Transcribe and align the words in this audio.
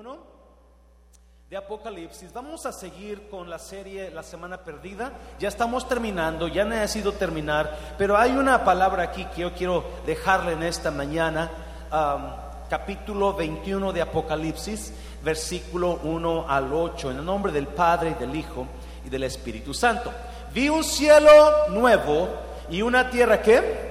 21 0.00 0.18
de 1.50 1.56
Apocalipsis. 1.56 2.32
Vamos 2.32 2.64
a 2.64 2.72
seguir 2.72 3.28
con 3.28 3.50
la 3.50 3.58
serie 3.58 4.10
La 4.10 4.22
Semana 4.22 4.64
Perdida. 4.64 5.12
Ya 5.38 5.48
estamos 5.48 5.86
terminando, 5.88 6.48
ya 6.48 6.64
necesito 6.64 7.12
terminar, 7.12 7.94
pero 7.98 8.16
hay 8.16 8.30
una 8.30 8.64
palabra 8.64 9.02
aquí 9.02 9.26
que 9.26 9.42
yo 9.42 9.52
quiero 9.52 9.84
dejarle 10.06 10.52
en 10.52 10.62
esta 10.62 10.90
mañana. 10.90 11.50
capítulo 12.70 13.34
21 13.34 13.92
de 13.92 14.00
Apocalipsis, 14.00 14.94
versículo 15.22 16.00
1 16.04 16.46
al 16.48 16.72
8, 16.72 17.10
en 17.10 17.18
el 17.18 17.24
nombre 17.24 17.52
del 17.52 17.66
Padre, 17.66 18.14
del 18.18 18.34
Hijo 18.34 18.66
y 19.04 19.10
del 19.10 19.24
Espíritu 19.24 19.74
Santo. 19.74 20.10
Vi 20.54 20.70
un 20.70 20.84
cielo 20.84 21.68
nuevo 21.68 22.28
y 22.70 22.80
una 22.80 23.10
tierra 23.10 23.42
que 23.42 23.90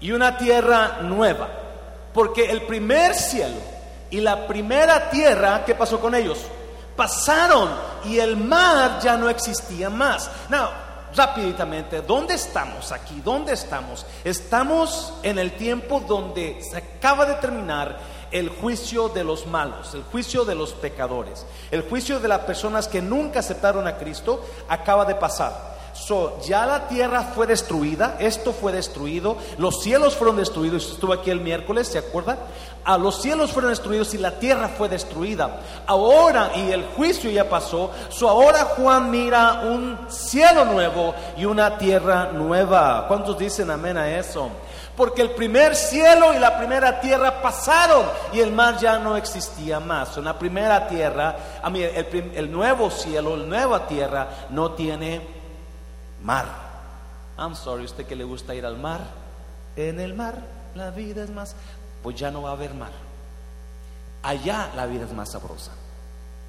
y 0.00 0.10
una 0.10 0.36
tierra 0.36 0.98
nueva, 1.02 1.48
porque 2.12 2.50
el 2.50 2.62
primer 2.62 3.14
cielo 3.14 3.75
y 4.10 4.20
la 4.20 4.46
primera 4.46 5.10
tierra, 5.10 5.64
¿qué 5.64 5.74
pasó 5.74 6.00
con 6.00 6.14
ellos? 6.14 6.38
Pasaron 6.96 7.68
y 8.04 8.18
el 8.18 8.36
mar 8.36 9.00
ya 9.02 9.16
no 9.16 9.28
existía 9.28 9.90
más. 9.90 10.30
Now, 10.48 10.68
rápidamente, 11.14 12.02
¿dónde 12.02 12.34
estamos 12.34 12.92
aquí? 12.92 13.20
¿Dónde 13.24 13.52
estamos? 13.52 14.06
Estamos 14.24 15.12
en 15.22 15.38
el 15.38 15.52
tiempo 15.56 16.00
donde 16.00 16.58
se 16.62 16.76
acaba 16.76 17.26
de 17.26 17.34
terminar 17.34 17.98
el 18.30 18.48
juicio 18.48 19.08
de 19.08 19.24
los 19.24 19.46
malos, 19.46 19.94
el 19.94 20.02
juicio 20.04 20.44
de 20.44 20.54
los 20.54 20.72
pecadores, 20.72 21.46
el 21.70 21.82
juicio 21.82 22.18
de 22.18 22.28
las 22.28 22.40
personas 22.40 22.88
que 22.88 23.00
nunca 23.00 23.40
aceptaron 23.40 23.86
a 23.86 23.96
Cristo, 23.96 24.44
acaba 24.68 25.04
de 25.04 25.14
pasar. 25.14 25.75
So, 25.96 26.38
ya 26.42 26.66
la 26.66 26.86
tierra 26.88 27.22
fue 27.34 27.46
destruida, 27.46 28.16
esto 28.20 28.52
fue 28.52 28.70
destruido, 28.70 29.38
los 29.56 29.82
cielos 29.82 30.14
fueron 30.14 30.36
destruidos, 30.36 30.92
estuvo 30.92 31.12
aquí 31.12 31.30
el 31.30 31.40
miércoles, 31.40 31.88
¿se 31.88 31.98
acuerdan? 31.98 32.38
A 32.84 32.98
los 32.98 33.20
cielos 33.20 33.50
fueron 33.50 33.70
destruidos 33.70 34.14
y 34.14 34.18
la 34.18 34.32
tierra 34.32 34.68
fue 34.68 34.88
destruida. 34.88 35.60
Ahora, 35.86 36.52
y 36.54 36.70
el 36.70 36.84
juicio 36.84 37.30
ya 37.30 37.48
pasó, 37.48 37.90
so 38.10 38.28
ahora 38.28 38.64
Juan 38.76 39.10
mira 39.10 39.62
un 39.64 39.98
cielo 40.08 40.66
nuevo 40.66 41.14
y 41.36 41.46
una 41.46 41.78
tierra 41.78 42.30
nueva. 42.32 43.06
¿Cuántos 43.08 43.38
dicen 43.38 43.70
amén 43.70 43.96
a 43.96 44.18
eso? 44.18 44.50
Porque 44.96 45.22
el 45.22 45.30
primer 45.30 45.74
cielo 45.74 46.34
y 46.34 46.38
la 46.38 46.56
primera 46.56 47.00
tierra 47.00 47.42
pasaron 47.42 48.06
y 48.32 48.40
el 48.40 48.52
mar 48.52 48.78
ya 48.78 48.98
no 48.98 49.16
existía 49.16 49.80
más. 49.80 50.16
En 50.16 50.24
la 50.24 50.38
primera 50.38 50.86
tierra, 50.86 51.36
a 51.62 51.68
el 51.68 52.52
nuevo 52.52 52.90
cielo, 52.90 53.36
la 53.36 53.46
nueva 53.46 53.86
tierra 53.86 54.28
no 54.50 54.72
tiene 54.72 55.35
mar. 56.26 56.46
I'm 57.38 57.54
sorry, 57.54 57.84
usted 57.84 58.06
que 58.06 58.16
le 58.16 58.24
gusta 58.24 58.54
ir 58.54 58.66
al 58.66 58.76
mar, 58.76 59.00
en 59.76 60.00
el 60.00 60.14
mar 60.14 60.42
la 60.74 60.90
vida 60.90 61.22
es 61.22 61.30
más, 61.30 61.54
pues 62.02 62.16
ya 62.16 62.30
no 62.30 62.42
va 62.42 62.50
a 62.50 62.52
haber 62.52 62.74
mar. 62.74 62.90
Allá 64.22 64.70
la 64.74 64.86
vida 64.86 65.04
es 65.04 65.12
más 65.12 65.30
sabrosa. 65.30 65.70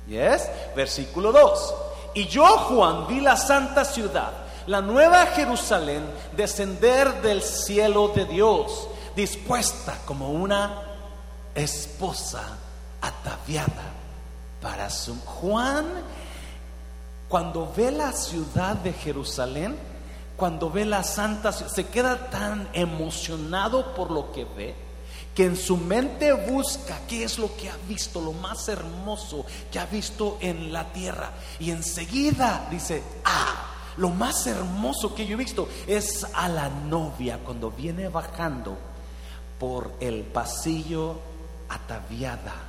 Yes, 0.07 0.49
versículo 0.75 1.31
2. 1.31 1.75
Y 2.15 2.25
yo, 2.27 2.45
Juan, 2.45 3.07
vi 3.07 3.21
la 3.21 3.37
santa 3.37 3.85
ciudad, 3.85 4.31
la 4.65 4.81
nueva 4.81 5.27
Jerusalén, 5.27 6.03
descender 6.35 7.21
del 7.21 7.43
cielo 7.43 8.09
de 8.09 8.25
Dios, 8.25 8.87
dispuesta 9.15 9.99
como 10.05 10.31
una 10.31 10.81
esposa 11.53 12.41
ataviada 13.01 13.93
para 14.61 14.89
su 14.89 15.19
Juan 15.21 15.85
cuando 17.27 17.71
ve 17.75 17.91
la 17.91 18.13
ciudad 18.13 18.75
de 18.77 18.93
Jerusalén, 18.93 19.75
cuando 20.35 20.69
ve 20.69 20.85
la 20.85 21.03
santa 21.03 21.51
ciudad, 21.51 21.71
se 21.71 21.87
queda 21.87 22.29
tan 22.29 22.69
emocionado 22.73 23.93
por 23.95 24.11
lo 24.11 24.31
que 24.31 24.45
ve, 24.45 24.75
que 25.35 25.45
en 25.45 25.57
su 25.57 25.77
mente 25.77 26.31
busca 26.31 26.99
qué 27.07 27.23
es 27.23 27.37
lo 27.37 27.55
que 27.57 27.69
ha 27.69 27.77
visto, 27.87 28.21
lo 28.21 28.33
más 28.33 28.67
hermoso 28.69 29.45
que 29.71 29.79
ha 29.79 29.85
visto 29.85 30.37
en 30.39 30.71
la 30.71 30.91
tierra. 30.93 31.31
Y 31.59 31.71
enseguida 31.71 32.67
dice, 32.71 33.03
ah, 33.25 33.73
lo 33.97 34.09
más 34.09 34.47
hermoso 34.47 35.13
que 35.13 35.25
yo 35.25 35.33
he 35.33 35.37
visto 35.37 35.67
es 35.85 36.25
a 36.33 36.47
la 36.47 36.69
novia 36.69 37.39
cuando 37.43 37.71
viene 37.71 38.07
bajando 38.07 38.77
por 39.59 39.91
el 39.99 40.21
pasillo 40.21 41.19
ataviada 41.67 42.66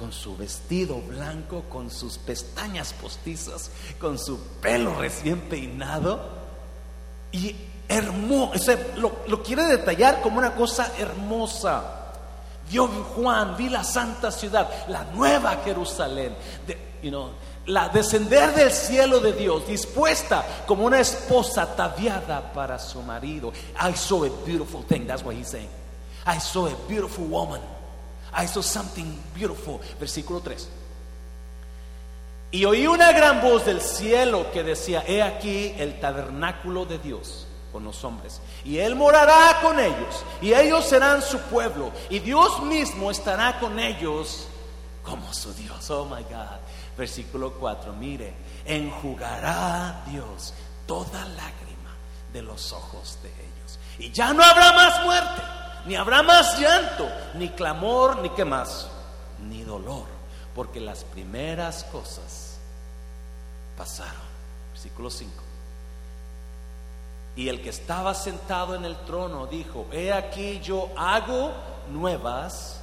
con 0.00 0.12
su 0.12 0.34
vestido 0.34 0.98
blanco, 1.02 1.64
con 1.68 1.90
sus 1.90 2.16
pestañas 2.16 2.94
postizas, 2.94 3.70
con 4.00 4.18
su 4.18 4.40
pelo 4.62 4.98
recién 4.98 5.42
peinado. 5.42 6.40
Y 7.30 7.54
hermoso, 7.86 8.72
lo, 8.96 9.42
quiere 9.42 9.64
detallar 9.64 10.22
como 10.22 10.38
una 10.38 10.54
cosa 10.54 10.90
hermosa. 10.98 12.14
Yo 12.70 12.88
Juan, 12.88 13.58
vi 13.58 13.68
la 13.68 13.84
santa 13.84 14.32
ciudad, 14.32 14.70
la 14.88 15.04
nueva 15.12 15.60
Jerusalén, 15.62 16.34
la 17.66 17.90
descender 17.90 18.54
del 18.54 18.72
cielo 18.72 19.20
de 19.20 19.34
Dios, 19.34 19.66
dispuesta 19.66 20.64
como 20.66 20.86
una 20.86 21.00
esposa 21.00 21.62
ataviada 21.62 22.54
para 22.54 22.78
su 22.78 23.02
marido. 23.02 23.52
I 23.78 23.92
saw 23.94 24.24
a 24.24 24.30
beautiful 24.46 24.82
thing, 24.82 25.06
that's 25.06 25.22
what 25.22 25.34
he's 25.34 25.48
saying. 25.48 25.68
I 26.24 26.38
saw 26.38 26.68
a 26.68 26.88
beautiful 26.88 27.26
woman. 27.26 27.60
I 28.32 28.46
saw 28.46 28.62
something 28.62 29.18
beautiful. 29.34 29.80
Versículo 29.98 30.40
3. 30.40 30.68
Y 32.52 32.64
oí 32.64 32.86
una 32.86 33.12
gran 33.12 33.40
voz 33.40 33.64
del 33.64 33.80
cielo 33.80 34.50
que 34.52 34.64
decía, 34.64 35.04
he 35.06 35.22
aquí 35.22 35.72
el 35.78 36.00
tabernáculo 36.00 36.84
de 36.84 36.98
Dios 36.98 37.46
con 37.72 37.84
los 37.84 38.02
hombres. 38.04 38.40
Y 38.64 38.78
Él 38.78 38.96
morará 38.96 39.60
con 39.62 39.78
ellos. 39.78 40.24
Y 40.40 40.52
ellos 40.52 40.84
serán 40.86 41.22
su 41.22 41.38
pueblo. 41.42 41.92
Y 42.08 42.18
Dios 42.18 42.62
mismo 42.62 43.10
estará 43.10 43.60
con 43.60 43.78
ellos 43.78 44.48
como 45.04 45.32
su 45.32 45.52
Dios. 45.54 45.90
Oh 45.90 46.04
my 46.04 46.22
God. 46.24 46.58
Versículo 46.98 47.52
4. 47.52 47.92
Mire, 47.92 48.34
enjugará 48.64 50.02
Dios 50.08 50.52
toda 50.86 51.24
lágrima 51.24 51.94
de 52.32 52.42
los 52.42 52.72
ojos 52.72 53.18
de 53.22 53.28
ellos. 53.28 53.78
Y 53.98 54.10
ya 54.10 54.32
no 54.32 54.42
habrá 54.42 54.72
más 54.72 55.04
muerte 55.04 55.59
ni 55.86 55.96
habrá 55.96 56.22
más 56.22 56.58
llanto, 56.58 57.08
ni 57.34 57.48
clamor, 57.50 58.18
ni 58.18 58.30
qué 58.30 58.44
más, 58.44 58.88
ni 59.48 59.62
dolor, 59.62 60.06
porque 60.54 60.80
las 60.80 61.04
primeras 61.04 61.84
cosas 61.84 62.58
pasaron. 63.76 64.30
Versículo 64.72 65.10
5. 65.10 65.32
Y 67.36 67.48
el 67.48 67.62
que 67.62 67.70
estaba 67.70 68.14
sentado 68.14 68.74
en 68.74 68.84
el 68.84 68.96
trono 69.04 69.46
dijo, 69.46 69.86
he 69.92 70.12
aquí 70.12 70.60
yo 70.60 70.90
hago 70.96 71.52
nuevas 71.90 72.80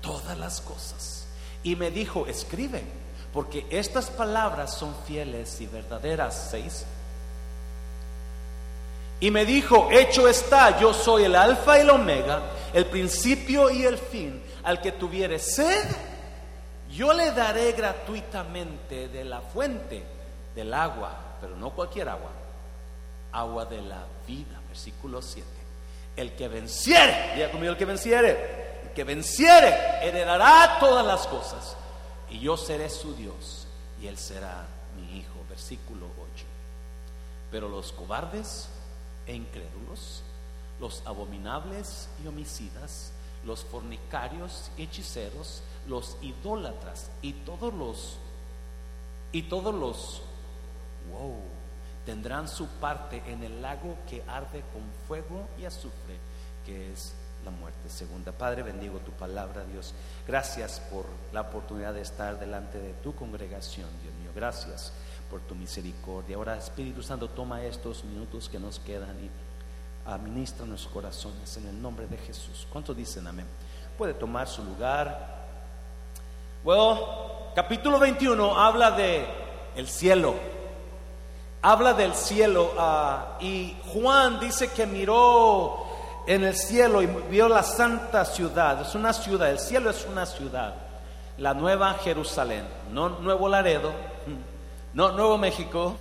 todas 0.00 0.36
las 0.38 0.60
cosas. 0.60 1.26
Y 1.62 1.76
me 1.76 1.90
dijo, 1.90 2.26
escribe, 2.26 2.84
porque 3.32 3.66
estas 3.70 4.10
palabras 4.10 4.74
son 4.74 4.94
fieles 5.06 5.60
y 5.60 5.66
verdaderas. 5.66 6.48
Seis. 6.50 6.86
Y 9.20 9.30
me 9.30 9.46
dijo, 9.46 9.88
hecho 9.90 10.28
está, 10.28 10.78
yo 10.78 10.92
soy 10.92 11.24
el 11.24 11.34
alfa 11.34 11.78
y 11.78 11.82
el 11.82 11.90
omega, 11.90 12.42
el 12.74 12.86
principio 12.86 13.70
y 13.70 13.84
el 13.84 13.96
fin. 13.96 14.42
Al 14.62 14.80
que 14.80 14.92
tuviere 14.92 15.38
sed, 15.38 15.84
yo 16.90 17.12
le 17.12 17.32
daré 17.32 17.72
gratuitamente 17.72 19.08
de 19.08 19.24
la 19.24 19.40
fuente 19.40 20.02
del 20.54 20.72
agua, 20.74 21.14
pero 21.40 21.56
no 21.56 21.70
cualquier 21.70 22.08
agua, 22.08 22.30
agua 23.32 23.64
de 23.64 23.80
la 23.82 24.04
vida, 24.26 24.60
versículo 24.68 25.22
7. 25.22 25.46
El 26.16 26.32
que 26.34 26.48
venciere, 26.48 27.34
diga 27.34 27.50
conmigo 27.50 27.72
el 27.72 27.78
que 27.78 27.84
venciere, 27.84 28.80
el 28.84 28.92
que 28.92 29.04
venciere 29.04 29.74
heredará 30.02 30.78
todas 30.80 31.04
las 31.04 31.26
cosas, 31.26 31.76
y 32.30 32.40
yo 32.40 32.56
seré 32.56 32.90
su 32.90 33.14
Dios, 33.14 33.66
y 34.00 34.06
él 34.06 34.18
será 34.18 34.66
mi 34.96 35.18
hijo, 35.18 35.34
versículo 35.48 36.06
8. 36.34 36.44
Pero 37.50 37.68
los 37.68 37.92
cobardes, 37.92 38.68
e 39.26 39.34
incrédulos, 39.34 40.22
los 40.80 41.02
abominables 41.06 42.08
y 42.22 42.28
homicidas, 42.28 43.12
los 43.44 43.64
fornicarios 43.64 44.70
y 44.76 44.84
hechiceros, 44.84 45.62
los 45.86 46.16
idólatras 46.20 47.10
y 47.22 47.32
todos 47.32 47.72
los 47.72 48.18
y 49.32 49.42
todos 49.42 49.74
los 49.74 50.22
wow 51.10 51.40
tendrán 52.06 52.48
su 52.48 52.68
parte 52.68 53.22
en 53.26 53.42
el 53.42 53.60
lago 53.60 53.96
que 54.08 54.22
arde 54.28 54.62
con 54.72 54.82
fuego 55.08 55.48
y 55.58 55.64
azufre, 55.64 56.16
que 56.64 56.92
es 56.92 57.14
la 57.44 57.50
muerte 57.50 57.90
segunda. 57.90 58.32
Padre, 58.32 58.62
bendigo 58.62 59.00
tu 59.00 59.10
palabra, 59.10 59.64
Dios. 59.64 59.92
Gracias 60.26 60.80
por 60.80 61.04
la 61.32 61.42
oportunidad 61.42 61.92
de 61.92 62.02
estar 62.02 62.38
delante 62.38 62.78
de 62.78 62.92
tu 62.94 63.14
congregación, 63.14 63.88
Dios 64.02 64.14
mío. 64.14 64.30
Gracias 64.34 64.92
por 65.30 65.40
tu 65.40 65.54
misericordia. 65.54 66.36
Ahora, 66.36 66.56
Espíritu 66.56 67.02
Santo, 67.02 67.28
toma 67.28 67.62
estos 67.62 68.04
minutos 68.04 68.48
que 68.48 68.58
nos 68.58 68.78
quedan 68.78 69.16
y 69.22 69.30
administra 70.08 70.66
nuestros 70.66 70.92
corazones 70.92 71.56
en 71.56 71.66
el 71.66 71.80
nombre 71.80 72.06
de 72.06 72.16
Jesús. 72.18 72.66
¿Cuántos 72.70 72.96
dicen 72.96 73.26
amén? 73.26 73.46
Puede 73.98 74.14
tomar 74.14 74.46
su 74.46 74.62
lugar. 74.62 75.46
Bueno, 76.62 77.00
capítulo 77.54 77.98
21 77.98 78.58
habla 78.58 78.90
de 78.92 79.26
el 79.74 79.88
cielo. 79.88 80.34
Habla 81.62 81.94
del 81.94 82.14
cielo 82.14 82.72
ah, 82.78 83.38
y 83.40 83.76
Juan 83.92 84.38
dice 84.38 84.70
que 84.70 84.86
miró 84.86 85.84
en 86.26 86.44
el 86.44 86.54
cielo 86.54 87.02
y 87.02 87.06
vio 87.06 87.48
la 87.48 87.62
santa 87.62 88.24
ciudad. 88.24 88.82
Es 88.82 88.94
una 88.94 89.12
ciudad, 89.12 89.50
el 89.50 89.58
cielo 89.58 89.90
es 89.90 90.06
una 90.06 90.26
ciudad 90.26 90.86
la 91.38 91.52
nueva 91.54 91.94
Jerusalén, 91.94 92.64
no 92.92 93.10
Nuevo 93.10 93.48
Laredo, 93.48 93.92
no 94.96 95.12
Nuevo 95.12 95.36
México, 95.36 95.98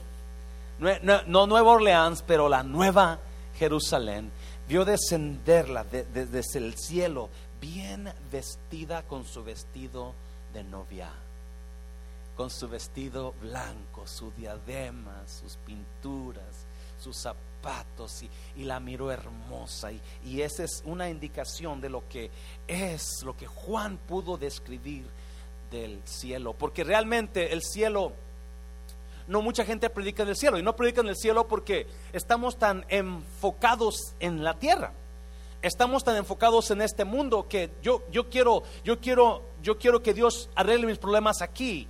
no, 1.28 1.48
Nueva 1.48 1.72
Orleans, 1.72 2.24
pero 2.26 2.48
la 2.48 2.64
nueva 2.64 3.20
Jerusalén, 3.58 4.32
vio 4.70 4.86
descenderla 4.86 5.84
desde 5.84 6.60
el 6.60 6.78
cielo, 6.78 7.30
bien 7.60 8.10
vestida 8.32 9.04
con 9.04 9.26
su 9.26 9.44
vestido 9.44 10.14
de 10.54 10.64
novia, 10.64 11.10
con 12.38 12.50
su 12.50 12.70
vestido 12.70 13.34
blanco, 13.42 14.08
su 14.08 14.32
diadema, 14.32 15.24
sus 15.28 15.58
pinturas, 15.58 16.66
sus 16.98 17.18
zapatos, 17.18 18.24
y, 18.56 18.64
la 18.64 18.80
miró 18.80 19.12
hermosa. 19.12 19.92
Y, 19.92 20.00
y 20.24 20.42
esa 20.42 20.64
es 20.64 20.82
una 20.86 21.10
indicación 21.10 21.82
de 21.82 21.90
lo 21.90 22.08
que 22.08 22.32
es, 22.66 23.24
lo 23.26 23.36
que 23.36 23.46
Juan 23.46 23.98
pudo 23.98 24.38
describir 24.38 25.06
del 25.70 26.00
cielo, 26.06 26.54
porque 26.54 26.86
realmente 26.86 27.52
el 27.52 27.62
cielo 27.62 28.14
no 29.28 29.42
mucha 29.42 29.66
gente 29.66 29.90
predica 29.90 30.26
del 30.26 30.36
cielo 30.36 30.58
y 30.58 30.64
no 30.64 30.76
predican 30.76 31.06
del 31.06 31.16
cielo 31.16 31.48
porque 31.48 31.88
estamos 32.14 32.58
tan 32.58 32.86
enfocados 32.90 34.16
en 34.20 34.44
la 34.44 34.54
tierra. 34.60 34.94
Estamos 35.62 36.04
tan 36.04 36.16
enfocados 36.16 36.70
en 36.72 36.82
este 36.82 37.06
mundo 37.06 37.48
que 37.48 37.72
yo, 37.82 38.04
yo 38.12 38.30
quiero, 38.30 38.64
yo 38.84 39.00
quiero, 39.00 39.42
yo 39.64 39.80
quiero 39.80 40.04
que 40.04 40.14
Dios 40.14 40.50
arregle 40.56 40.86
mis 40.88 41.00
problemas 41.00 41.42
aquí. 41.42 41.88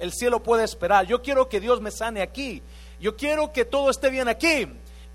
El 0.00 0.12
cielo 0.12 0.42
puede 0.42 0.64
esperar. 0.64 1.06
Yo 1.06 1.22
quiero 1.22 1.48
que 1.48 1.60
Dios 1.60 1.80
me 1.80 1.92
sane 1.92 2.20
aquí. 2.20 2.62
Yo 3.00 3.16
quiero 3.16 3.52
que 3.52 3.64
todo 3.64 3.90
esté 3.90 4.10
bien 4.10 4.26
aquí. 4.26 4.66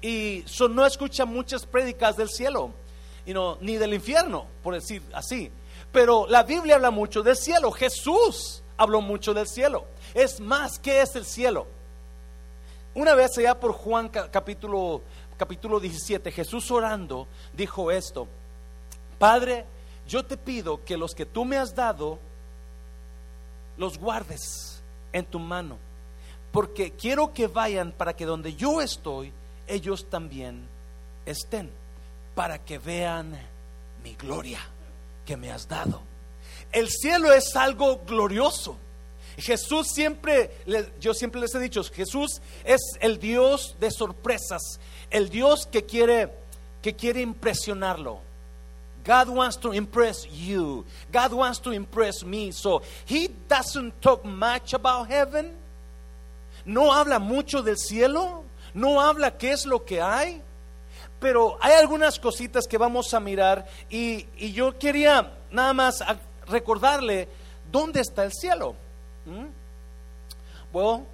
Y 0.01 0.45
no 0.69 0.85
escucha 0.85 1.25
muchas 1.25 1.65
prédicas 1.65 2.15
del 2.17 2.29
cielo, 2.29 2.71
y 3.25 3.33
no, 3.33 3.57
ni 3.61 3.77
del 3.77 3.93
infierno, 3.93 4.45
por 4.63 4.75
decir 4.75 5.01
así. 5.13 5.51
Pero 5.91 6.27
la 6.27 6.43
Biblia 6.43 6.75
habla 6.75 6.91
mucho 6.91 7.23
del 7.23 7.35
cielo. 7.35 7.71
Jesús 7.71 8.63
habló 8.77 9.01
mucho 9.01 9.33
del 9.33 9.47
cielo. 9.47 9.85
Es 10.13 10.39
más, 10.39 10.79
¿qué 10.79 11.01
es 11.01 11.15
el 11.15 11.25
cielo? 11.25 11.67
Una 12.93 13.15
vez 13.15 13.37
allá 13.37 13.59
por 13.59 13.73
Juan 13.73 14.09
capítulo, 14.09 15.01
capítulo 15.37 15.79
17, 15.79 16.31
Jesús 16.31 16.71
orando 16.71 17.27
dijo 17.53 17.91
esto, 17.91 18.27
Padre, 19.19 19.65
yo 20.07 20.25
te 20.25 20.37
pido 20.37 20.83
que 20.83 20.97
los 20.97 21.13
que 21.13 21.25
tú 21.25 21.45
me 21.45 21.57
has 21.57 21.75
dado, 21.75 22.19
los 23.77 23.97
guardes 23.97 24.81
en 25.11 25.25
tu 25.25 25.39
mano, 25.39 25.77
porque 26.51 26.91
quiero 26.91 27.33
que 27.33 27.47
vayan 27.47 27.91
para 27.91 28.15
que 28.15 28.25
donde 28.25 28.55
yo 28.55 28.81
estoy, 28.81 29.31
ellos 29.67 30.09
también 30.09 30.67
estén, 31.25 31.69
para 32.33 32.57
que 32.63 32.79
vean 32.79 33.37
mi 34.03 34.15
gloria 34.15 34.59
que 35.25 35.37
me 35.37 35.51
has 35.51 35.67
dado. 35.67 36.01
El 36.71 36.89
cielo 36.89 37.31
es 37.33 37.55
algo 37.55 38.01
glorioso. 38.05 38.77
Jesús 39.37 39.87
siempre, 39.93 40.51
yo 40.99 41.13
siempre 41.13 41.39
les 41.39 41.53
he 41.53 41.59
dicho, 41.59 41.83
Jesús 41.83 42.41
es 42.63 42.81
el 42.99 43.19
Dios 43.19 43.75
de 43.79 43.91
sorpresas, 43.91 44.79
el 45.11 45.29
Dios 45.29 45.67
que 45.67 45.85
quiere, 45.85 46.33
que 46.81 46.95
quiere 46.95 47.21
impresionarlo. 47.21 48.21
God 49.05 49.29
wants 49.29 49.55
to 49.57 49.73
impress 49.73 50.25
you. 50.25 50.85
God 51.13 51.31
wants 51.31 51.59
to 51.59 51.71
impress 51.71 52.25
me. 52.25 52.51
So 52.51 52.81
he 53.05 53.29
doesn't 53.47 54.01
talk 54.01 54.25
much 54.25 54.73
about 54.73 55.07
heaven. 55.07 55.53
No 56.65 56.91
habla 56.91 57.17
mucho 57.17 57.61
del 57.61 57.77
cielo. 57.77 58.43
No 58.73 58.99
habla 58.99 59.37
qué 59.37 59.51
es 59.51 59.65
lo 59.65 59.85
que 59.85 60.01
hay. 60.01 60.41
Pero 61.21 61.57
hay 61.61 61.73
algunas 61.75 62.19
cositas 62.19 62.67
que 62.67 62.77
vamos 62.77 63.13
a 63.13 63.21
mirar 63.21 63.65
y, 63.89 64.25
y 64.37 64.51
yo 64.51 64.77
quería 64.77 65.31
nada 65.51 65.73
más 65.73 66.03
recordarle 66.47 67.27
dónde 67.71 68.01
está 68.01 68.23
el 68.23 68.31
cielo. 68.33 68.75
¿Mm? 69.25 69.45
Bueno, 70.71 71.05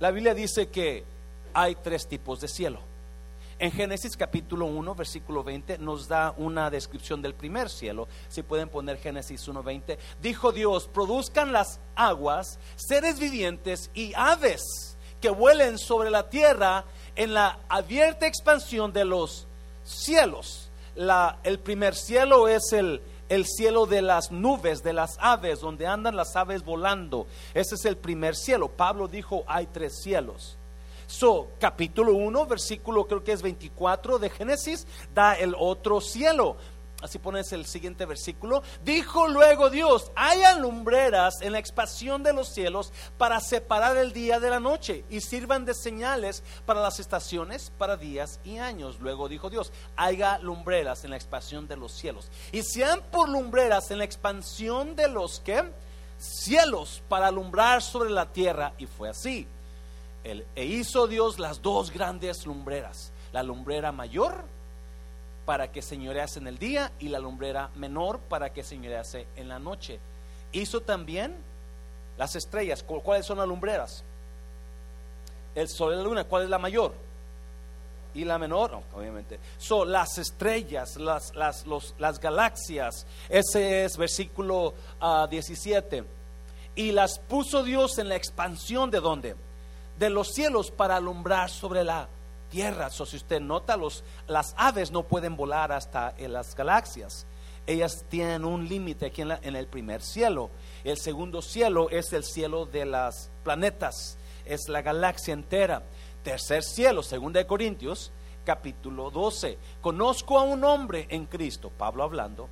la 0.00 0.10
Biblia 0.10 0.34
dice 0.34 0.68
que 0.68 1.04
hay 1.54 1.74
tres 1.76 2.06
tipos 2.06 2.40
de 2.40 2.48
cielo. 2.48 2.80
En 3.60 3.72
Génesis 3.72 4.16
capítulo 4.16 4.66
1, 4.66 4.94
versículo 4.94 5.42
20, 5.42 5.78
nos 5.78 6.06
da 6.06 6.32
una 6.36 6.70
descripción 6.70 7.20
del 7.20 7.34
primer 7.34 7.68
cielo. 7.68 8.06
Si 8.28 8.42
pueden 8.42 8.68
poner 8.68 8.98
Génesis 8.98 9.48
1.20. 9.48 9.98
Dijo 10.22 10.52
Dios, 10.52 10.86
produzcan 10.86 11.52
las 11.52 11.80
aguas, 11.96 12.60
seres 12.76 13.18
vivientes 13.18 13.90
y 13.94 14.12
aves 14.14 14.62
que 15.20 15.30
vuelen 15.30 15.78
sobre 15.78 16.10
la 16.10 16.30
tierra 16.30 16.84
en 17.16 17.34
la 17.34 17.58
abierta 17.68 18.28
expansión 18.28 18.92
de 18.92 19.04
los 19.04 19.48
cielos. 19.84 20.70
El 21.42 21.58
primer 21.58 21.96
cielo 21.96 22.46
es 22.46 22.72
el, 22.72 23.02
el 23.28 23.46
cielo 23.46 23.86
de 23.86 24.02
las 24.02 24.30
nubes, 24.30 24.82
de 24.82 24.92
las 24.92 25.16
aves, 25.20 25.60
donde 25.60 25.86
andan 25.86 26.16
las 26.16 26.36
aves 26.36 26.64
volando. 26.64 27.26
Ese 27.54 27.74
es 27.74 27.84
el 27.84 27.96
primer 27.96 28.36
cielo. 28.36 28.68
Pablo 28.68 29.08
dijo, 29.08 29.44
hay 29.46 29.66
tres 29.66 30.00
cielos. 30.02 30.56
So, 31.06 31.48
capítulo 31.58 32.12
1, 32.12 32.46
versículo 32.46 33.06
creo 33.06 33.24
que 33.24 33.32
es 33.32 33.40
24 33.40 34.18
de 34.18 34.28
Génesis, 34.28 34.86
da 35.14 35.34
el 35.34 35.54
otro 35.58 36.02
cielo. 36.02 36.56
Así 37.00 37.20
pones 37.20 37.52
el 37.52 37.64
siguiente 37.64 38.06
versículo. 38.06 38.62
Dijo 38.84 39.28
luego 39.28 39.70
Dios, 39.70 40.10
haya 40.16 40.58
lumbreras 40.58 41.40
en 41.42 41.52
la 41.52 41.60
expansión 41.60 42.24
de 42.24 42.32
los 42.32 42.48
cielos 42.48 42.92
para 43.16 43.38
separar 43.38 43.96
el 43.96 44.12
día 44.12 44.40
de 44.40 44.50
la 44.50 44.58
noche 44.58 45.04
y 45.08 45.20
sirvan 45.20 45.64
de 45.64 45.74
señales 45.74 46.42
para 46.66 46.80
las 46.80 46.98
estaciones, 46.98 47.70
para 47.78 47.96
días 47.96 48.40
y 48.44 48.58
años. 48.58 48.98
Luego 48.98 49.28
dijo 49.28 49.48
Dios, 49.48 49.70
haya 49.94 50.38
lumbreras 50.38 51.04
en 51.04 51.10
la 51.10 51.16
expansión 51.16 51.68
de 51.68 51.76
los 51.76 51.92
cielos. 51.92 52.30
Y 52.50 52.62
sean 52.64 53.00
por 53.12 53.28
lumbreras 53.28 53.92
en 53.92 53.98
la 53.98 54.04
expansión 54.04 54.96
de 54.96 55.08
los 55.08 55.38
que 55.38 55.70
cielos 56.18 57.00
para 57.08 57.28
alumbrar 57.28 57.80
sobre 57.80 58.10
la 58.10 58.26
tierra. 58.32 58.72
Y 58.76 58.86
fue 58.86 59.08
así. 59.08 59.46
e 60.24 60.64
hizo 60.64 61.06
Dios 61.06 61.38
las 61.38 61.62
dos 61.62 61.92
grandes 61.92 62.44
lumbreras, 62.44 63.12
la 63.30 63.44
lumbrera 63.44 63.92
mayor 63.92 64.57
para 65.48 65.72
que 65.72 65.80
señorease 65.80 66.40
en 66.40 66.46
el 66.46 66.58
día 66.58 66.92
y 66.98 67.08
la 67.08 67.18
lumbrera 67.18 67.70
menor 67.74 68.18
para 68.18 68.52
que 68.52 68.62
señorease 68.62 69.28
en 69.34 69.48
la 69.48 69.58
noche. 69.58 69.98
Hizo 70.52 70.82
también 70.82 71.34
las 72.18 72.36
estrellas. 72.36 72.82
¿Cuáles 72.82 73.24
son 73.24 73.38
las 73.38 73.48
lumbreras? 73.48 74.04
El 75.54 75.66
sol 75.70 75.94
y 75.94 75.96
la 75.96 76.02
luna. 76.02 76.24
¿Cuál 76.24 76.42
es 76.42 76.50
la 76.50 76.58
mayor? 76.58 76.92
Y 78.12 78.26
la 78.26 78.36
menor, 78.36 78.78
obviamente. 78.94 79.40
Son 79.56 79.90
las 79.90 80.18
estrellas, 80.18 80.96
las, 80.96 81.34
las, 81.34 81.64
las 81.96 82.20
galaxias. 82.20 83.06
Ese 83.30 83.86
es 83.86 83.96
versículo 83.96 84.74
17. 85.30 86.00
Ah, 86.00 86.04
y 86.76 86.92
las 86.92 87.18
puso 87.20 87.62
Dios 87.62 87.96
en 87.96 88.10
la 88.10 88.16
expansión 88.16 88.90
de 88.90 89.00
dónde? 89.00 89.34
De 89.98 90.10
los 90.10 90.28
cielos 90.28 90.70
para 90.70 90.96
alumbrar 90.96 91.48
sobre 91.48 91.84
la 91.84 92.06
tierra. 92.50 92.88
O 92.88 93.06
si 93.06 93.16
usted 93.16 93.40
nota, 93.40 93.76
los, 93.76 94.04
las 94.26 94.54
aves 94.56 94.90
no 94.90 95.02
pueden 95.02 95.36
volar 95.36 95.72
hasta 95.72 96.14
las 96.18 96.54
galaxias. 96.54 97.26
Ellas 97.66 98.04
tienen 98.08 98.44
un 98.44 98.68
límite 98.68 99.06
aquí 99.06 99.22
en, 99.22 99.32
en 99.42 99.56
el 99.56 99.66
primer 99.66 100.02
cielo. 100.02 100.50
El 100.84 100.96
segundo 100.96 101.42
cielo 101.42 101.90
es 101.90 102.12
el 102.12 102.24
cielo 102.24 102.66
de 102.66 102.86
las 102.86 103.30
planetas, 103.44 104.16
es 104.46 104.68
la 104.68 104.82
galaxia 104.82 105.34
entera. 105.34 105.82
Tercer 106.22 106.62
cielo, 106.62 107.02
segunda 107.02 107.40
de 107.40 107.46
Corintios, 107.46 108.10
capítulo 108.44 109.10
12. 109.10 109.58
Conozco 109.82 110.38
a 110.38 110.42
un 110.42 110.64
hombre 110.64 111.06
en 111.10 111.26
Cristo, 111.26 111.70
Pablo 111.76 112.02
hablando, 112.02 112.48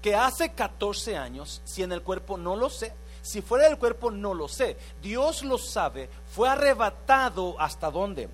que 0.00 0.14
hace 0.14 0.52
14 0.52 1.16
años, 1.16 1.60
si 1.64 1.82
en 1.82 1.90
el 1.90 2.02
cuerpo 2.02 2.38
no 2.38 2.54
lo 2.54 2.70
sé, 2.70 2.92
si 3.22 3.42
fuera 3.42 3.68
del 3.68 3.78
cuerpo 3.78 4.10
no 4.10 4.32
lo 4.32 4.48
sé, 4.48 4.76
Dios 5.02 5.42
lo 5.42 5.58
sabe, 5.58 6.08
fue 6.32 6.48
arrebatado 6.48 7.60
hasta 7.60 7.90
dónde? 7.90 8.28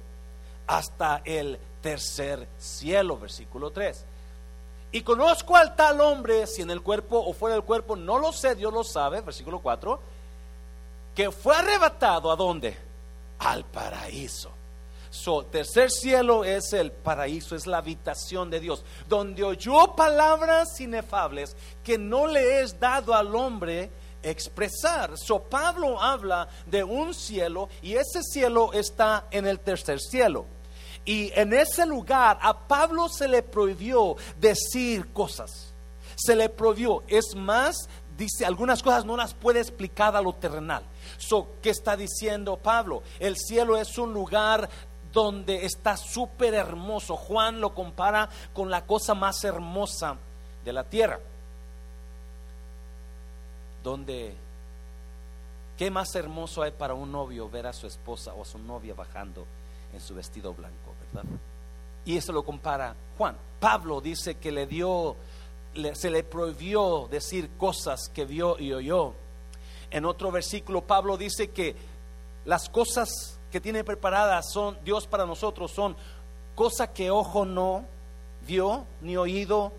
Hasta 0.67 1.23
el 1.25 1.59
tercer 1.81 2.49
cielo, 2.59 3.19
versículo 3.19 3.71
3. 3.71 4.05
Y 4.93 5.03
conozco 5.03 5.57
al 5.57 5.77
tal 5.77 6.01
hombre, 6.01 6.47
si 6.47 6.63
en 6.63 6.71
el 6.71 6.83
cuerpo 6.83 7.19
o 7.19 7.33
fuera 7.33 7.55
del 7.55 7.65
cuerpo, 7.65 7.97
no 7.97 8.19
lo 8.19 8.33
sé, 8.33 8.55
Dios 8.55 8.73
lo 8.73 8.85
sabe, 8.85 9.21
versículo 9.21 9.59
4, 9.59 10.01
que 11.15 11.31
fue 11.31 11.57
arrebatado 11.57 12.31
a 12.31 12.37
dónde? 12.37 12.77
Al 13.39 13.65
paraíso. 13.65 14.51
So, 15.11 15.45
tercer 15.45 15.91
cielo 15.91 16.45
es 16.45 16.73
el 16.73 16.93
paraíso, 16.93 17.57
es 17.57 17.67
la 17.67 17.79
habitación 17.79 18.51
de 18.51 18.61
Dios, 18.61 18.85
donde 19.09 19.45
oyó 19.45 19.95
palabras 19.95 20.81
inefables 20.81 21.57
que 21.83 21.97
no 21.97 22.27
le 22.27 22.61
es 22.61 22.79
dado 22.79 23.15
al 23.15 23.35
hombre 23.35 23.91
expresar. 24.23 25.17
So 25.17 25.41
Pablo 25.41 26.01
habla 26.01 26.49
de 26.67 26.85
un 26.85 27.15
cielo 27.15 27.69
y 27.81 27.95
ese 27.95 28.23
cielo 28.23 28.73
está 28.73 29.27
en 29.31 29.47
el 29.47 29.61
tercer 29.61 30.01
cielo. 30.01 30.47
Y 31.07 31.31
en 31.35 31.53
ese 31.53 31.87
lugar 31.87 32.39
a 32.43 32.59
Pablo 32.67 33.09
se 33.09 33.29
le 33.29 33.43
prohibió 33.43 34.17
decir 34.39 35.13
cosas. 35.13 35.73
Se 36.17 36.35
le 36.35 36.49
prohibió. 36.49 37.05
Es 37.07 37.37
más, 37.37 37.89
dice, 38.19 38.45
algunas 38.45 38.83
cosas 38.83 39.05
no 39.05 39.17
las 39.17 39.33
puede 39.33 39.61
explicar 39.61 40.17
a 40.17 40.21
lo 40.21 40.33
terrenal. 40.33 40.83
So, 41.17 41.49
¿Qué 41.63 41.71
está 41.71 41.97
diciendo 41.97 42.57
Pablo? 42.57 43.05
El 43.21 43.37
cielo 43.37 43.77
es 43.77 43.97
un 43.97 44.13
lugar 44.13 44.69
donde 45.13 45.65
está 45.65 45.97
súper 45.97 46.55
hermoso. 46.55 47.17
Juan 47.17 47.61
lo 47.61 47.73
compara 47.73 48.29
con 48.53 48.69
la 48.69 48.85
cosa 48.85 49.15
más 49.15 49.45
hermosa 49.45 50.17
de 50.65 50.73
la 50.73 50.83
tierra. 50.83 51.21
Donde 53.85 54.35
¿Qué 55.77 55.91
más 55.91 56.15
hermoso 56.15 56.63
hay 56.63 56.71
para 56.71 56.95
un 56.95 57.13
novio 57.13 57.51
ver 57.51 57.67
a 57.67 57.73
su 57.73 57.87
esposa 57.87 58.33
o 58.33 58.43
a 58.43 58.47
su 58.47 58.59
novia 58.59 58.95
bajando 58.95 59.47
en 59.93 60.01
su 60.01 60.15
vestido 60.15 60.53
blanco, 60.55 60.95
verdad? 61.13 61.29
Y 62.05 62.17
eso 62.17 62.33
lo 62.33 62.45
compara 62.45 62.95
Juan. 63.19 63.37
Pablo 63.59 64.01
dice 64.01 64.37
que 64.37 64.53
le 64.53 64.67
dio, 64.67 65.17
se 65.95 66.11
le 66.11 66.23
prohibió 66.23 67.09
decir 67.11 67.51
cosas 67.57 68.09
que 68.13 68.25
vio 68.25 68.59
y 68.59 68.73
oyó. 68.73 69.15
En 69.91 70.05
otro 70.05 70.31
versículo 70.31 70.83
Pablo 70.83 71.17
dice 71.17 71.51
que 71.51 71.75
las 72.45 72.69
cosas 72.69 73.39
que 73.51 73.61
tiene 73.61 73.85
preparadas 73.85 74.53
son 74.53 74.79
Dios 74.85 75.07
para 75.07 75.27
nosotros 75.27 75.73
son 75.73 75.97
cosas 76.55 76.91
que 76.91 77.11
ojo 77.11 77.45
no 77.45 77.85
vio 78.47 78.85
ni 79.01 79.17
oído 79.17 79.73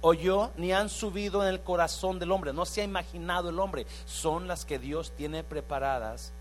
oyó 0.00 0.50
ni 0.56 0.72
han 0.72 0.88
subido 0.88 1.42
en 1.42 1.48
el 1.48 1.60
corazón 1.60 2.18
del 2.18 2.32
hombre, 2.32 2.52
no 2.52 2.64
se 2.64 2.80
ha 2.80 2.84
imaginado 2.84 3.50
el 3.50 3.58
hombre, 3.58 3.86
son 4.06 4.48
las 4.48 4.64
que 4.64 4.78
Dios 4.78 5.12
tiene 5.16 5.44
preparadas 5.44 6.32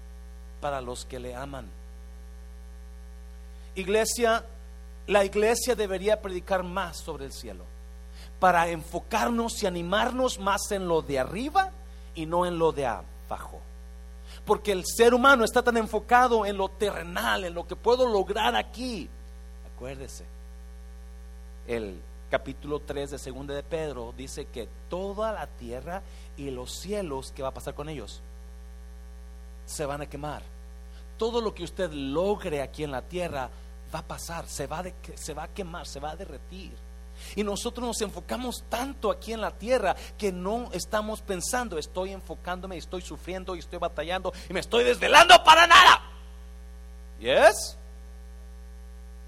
para 0.61 0.81
los 0.81 1.05
que 1.05 1.19
le 1.19 1.35
aman. 1.35 1.69
Iglesia, 3.75 4.43
la 5.07 5.23
iglesia 5.25 5.75
debería 5.75 6.21
predicar 6.21 6.63
más 6.63 6.97
sobre 6.97 7.25
el 7.25 7.31
cielo, 7.31 7.63
para 8.39 8.69
enfocarnos 8.69 9.61
y 9.63 9.67
animarnos 9.67 10.39
más 10.39 10.71
en 10.71 10.87
lo 10.87 11.01
de 11.01 11.19
arriba 11.19 11.71
y 12.15 12.25
no 12.25 12.45
en 12.45 12.59
lo 12.59 12.71
de 12.71 12.85
abajo. 12.85 13.59
Porque 14.45 14.71
el 14.71 14.83
ser 14.85 15.13
humano 15.13 15.43
está 15.43 15.61
tan 15.61 15.77
enfocado 15.77 16.45
en 16.45 16.57
lo 16.57 16.69
terrenal, 16.69 17.45
en 17.45 17.53
lo 17.53 17.67
que 17.67 17.75
puedo 17.75 18.07
lograr 18.07 18.55
aquí. 18.55 19.09
Acuérdese, 19.75 20.25
el 21.67 21.99
capítulo 22.29 22.79
3 22.79 23.11
de 23.11 23.19
Segunda 23.19 23.53
de 23.53 23.63
Pedro 23.63 24.13
dice 24.15 24.45
que 24.45 24.67
toda 24.89 25.31
la 25.31 25.47
tierra 25.47 26.01
y 26.37 26.51
los 26.51 26.79
cielos, 26.79 27.31
¿qué 27.35 27.41
va 27.41 27.49
a 27.49 27.53
pasar 27.53 27.73
con 27.73 27.89
ellos? 27.89 28.21
Se 29.65 29.85
van 29.85 30.01
a 30.01 30.05
quemar. 30.05 30.41
Todo 31.19 31.39
lo 31.39 31.53
que 31.53 31.63
usted 31.63 31.91
logre 31.91 32.63
aquí 32.63 32.83
en 32.83 32.91
la 32.91 33.03
tierra 33.03 33.47
va 33.93 33.99
a 33.99 34.07
pasar, 34.07 34.47
se 34.47 34.65
va, 34.65 34.81
de, 34.81 34.95
se 35.13 35.35
va 35.35 35.43
a 35.43 35.47
quemar, 35.49 35.85
se 35.85 35.99
va 35.99 36.11
a 36.11 36.15
derretir. 36.15 36.71
Y 37.35 37.43
nosotros 37.43 37.85
nos 37.85 38.01
enfocamos 38.01 38.63
tanto 38.69 39.11
aquí 39.11 39.33
en 39.33 39.41
la 39.41 39.51
tierra 39.51 39.95
que 40.17 40.31
no 40.31 40.69
estamos 40.71 41.21
pensando, 41.21 41.77
estoy 41.77 42.13
enfocándome, 42.13 42.77
estoy 42.77 43.01
sufriendo 43.01 43.55
y 43.55 43.59
estoy 43.59 43.77
batallando 43.77 44.33
y 44.49 44.53
me 44.53 44.61
estoy 44.61 44.83
desvelando 44.83 45.43
para 45.43 45.67
nada. 45.67 46.01
¿Yes? 47.19 47.77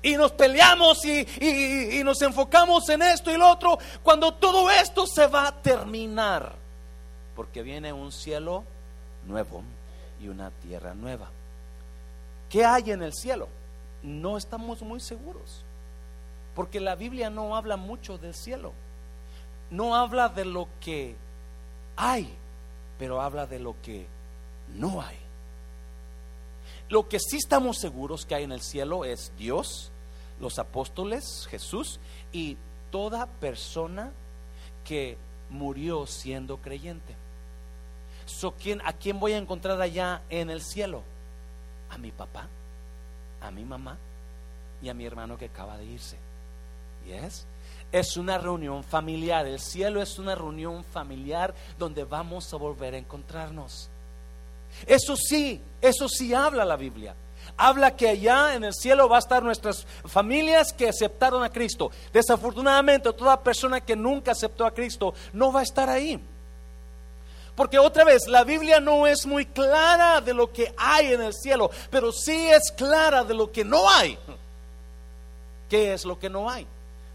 y 0.03 0.15
nos 0.15 0.31
peleamos 0.31 1.05
y, 1.05 2.01
nos 2.03 2.21
enfocamos 2.21 2.89
en 2.89 3.01
esto 3.01 3.31
y 3.31 3.37
lo 3.37 3.49
otro, 3.49 3.77
cuando 4.03 4.33
todo 4.33 4.69
esto 4.69 5.05
se 5.05 5.27
va 5.27 5.47
a 5.47 5.61
terminar, 5.61 6.53
porque 7.35 7.61
viene 7.61 7.93
un 7.93 8.11
cielo 8.11 8.63
nuevo 9.27 9.63
y 10.19 10.27
una 10.27 10.49
tierra 10.49 10.93
nueva. 10.93 11.29
¿Qué 12.51 12.65
hay 12.65 12.91
en 12.91 13.01
el 13.01 13.13
cielo? 13.13 13.47
No 14.03 14.37
estamos 14.37 14.81
muy 14.81 14.99
seguros, 14.99 15.63
porque 16.53 16.81
la 16.81 16.95
Biblia 16.95 17.29
no 17.29 17.55
habla 17.55 17.77
mucho 17.77 18.17
del 18.17 18.35
cielo, 18.35 18.73
no 19.69 19.95
habla 19.95 20.27
de 20.27 20.43
lo 20.43 20.67
que 20.81 21.15
hay, 21.95 22.29
pero 22.99 23.21
habla 23.21 23.47
de 23.47 23.59
lo 23.59 23.75
que 23.81 24.05
no 24.75 25.01
hay. 25.01 25.17
Lo 26.89 27.07
que 27.07 27.19
sí 27.19 27.37
estamos 27.37 27.77
seguros 27.77 28.25
que 28.25 28.35
hay 28.35 28.43
en 28.43 28.51
el 28.51 28.61
cielo 28.61 29.05
es 29.05 29.31
Dios, 29.37 29.89
los 30.41 30.59
apóstoles, 30.59 31.47
Jesús 31.49 32.01
y 32.33 32.57
toda 32.91 33.27
persona 33.27 34.11
que 34.83 35.17
murió 35.49 36.05
siendo 36.05 36.57
creyente. 36.57 37.15
¿A 38.83 38.93
quién 38.93 39.19
voy 39.21 39.31
a 39.31 39.37
encontrar 39.37 39.79
allá 39.79 40.21
en 40.29 40.49
el 40.49 40.61
cielo? 40.61 41.03
A 41.91 41.97
mi 41.97 42.11
papá, 42.11 42.47
a 43.41 43.51
mi 43.51 43.63
mamá 43.63 43.97
y 44.81 44.89
a 44.89 44.93
mi 44.93 45.05
hermano 45.05 45.37
que 45.37 45.45
acaba 45.45 45.77
de 45.77 45.85
irse. 45.85 46.17
¿Yes? 47.05 47.45
Es 47.91 48.17
una 48.17 48.37
reunión 48.37 48.83
familiar. 48.83 49.45
El 49.45 49.59
cielo 49.59 50.01
es 50.01 50.17
una 50.17 50.35
reunión 50.35 50.83
familiar 50.83 51.53
donde 51.77 52.03
vamos 52.03 52.53
a 52.53 52.57
volver 52.57 52.93
a 52.93 52.97
encontrarnos. 52.97 53.89
Eso 54.85 55.15
sí, 55.15 55.61
eso 55.81 56.07
sí 56.07 56.33
habla 56.33 56.63
la 56.63 56.77
Biblia. 56.77 57.15
Habla 57.57 57.95
que 57.95 58.07
allá 58.07 58.55
en 58.55 58.63
el 58.63 58.73
cielo 58.73 59.09
va 59.09 59.17
a 59.17 59.19
estar 59.19 59.43
nuestras 59.43 59.85
familias 60.05 60.71
que 60.71 60.89
aceptaron 60.89 61.43
a 61.43 61.49
Cristo. 61.49 61.91
Desafortunadamente, 62.13 63.11
toda 63.13 63.41
persona 63.41 63.81
que 63.81 63.95
nunca 63.95 64.31
aceptó 64.31 64.65
a 64.65 64.73
Cristo 64.73 65.13
no 65.33 65.51
va 65.51 65.61
a 65.61 65.63
estar 65.63 65.89
ahí. 65.89 66.19
Porque 67.61 67.77
otra 67.77 68.03
vez, 68.03 68.27
la 68.27 68.43
Biblia 68.43 68.79
no 68.79 69.05
es 69.05 69.27
muy 69.27 69.45
clara 69.45 70.19
de 70.19 70.33
lo 70.33 70.51
que 70.51 70.73
hay 70.75 71.13
en 71.13 71.21
el 71.21 71.31
cielo, 71.31 71.69
pero 71.91 72.11
sí 72.11 72.49
es 72.49 72.71
clara 72.71 73.23
de 73.23 73.35
lo 73.35 73.51
que 73.51 73.63
no 73.63 73.87
hay. 73.87 74.17
¿Qué 75.69 75.93
es 75.93 76.03
lo 76.03 76.17
que 76.17 76.27
no 76.27 76.49
hay? 76.49 76.65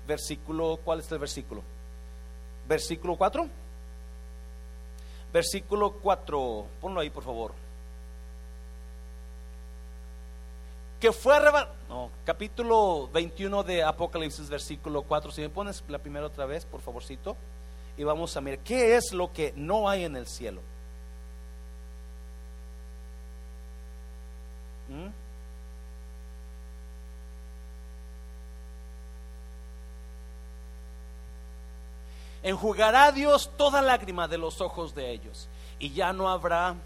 Versículo, 0.07 0.79
¿cuál 0.85 1.00
es 1.00 1.11
el 1.11 1.19
versículo? 1.19 1.65
Versículo 2.69 3.17
4. 3.17 3.49
Versículo 5.33 5.95
4, 6.00 6.67
ponlo 6.81 7.00
ahí 7.00 7.11
por 7.11 7.25
favor. 7.25 7.53
Que 11.00 11.11
fue 11.11 11.35
arrebatado. 11.35 11.75
No, 11.88 12.11
capítulo 12.25 13.11
21 13.12 13.65
de 13.65 13.83
Apocalipsis, 13.83 14.49
versículo 14.49 15.03
4. 15.03 15.33
Si 15.33 15.41
me 15.41 15.49
pones 15.49 15.83
la 15.88 15.99
primera 15.99 16.26
otra 16.26 16.47
vez, 16.47 16.65
por 16.65 16.81
favorcito. 16.83 17.37
Y 17.97 18.05
vamos 18.05 18.37
a 18.37 18.41
mirar 18.41 18.59
qué 18.61 18.97
es 18.97 19.12
lo 19.12 19.33
que 19.33 19.53
no 19.57 19.88
hay 19.88 20.05
en 20.05 20.17
el 20.17 20.26
cielo. 20.26 20.61
¿Mm? 24.88 25.26
enjugará 32.47 33.11
Dios 33.11 33.50
toda 33.57 33.83
lágrima 33.83 34.29
de 34.29 34.38
los 34.38 34.61
ojos 34.61 34.95
de 34.95 35.11
ellos. 35.11 35.49
Y 35.81 35.91
ya 35.91 36.12
no 36.12 36.29
habrá, 36.29 36.76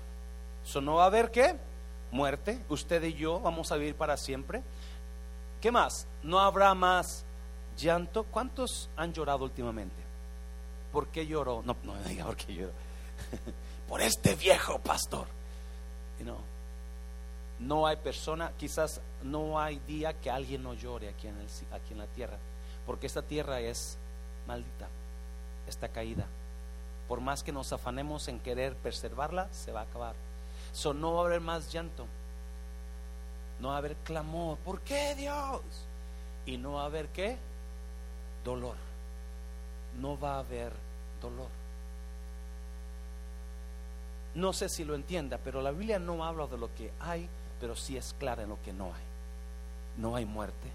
¿so 0.64 0.80
no 0.80 0.94
va 0.94 1.04
a 1.04 1.06
haber 1.06 1.30
qué? 1.30 1.54
Muerte. 2.10 2.64
Usted 2.70 3.02
y 3.04 3.12
yo 3.12 3.40
vamos 3.40 3.70
a 3.70 3.76
vivir 3.76 3.94
para 3.94 4.16
siempre. 4.16 4.62
¿Qué 5.60 5.70
más? 5.70 6.06
No 6.22 6.40
habrá 6.40 6.74
más 6.74 7.26
llanto. 7.76 8.24
¿Cuántos 8.24 8.88
han 8.96 9.12
llorado 9.12 9.44
últimamente? 9.44 10.09
¿Por 10.92 11.08
qué 11.08 11.26
lloró? 11.26 11.62
No, 11.64 11.76
no 11.84 11.94
me 11.94 12.02
diga 12.08 12.24
por 12.26 12.36
qué 12.36 12.54
lloró. 12.54 12.72
por 13.88 14.00
este 14.00 14.34
viejo 14.34 14.78
pastor. 14.78 15.26
no, 16.24 16.38
no 17.58 17.86
hay 17.86 17.96
persona, 17.96 18.52
quizás 18.58 19.00
no 19.22 19.60
hay 19.60 19.78
día 19.80 20.14
que 20.14 20.30
alguien 20.30 20.62
no 20.62 20.74
llore 20.74 21.10
aquí 21.10 21.26
en, 21.26 21.36
el, 21.36 21.46
aquí 21.72 21.92
en 21.92 21.98
la 21.98 22.06
tierra, 22.06 22.38
porque 22.86 23.06
esta 23.06 23.22
tierra 23.22 23.60
es 23.60 23.98
maldita 24.46 24.88
está 25.70 25.88
caída. 25.88 26.26
Por 27.08 27.20
más 27.20 27.42
que 27.42 27.52
nos 27.52 27.72
afanemos 27.72 28.28
en 28.28 28.38
querer 28.38 28.76
preservarla, 28.76 29.48
se 29.52 29.72
va 29.72 29.80
a 29.80 29.84
acabar. 29.84 30.14
So, 30.72 30.92
no 30.94 31.14
va 31.14 31.22
a 31.22 31.26
haber 31.26 31.40
más 31.40 31.72
llanto. 31.72 32.06
No 33.58 33.68
va 33.68 33.74
a 33.74 33.78
haber 33.78 33.96
clamor. 33.96 34.58
¿Por 34.58 34.80
qué 34.82 35.14
Dios? 35.14 35.60
Y 36.46 36.56
no 36.56 36.74
va 36.74 36.82
a 36.82 36.86
haber 36.86 37.08
qué? 37.08 37.36
Dolor. 38.44 38.76
No 39.98 40.18
va 40.18 40.36
a 40.36 40.38
haber 40.40 40.72
dolor. 41.20 41.48
No 44.34 44.52
sé 44.52 44.68
si 44.68 44.84
lo 44.84 44.94
entienda, 44.94 45.38
pero 45.42 45.60
la 45.60 45.72
Biblia 45.72 45.98
no 45.98 46.24
habla 46.24 46.46
de 46.46 46.58
lo 46.58 46.72
que 46.74 46.92
hay, 47.00 47.28
pero 47.60 47.74
sí 47.74 47.96
es 47.96 48.14
clara 48.18 48.44
en 48.44 48.50
lo 48.50 48.62
que 48.62 48.72
no 48.72 48.86
hay. 48.86 49.02
No 49.96 50.14
hay 50.14 50.24
muerte, 50.24 50.70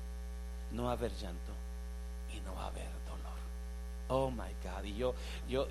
no 0.72 0.84
va 0.84 0.90
a 0.90 0.94
haber 0.94 1.14
llanto 1.14 1.54
y 2.36 2.40
no 2.42 2.54
va 2.56 2.66
a 2.66 2.68
haber 2.68 2.96
Oh 4.08 4.30
my 4.30 4.54
God. 4.64 4.84
Y 4.84 4.96
yo, 4.96 5.16
yo 5.48 5.68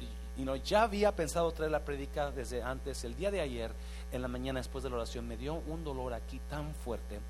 ya 0.64 0.82
había 0.82 1.14
pensado 1.14 1.50
traer 1.52 1.70
la 1.70 1.84
predica 1.84 2.30
desde 2.30 2.62
antes. 2.62 3.04
El 3.04 3.14
día 3.14 3.30
de 3.30 3.40
ayer, 3.40 3.70
en 4.10 4.22
la 4.22 4.28
mañana 4.28 4.60
después 4.60 4.82
de 4.82 4.90
la 4.90 4.96
oración, 4.96 5.28
me 5.28 5.36
dio 5.36 5.54
un 5.54 5.84
dolor 5.84 6.12
aquí 6.12 6.40
tan 6.50 6.74
fuerte. 6.74 7.20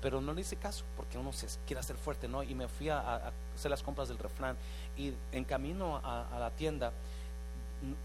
Pero 0.00 0.20
no 0.20 0.32
le 0.32 0.40
hice 0.40 0.56
caso 0.56 0.84
porque 0.96 1.18
uno 1.18 1.32
se 1.32 1.46
quiere 1.66 1.80
hacer 1.80 1.96
fuerte, 1.96 2.28
¿no? 2.28 2.42
Y 2.42 2.54
me 2.54 2.68
fui 2.68 2.88
a, 2.88 3.32
hacer 3.54 3.70
las 3.70 3.82
compras 3.82 4.08
del 4.08 4.18
refrán. 4.18 4.56
Y 4.96 5.12
en 5.32 5.44
camino 5.44 6.00
a, 6.02 6.38
la 6.38 6.50
tienda 6.50 6.92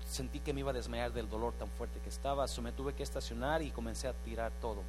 sentí 0.09 0.39
que 0.39 0.53
me 0.53 0.61
iba 0.61 0.71
a 0.71 0.73
desmayar 0.73 1.11
del 1.11 1.29
dolor 1.29 1.53
tan 1.53 1.69
fuerte 1.69 1.99
que 1.99 2.09
estaba. 2.09 2.47
So 2.47 2.61
me 2.61 2.71
tuve 2.71 2.93
que 2.93 3.03
estacionar 3.03 3.61
y 3.61 3.71
comencé 3.71 4.07
a 4.07 4.13
tirar 4.13 4.51
todo 4.61 4.83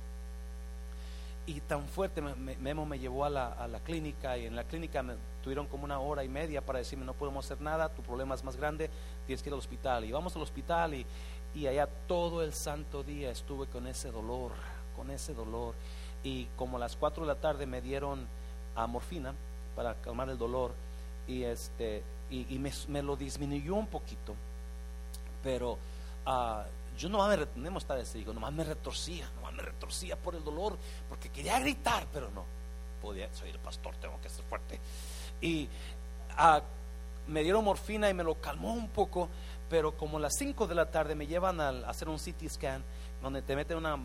y 1.46 1.60
tan 1.60 1.86
fuerte, 1.86 2.20
Memo 2.20 2.84
me 2.84 2.98
llevó 2.98 3.24
a 3.24 3.30
la, 3.30 3.52
a 3.52 3.68
la, 3.68 3.78
clínica 3.78 4.36
y 4.36 4.46
en 4.46 4.56
la 4.56 4.64
clínica 4.64 5.04
tuvieron 5.44 5.66
como 5.68 5.84
una 5.84 6.00
hora 6.00 6.24
y 6.24 6.28
media 6.28 6.60
para 6.60 6.80
decirme 6.80 7.04
no 7.04 7.14
podemos 7.14 7.44
hacer 7.44 7.60
nada, 7.60 7.88
tu 7.88 8.02
problema 8.02 8.34
es 8.34 8.42
más 8.42 8.56
grande, 8.56 8.90
tienes 9.26 9.42
que 9.42 9.48
ir 9.48 9.52
al 9.52 9.60
hospital. 9.60 10.04
Y 10.04 10.10
vamos 10.10 10.34
al 10.34 10.42
hospital 10.42 10.94
y, 10.94 11.06
y 11.54 11.68
allá 11.68 11.88
todo 12.08 12.42
el 12.42 12.52
santo 12.52 13.04
día 13.04 13.30
estuve 13.30 13.66
con 13.66 13.86
ese 13.86 14.10
dolor, 14.10 14.52
con 14.96 15.10
ese 15.12 15.34
dolor. 15.34 15.74
Y 16.26 16.48
como 16.56 16.76
a 16.76 16.80
las 16.80 16.96
4 16.96 17.24
de 17.24 17.28
la 17.28 17.38
tarde 17.38 17.66
me 17.66 17.80
dieron 17.80 18.26
a 18.74 18.88
morfina 18.88 19.32
para 19.76 19.94
calmar 19.94 20.28
el 20.28 20.36
dolor 20.36 20.72
y, 21.28 21.44
este, 21.44 22.02
y, 22.30 22.58
me, 22.58 23.02
lo 23.02 23.14
disminuyó 23.16 23.76
un 23.76 23.86
poquito, 23.86 24.34
pero... 25.42 25.78
Uh, 26.26 26.62
yo 26.98 27.08
no 27.08 27.28
me 27.28 27.36
retenemos 27.36 27.86
digo, 28.14 28.32
nomás 28.32 28.52
me 28.52 28.64
retorcía, 28.64 29.28
nomás 29.36 29.52
me 29.52 29.62
retorcía 29.62 30.16
por 30.16 30.34
el 30.34 30.42
dolor, 30.42 30.76
porque 31.08 31.28
quería 31.28 31.58
gritar, 31.60 32.06
pero 32.12 32.30
no 32.30 32.44
podía, 33.02 33.32
soy 33.34 33.50
el 33.50 33.58
pastor, 33.58 33.94
tengo 33.96 34.20
que 34.20 34.28
ser 34.28 34.44
fuerte. 34.44 34.80
Y 35.40 35.68
ah, 36.30 36.62
me 37.28 37.42
dieron 37.42 37.64
morfina 37.64 38.08
y 38.08 38.14
me 38.14 38.24
lo 38.24 38.40
calmó 38.40 38.72
un 38.72 38.88
poco, 38.88 39.28
pero 39.68 39.96
como 39.96 40.16
a 40.16 40.20
las 40.20 40.34
5 40.38 40.66
de 40.66 40.74
la 40.74 40.90
tarde 40.90 41.14
me 41.14 41.26
llevan 41.26 41.60
a, 41.60 41.68
hacer 41.88 42.08
un 42.08 42.18
CT 42.18 42.48
scan, 42.48 42.82
donde 43.22 43.42
te 43.42 43.54
meten 43.54 43.76
una 43.76 43.98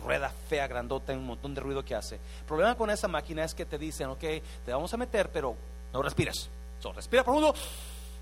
rueda 0.00 0.30
fea, 0.48 0.66
grandota, 0.66 1.12
un 1.12 1.26
montón 1.26 1.54
de 1.54 1.60
ruido 1.60 1.84
que 1.84 1.94
hace. 1.94 2.16
El 2.16 2.44
problema 2.46 2.74
con 2.74 2.90
esa 2.90 3.08
máquina 3.08 3.44
es 3.44 3.54
que 3.54 3.64
te 3.64 3.78
dicen, 3.78 4.08
ok, 4.08 4.24
te 4.64 4.72
vamos 4.72 4.92
a 4.92 4.96
meter, 4.96 5.30
pero 5.30 5.54
no 5.92 6.02
respiras. 6.02 6.48
So, 6.80 6.92
respira 6.92 7.22
profundo 7.22 7.54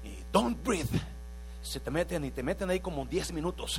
y 0.05 0.23
don't 0.33 0.63
breathe. 0.65 1.01
Se 1.63 1.81
te 1.81 1.91
meten 1.91 2.25
y 2.25 2.31
te 2.31 2.43
meten 2.43 2.71
ahí 2.71 2.81
como 2.81 3.05
10 3.05 3.33
minutos. 3.33 3.79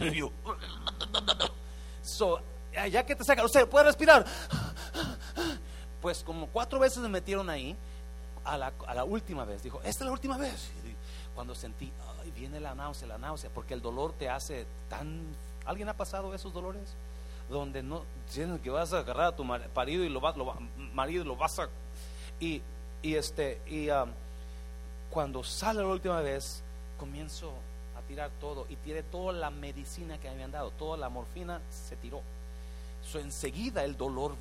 so, 2.01 2.39
ya 2.73 3.05
que 3.05 3.15
te 3.15 3.23
sacan, 3.23 3.45
o 3.45 3.49
sea, 3.49 3.65
puedes 3.65 3.87
respirar. 3.87 4.25
Pues 6.01 6.23
como 6.23 6.47
cuatro 6.47 6.79
veces 6.79 6.99
me 6.99 7.09
metieron 7.09 7.49
ahí, 7.49 7.75
a 8.45 8.57
la, 8.57 8.73
a 8.87 8.95
la 8.95 9.03
última 9.03 9.45
vez, 9.45 9.61
dijo, 9.61 9.79
esta 9.83 10.03
es 10.03 10.05
la 10.05 10.11
última 10.11 10.37
vez. 10.37 10.71
Cuando 11.35 11.53
sentí, 11.55 11.91
ay, 12.21 12.31
viene 12.31 12.59
la 12.59 12.73
náusea, 12.73 13.07
la 13.07 13.17
náusea, 13.17 13.49
porque 13.53 13.73
el 13.73 13.81
dolor 13.81 14.13
te 14.13 14.29
hace 14.29 14.65
tan... 14.89 15.25
¿Alguien 15.65 15.89
ha 15.89 15.93
pasado 15.93 16.33
esos 16.33 16.53
dolores? 16.53 16.95
Donde 17.49 17.81
no 17.81 18.03
tienes 18.31 18.61
que 18.61 18.69
vas 18.69 18.93
a 18.93 18.99
agarrar 18.99 19.27
a 19.27 19.35
tu 19.35 19.43
marido 19.43 20.03
y 20.03 20.09
lo 20.09 20.19
vas, 20.19 20.37
lo, 20.37 20.53
marido 20.93 21.23
lo 21.23 21.35
vas 21.35 21.59
a... 21.59 21.69
Y, 22.39 22.61
y 23.01 23.15
este, 23.15 23.61
y 23.67 23.89
um, 23.89 24.09
cuando 25.09 25.43
sale 25.43 25.81
la 25.81 25.87
última 25.87 26.21
vez, 26.21 26.61
comienzo 26.97 27.51
a 27.97 28.01
tirar 28.07 28.29
todo 28.39 28.65
y 28.69 28.75
tiré 28.77 29.03
toda 29.03 29.33
la 29.33 29.49
medicina 29.49 30.17
que 30.19 30.27
me 30.27 30.35
habían 30.35 30.51
dado, 30.51 30.71
toda 30.71 30.97
la 30.97 31.09
morfina 31.09 31.61
se 31.69 31.95
tiró. 31.95 32.21
So, 33.03 33.19
enseguida 33.19 33.83
el 33.83 33.97
dolor 33.97 34.35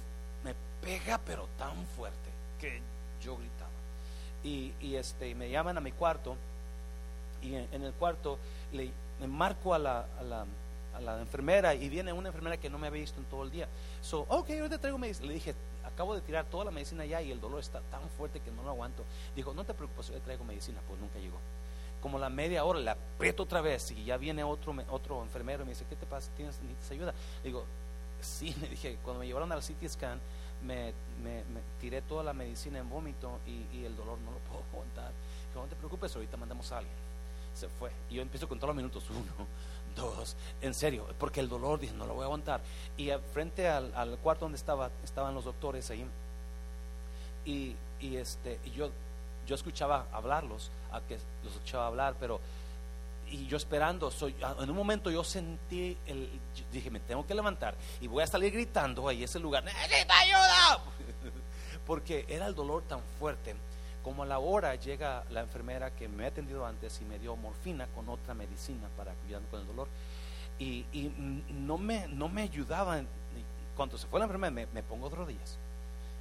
me 0.45 0.55
pega, 0.83 1.19
pero 1.25 1.49
tan 1.57 1.87
fuerte 1.97 2.31
que 2.61 2.81
yo 3.23 3.37
gritaba. 3.37 3.71
Y, 4.45 4.73
y 4.81 4.97
este, 4.97 5.35
me 5.35 5.51
llaman 5.51 5.79
a 5.79 5.81
mi 5.81 5.93
cuarto 5.93 6.37
y 7.43 7.55
en, 7.55 7.83
el 7.83 7.93
cuarto 7.93 8.39
le, 8.73 8.91
marco 9.27 9.75
a 9.75 9.79
la, 9.79 10.07
a 10.99 11.01
la 11.01 11.21
enfermera 11.21 11.75
y 11.75 11.89
viene 11.89 12.13
una 12.13 12.29
enfermera 12.29 12.57
que 12.57 12.69
no 12.69 12.79
me 12.79 12.89
había 12.89 13.01
visto 13.01 13.21
en 13.21 13.27
todo 13.27 13.45
el 13.45 13.51
día. 13.51 13.69
So, 14.03 14.27
ok, 14.29 14.47
te 14.47 14.79
traigo 14.79 14.99
medicina. 14.99 15.29
Le 15.29 15.35
dije, 15.35 15.55
acabo 15.85 16.15
de 16.15 16.21
tirar 16.21 16.45
toda 16.47 16.65
la 16.65 16.71
medicina 16.71 17.05
ya 17.05 17.23
y 17.23 17.31
el 17.31 17.41
dolor 17.41 17.61
está 17.61 17.81
tan 17.91 18.09
fuerte 18.17 18.41
que 18.41 18.51
no 18.51 18.63
lo 18.63 18.71
aguanto. 18.71 19.05
Dijo, 19.35 19.55
no 19.55 19.65
te 19.65 19.75
preocupes, 19.75 20.09
yo 20.09 20.21
traigo 20.21 20.45
medicina. 20.45 20.81
Pues 20.87 21.01
nunca 21.01 21.19
llegó. 21.19 21.39
Como 22.03 22.19
la 22.19 22.29
media 22.29 22.65
hora 22.65 22.79
le 22.79 22.91
aprieto 22.91 23.45
otra 23.45 23.61
vez 23.61 23.91
y 23.91 24.05
ya 24.05 24.17
viene 24.17 24.45
otro, 24.45 24.75
otro 24.91 25.23
enfermero 25.23 25.63
y 25.63 25.67
me 25.67 25.73
dice, 25.73 25.85
¿qué 25.89 25.97
te 25.97 26.07
pasa? 26.07 26.31
¿Tienes, 26.37 26.61
¿Necesitas 26.61 26.91
ayuda? 26.93 27.15
digo, 27.43 27.65
sí, 28.21 28.55
me 28.61 28.69
dije, 28.69 28.99
cuando 29.03 29.21
me 29.21 29.27
llevaron 29.27 29.51
al 29.53 29.61
CT 29.61 29.89
scan, 29.89 30.21
me, 30.63 30.93
me, 31.23 31.43
tiré 31.81 32.03
toda 32.03 32.25
la 32.25 32.33
medicina 32.33 32.79
en 32.79 32.89
vómito 32.89 33.39
y, 33.47 33.85
el 33.85 33.97
dolor 33.97 34.19
no 34.19 34.33
lo 34.33 34.39
puedo 34.49 34.65
aguantar. 34.73 35.13
Dijo, 35.49 35.63
no 35.63 35.69
te 35.69 35.77
preocupes, 35.77 36.15
ahorita 36.15 36.37
mandamos 36.37 36.71
a 36.73 36.79
alguien. 36.79 36.97
Se 37.55 37.69
fue. 37.69 37.91
Y 38.11 38.15
yo 38.15 38.23
empiezo 38.23 38.49
con 38.49 38.59
todos 38.59 38.69
los 38.69 38.77
minutos, 38.77 39.05
uno, 39.11 39.47
dos, 39.95 40.37
en 40.61 40.75
serio, 40.75 41.07
porque 41.19 41.41
el 41.41 41.49
dolor, 41.49 41.81
dije, 41.81 41.95
no 41.95 42.07
lo 42.07 42.15
voy 42.15 42.23
a 42.23 42.27
aguantar. 42.27 42.61
Y 42.97 43.11
frente 43.33 43.69
al, 43.69 44.19
cuarto 44.23 44.45
donde 44.45 44.57
estaba, 44.57 44.91
estaban 45.05 45.35
los 45.35 45.45
doctores 45.45 45.91
ahí. 45.91 46.07
Y, 47.45 47.75
y 48.01 48.17
este, 48.17 48.59
yo, 48.75 48.91
yo 49.47 49.55
escuchaba 49.55 50.07
hablarlos, 50.13 50.71
a 50.93 51.01
que 51.01 51.19
los 51.43 51.55
escuchaba 51.55 51.87
hablar, 51.87 52.15
pero 52.19 52.41
y 53.31 53.47
yo 53.47 53.57
esperando, 53.57 54.11
soy, 54.11 54.35
en 54.61 54.71
un 54.71 54.77
momento 54.77 55.11
yo 55.11 55.23
sentí, 55.23 55.97
el, 56.07 56.29
dije, 56.73 56.91
me 56.91 57.01
tengo 57.01 57.27
que 57.27 57.35
levantar 57.35 57.75
y 58.01 58.07
voy 58.07 58.23
a 58.23 58.27
salir 58.27 58.53
gritando 58.53 59.09
ahí 59.09 59.23
ese 59.23 59.39
lugar, 59.39 59.65
necesita 59.65 60.19
ayuda, 60.19 60.83
porque 61.87 62.25
era 62.29 62.47
el 62.47 62.55
dolor 62.55 62.83
tan 62.83 63.01
fuerte. 63.19 63.55
Como 64.03 64.23
a 64.23 64.27
la 64.27 64.39
hora 64.39 64.75
llega 64.77 65.25
la 65.31 65.41
enfermera 65.41 65.91
que 65.91 66.09
me 66.09 66.25
ha 66.25 66.29
atendido 66.29 66.65
antes 66.67 67.01
y 67.01 67.05
me 67.05 67.19
dio 67.19 67.37
morfina 67.37 67.87
con 67.89 68.09
otra 68.09 68.35
medicina 68.35 68.89
para 68.97 69.13
cuidarme 69.15 69.49
con 69.49 69.61
el 69.61 69.67
dolor 69.67 69.89
y, 70.59 70.85
no, 71.51 71.79
me, 71.79 72.09
no 72.09 72.29
me 72.29 72.43
ayudaba. 72.43 73.01
Cuando 73.77 73.99
se 73.99 74.07
fue 74.07 74.19
la 74.19 74.25
enfermera 74.27 74.51
me, 74.51 74.67
me 74.67 74.83
pongo 74.83 75.09
de 75.09 75.17
rodillas 75.17 75.59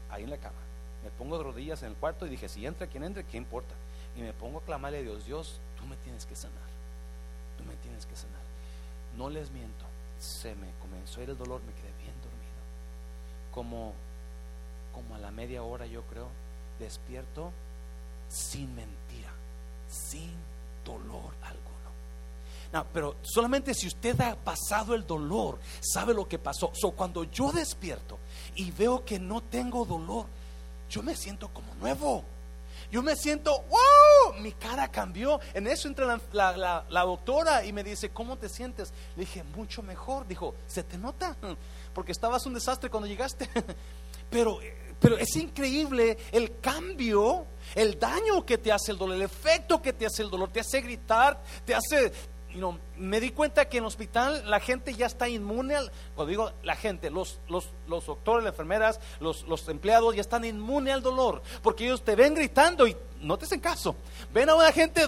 ahí 0.10 0.24
en 0.24 0.30
la 0.30 0.38
cama, 0.38 0.58
me 1.04 1.10
pongo 1.12 1.38
de 1.38 1.44
rodillas 1.44 1.82
en 1.84 1.90
el 1.90 1.96
cuarto 1.96 2.26
y 2.26 2.30
dije, 2.30 2.48
si 2.48 2.66
entra 2.66 2.88
quien 2.88 3.04
entre, 3.04 3.24
¿qué 3.26 3.38
importa? 3.38 3.74
Y 4.16 4.22
me 4.22 4.34
pongo 4.34 4.60
a 4.60 4.62
clamarle 4.62 5.00
a 5.00 5.02
Dios, 5.02 5.26
Dios, 5.26 5.60
tú 5.78 5.86
me 5.86 5.96
tienes 5.98 6.26
que 6.26 6.36
sanar 6.36 6.78
tú 7.58 7.66
me 7.66 7.76
tienes 7.78 8.06
que 8.06 8.16
sanar. 8.16 8.42
No 9.18 9.30
les 9.30 9.52
miento, 9.52 9.86
se 10.20 10.56
me 10.56 10.72
comenzó 10.80 11.20
a 11.20 11.24
ir 11.24 11.30
el 11.32 11.38
dolor, 11.38 11.62
me 11.64 11.74
quedé 11.74 11.92
bien 12.02 12.16
dormido. 12.22 12.62
Como, 13.52 13.94
como 14.94 15.16
a 15.16 15.20
la 15.20 15.32
media 15.32 15.64
hora 15.64 15.86
yo 15.88 16.04
creo, 16.04 16.30
despierto 16.80 17.52
sin 18.30 18.74
mentira, 18.76 19.32
sin 19.90 20.32
dolor 20.84 21.34
alguno. 21.44 21.68
No, 22.74 22.86
pero 22.94 23.16
solamente 23.22 23.74
si 23.74 23.88
usted 23.88 24.20
ha 24.22 24.36
pasado 24.36 24.94
el 24.94 25.06
dolor, 25.06 25.60
sabe 25.80 26.14
lo 26.14 26.28
que 26.28 26.38
pasó. 26.38 26.72
So, 26.74 26.92
cuando 26.92 27.24
yo 27.24 27.52
despierto 27.52 28.20
y 28.56 28.72
veo 28.72 29.06
que 29.06 29.20
no 29.20 29.42
tengo 29.42 29.86
dolor, 29.86 30.26
yo 30.90 31.02
me 31.04 31.16
siento 31.16 31.50
como 31.50 31.74
nuevo. 31.76 32.24
Yo 32.90 33.04
me 33.04 33.16
siento, 33.18 33.64
wow, 33.70 34.40
mi 34.40 34.54
cara 34.54 34.88
cambió. 34.88 35.42
En 35.54 35.68
eso 35.68 35.88
entra 35.90 36.20
la, 36.32 36.86
la, 36.90 37.02
doctora 37.02 37.66
y 37.66 37.74
me 37.74 37.84
dice, 37.84 38.10
¿cómo 38.10 38.38
te 38.38 38.48
sientes? 38.48 38.94
Le 39.16 39.22
dije, 39.22 39.44
mucho 39.44 39.82
mejor. 39.82 40.26
Dijo, 40.26 40.56
¿se 40.68 40.84
te 40.84 40.98
nota? 40.98 41.36
Porque 41.94 42.14
estabas 42.14 42.46
un 42.46 42.54
desastre 42.54 42.90
cuando 42.90 43.08
llegaste. 43.08 43.50
Pero, 44.30 44.60
pero 45.00 45.18
es 45.18 45.36
increíble 45.36 46.18
el 46.32 46.60
cambio, 46.60 47.46
el 47.76 48.00
daño 48.00 48.46
que 48.46 48.58
te 48.58 48.72
hace 48.72 48.92
el 48.92 48.98
dolor, 48.98 49.16
el 49.16 49.22
efecto 49.24 49.82
que 49.82 49.94
te 49.94 50.06
hace 50.06 50.24
el 50.24 50.30
dolor. 50.30 50.50
Te 50.50 50.62
hace 50.62 50.82
gritar, 50.82 51.42
te 51.66 51.76
hace 51.76 52.12
me 52.98 53.20
di 53.20 53.32
cuenta 53.32 53.70
que 53.70 53.78
en 53.78 53.84
el 53.84 53.88
hospital 53.88 54.50
la 54.50 54.60
gente 54.60 54.94
ya 54.94 55.06
está 55.06 55.30
inmune, 55.30 55.76
al, 55.76 55.92
cuando 56.16 56.30
digo 56.30 56.52
la 56.64 56.76
gente, 56.76 57.10
los, 57.10 57.40
los, 57.48 57.70
los 57.88 58.06
doctores, 58.06 58.44
las 58.44 58.54
enfermeras, 58.54 59.00
los, 59.20 59.44
los 59.48 59.68
empleados 59.70 60.16
ya 60.16 60.22
están 60.22 60.46
inmunes 60.46 60.94
al 60.94 61.02
dolor, 61.02 61.42
porque 61.62 61.86
ellos 61.86 62.04
te 62.04 62.16
ven 62.16 62.34
gritando 62.34 62.88
y 62.88 62.96
no 63.22 63.38
te 63.38 63.46
hacen 63.46 63.60
caso. 63.60 63.96
Ven 64.34 64.50
a 64.50 64.56
una 64.56 64.72
gente 64.72 65.08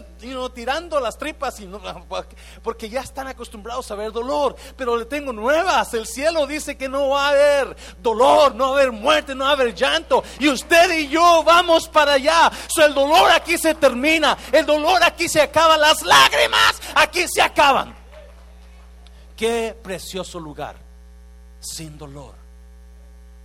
tirando 0.54 1.00
las 1.00 1.18
tripas 1.18 1.60
y 1.60 1.70
porque 2.64 2.90
ya 2.90 3.02
están 3.02 3.28
acostumbrados 3.28 3.90
a 3.92 3.96
ver 3.96 4.12
dolor. 4.12 4.56
Pero 4.76 4.98
le 4.98 5.06
tengo 5.06 5.34
nuevas. 5.34 5.94
El 5.94 6.08
cielo 6.08 6.48
dice 6.48 6.78
que 6.78 6.90
no 6.90 7.10
va 7.10 7.28
a 7.28 7.30
haber 7.30 7.78
dolor, 8.02 8.56
no 8.56 8.72
va 8.72 8.78
a 8.78 8.82
haber 8.82 8.92
muerte, 8.92 9.36
no 9.36 9.46
va 9.46 9.52
a 9.52 9.54
haber 9.54 9.74
llanto. 9.76 10.24
Y 10.40 10.48
usted 10.48 10.92
y 10.98 11.10
yo 11.10 11.44
vamos 11.44 11.88
para 11.88 12.14
allá. 12.14 12.52
el 12.84 12.94
dolor 12.94 13.32
aquí 13.32 13.58
se 13.58 13.76
termina. 13.76 14.38
El 14.52 14.66
dolor 14.66 15.04
aquí 15.04 15.28
se 15.28 15.42
acaba. 15.42 15.78
Las 15.78 16.02
lágrimas 16.02 16.82
aquí 16.96 17.26
se 17.28 17.42
acaban. 17.42 17.96
Qué 19.36 19.78
precioso 19.82 20.40
lugar. 20.40 20.76
Sin 21.60 21.98
dolor 21.98 22.39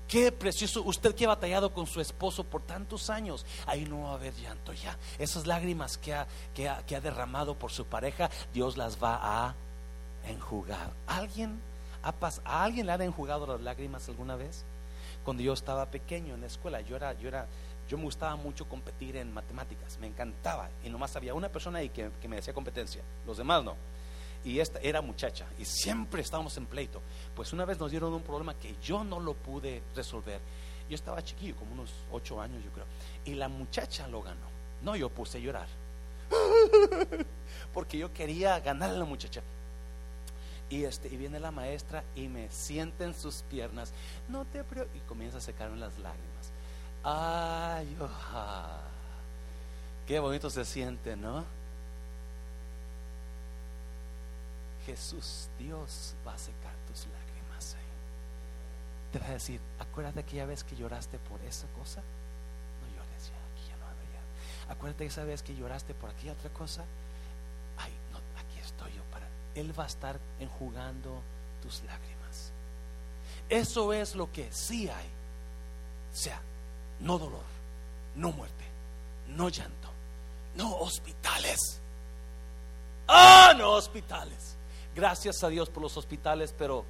Qué 0.09 0.31
precioso, 0.31 0.83
usted 0.83 1.15
que 1.15 1.25
ha 1.25 1.29
batallado 1.29 1.73
con 1.73 1.87
su 1.87 2.01
esposo 2.01 2.45
por 2.45 2.63
tantos 2.63 3.09
años, 3.09 3.47
ahí 3.67 3.85
no 3.87 4.03
va 4.03 4.11
a 4.11 4.15
haber 4.15 4.35
llanto 4.35 4.73
ya. 4.73 4.99
Esas 5.19 5.47
lágrimas 5.47 5.97
que 5.97 6.15
ha, 6.15 6.27
que 6.55 6.69
ha, 6.69 6.85
que 6.85 6.95
ha 6.95 7.01
derramado 7.01 7.55
por 7.55 7.73
su 7.73 7.87
pareja, 7.87 8.31
Dios 8.53 8.77
las 8.77 9.03
va 9.03 9.19
a 9.23 9.55
enjugar. 10.29 10.93
¿Alguien, 11.07 11.59
ha 12.03 12.15
¿A 12.45 12.65
alguien 12.65 12.87
le 12.87 12.93
han 12.93 13.03
enjugado 13.03 13.47
las 13.47 13.61
lágrimas 13.63 14.09
alguna 14.09 14.37
vez? 14.37 14.65
Cuando 15.25 15.43
yo 15.43 15.55
estaba 15.55 15.87
pequeño 15.87 16.35
en 16.35 16.43
la 16.43 16.49
escuela, 16.49 16.83
yo 16.83 16.97
era, 16.97 17.15
yo 17.15 17.29
era, 17.29 17.47
yo 17.89 17.97
me 17.97 18.05
gustaba 18.05 18.37
mucho 18.37 18.69
competir 18.69 19.17
en 19.17 19.33
matemáticas, 19.33 19.99
me 19.99 20.07
encantaba. 20.07 20.69
Y 20.85 20.91
nomás 20.91 21.17
había 21.17 21.33
una 21.33 21.49
persona 21.49 21.79
ahí 21.79 21.89
que, 21.89 22.11
que 22.21 22.29
me 22.29 22.37
hacía 22.37 22.53
competencia, 22.53 23.03
los 23.27 23.39
demás 23.39 23.65
no 23.65 23.75
y 24.45 24.61
esta 24.61 24.79
era 24.81 25.01
muchacha 25.01 25.47
y 25.59 25.65
siempre 25.65 26.23
estábamos 26.23 26.57
en 26.57 26.67
pleito. 26.67 27.01
Pues 27.35 27.53
una 27.53 27.65
vez 27.65 27.79
nos 27.79 27.91
dieron 27.91 28.13
un 28.13 28.23
problema 28.23 28.55
que 28.55 28.77
yo 28.83 29.03
no 29.03 29.21
lo 29.21 29.35
pude 29.35 29.83
resolver. 29.95 30.41
Yo 30.89 30.95
estaba 30.95 31.23
chiquillo, 31.23 31.57
como 31.57 31.73
unos 31.73 31.91
ocho 32.13 32.41
años 32.41 32.63
yo 32.63 32.71
creo, 32.71 32.85
y 33.25 33.35
la 33.35 33.49
muchacha 33.49 34.07
lo 34.09 34.23
ganó. 34.23 34.55
No, 34.83 34.95
yo 34.97 35.09
puse 35.09 35.39
a 35.39 35.41
llorar. 35.41 35.67
Porque 37.73 37.97
yo 37.97 38.13
quería 38.13 38.61
ganar 38.61 38.91
a 38.91 38.95
la 38.95 39.05
muchacha. 39.05 39.43
Y, 40.69 40.85
este, 40.85 41.09
y 41.09 41.17
viene 41.17 41.41
la 41.41 41.51
maestra 41.51 42.05
y 42.15 42.29
me 42.29 42.51
siente 42.51 43.05
en 43.05 43.15
sus 43.15 43.43
piernas. 43.43 43.93
No 44.29 44.45
te 44.45 44.61
y 44.95 44.99
comienza 45.09 45.39
a 45.39 45.41
secarme 45.41 45.79
las 45.79 45.99
lágrimas. 45.99 46.53
Ay, 47.03 47.97
qué 50.07 50.19
bonito 50.19 50.51
se 50.51 50.65
siente, 50.65 51.17
¿no? 51.17 51.45
Jesús, 54.87 55.49
Dios 55.59 56.15
va 56.27 56.35
a 56.35 56.39
secar 56.39 56.75
tus 56.87 57.07
lágrimas. 57.07 57.77
Te 59.13 59.19
va 59.19 59.27
a 59.29 59.33
decir, 59.33 59.61
acuérdate 59.79 60.21
aquella 60.21 60.45
vez 60.45 60.65
que 60.65 60.75
lloraste 60.75 61.19
por 61.19 61.41
esa 61.43 61.69
cosa. 61.69 62.01
No 62.01 62.97
llores 62.97 63.29
ya, 63.29 63.37
aquí 63.53 63.69
ya 63.69 63.77
no 63.77 63.85
va 63.85 63.91
a 63.91 64.73
Acuérdate 64.73 65.07
esa 65.07 65.25
vez 65.25 65.43
que 65.43 65.55
lloraste 65.55 65.95
por 65.95 66.11
aquella 66.11 66.33
otra 66.33 66.51
cosa. 66.51 66.85
Ay, 67.79 67.93
no, 68.13 68.19
aquí 68.41 68.59
estoy 68.59 68.93
yo 68.93 69.03
para 69.13 69.29
Él 69.55 69.79
va 69.79 69.85
a 69.85 69.87
estar 69.87 70.19
enjugando 70.41 71.23
tus 71.63 71.83
lágrimas. 71.85 72.51
Eso 73.49 73.93
es 73.93 74.17
lo 74.17 74.33
que 74.33 74.51
sí 74.53 74.89
hay. 74.89 75.07
O 76.13 76.17
sea, 76.17 76.41
no 76.99 77.19
dolor, 77.19 77.45
no 78.17 78.33
muerte, 78.33 78.65
no 79.29 79.49
llanto, 79.49 79.91
no 80.57 80.77
hospitales. 80.79 81.81
Ah, 83.07 83.55
no 83.57 83.73
hospitales. 83.73 84.57
Gracias 84.95 85.43
a 85.43 85.49
Dios 85.49 85.71
por 85.71 85.83
los 85.83 85.97
hospitales, 85.97 86.55
pero 86.57 86.85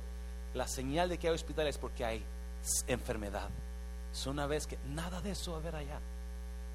la 0.52 0.68
señal 0.68 1.08
de 1.08 1.18
que 1.18 1.28
hay 1.28 1.34
hospitales 1.34 1.76
es 1.76 1.80
porque 1.80 2.04
hay 2.04 2.24
enfermedad. 2.86 3.48
Es 4.12 4.26
una 4.26 4.46
vez 4.46 4.66
que 4.66 4.78
nada 4.90 5.20
de 5.20 5.32
eso 5.32 5.52
va 5.52 5.58
a 5.58 5.60
haber 5.60 5.76
allá. 5.76 5.98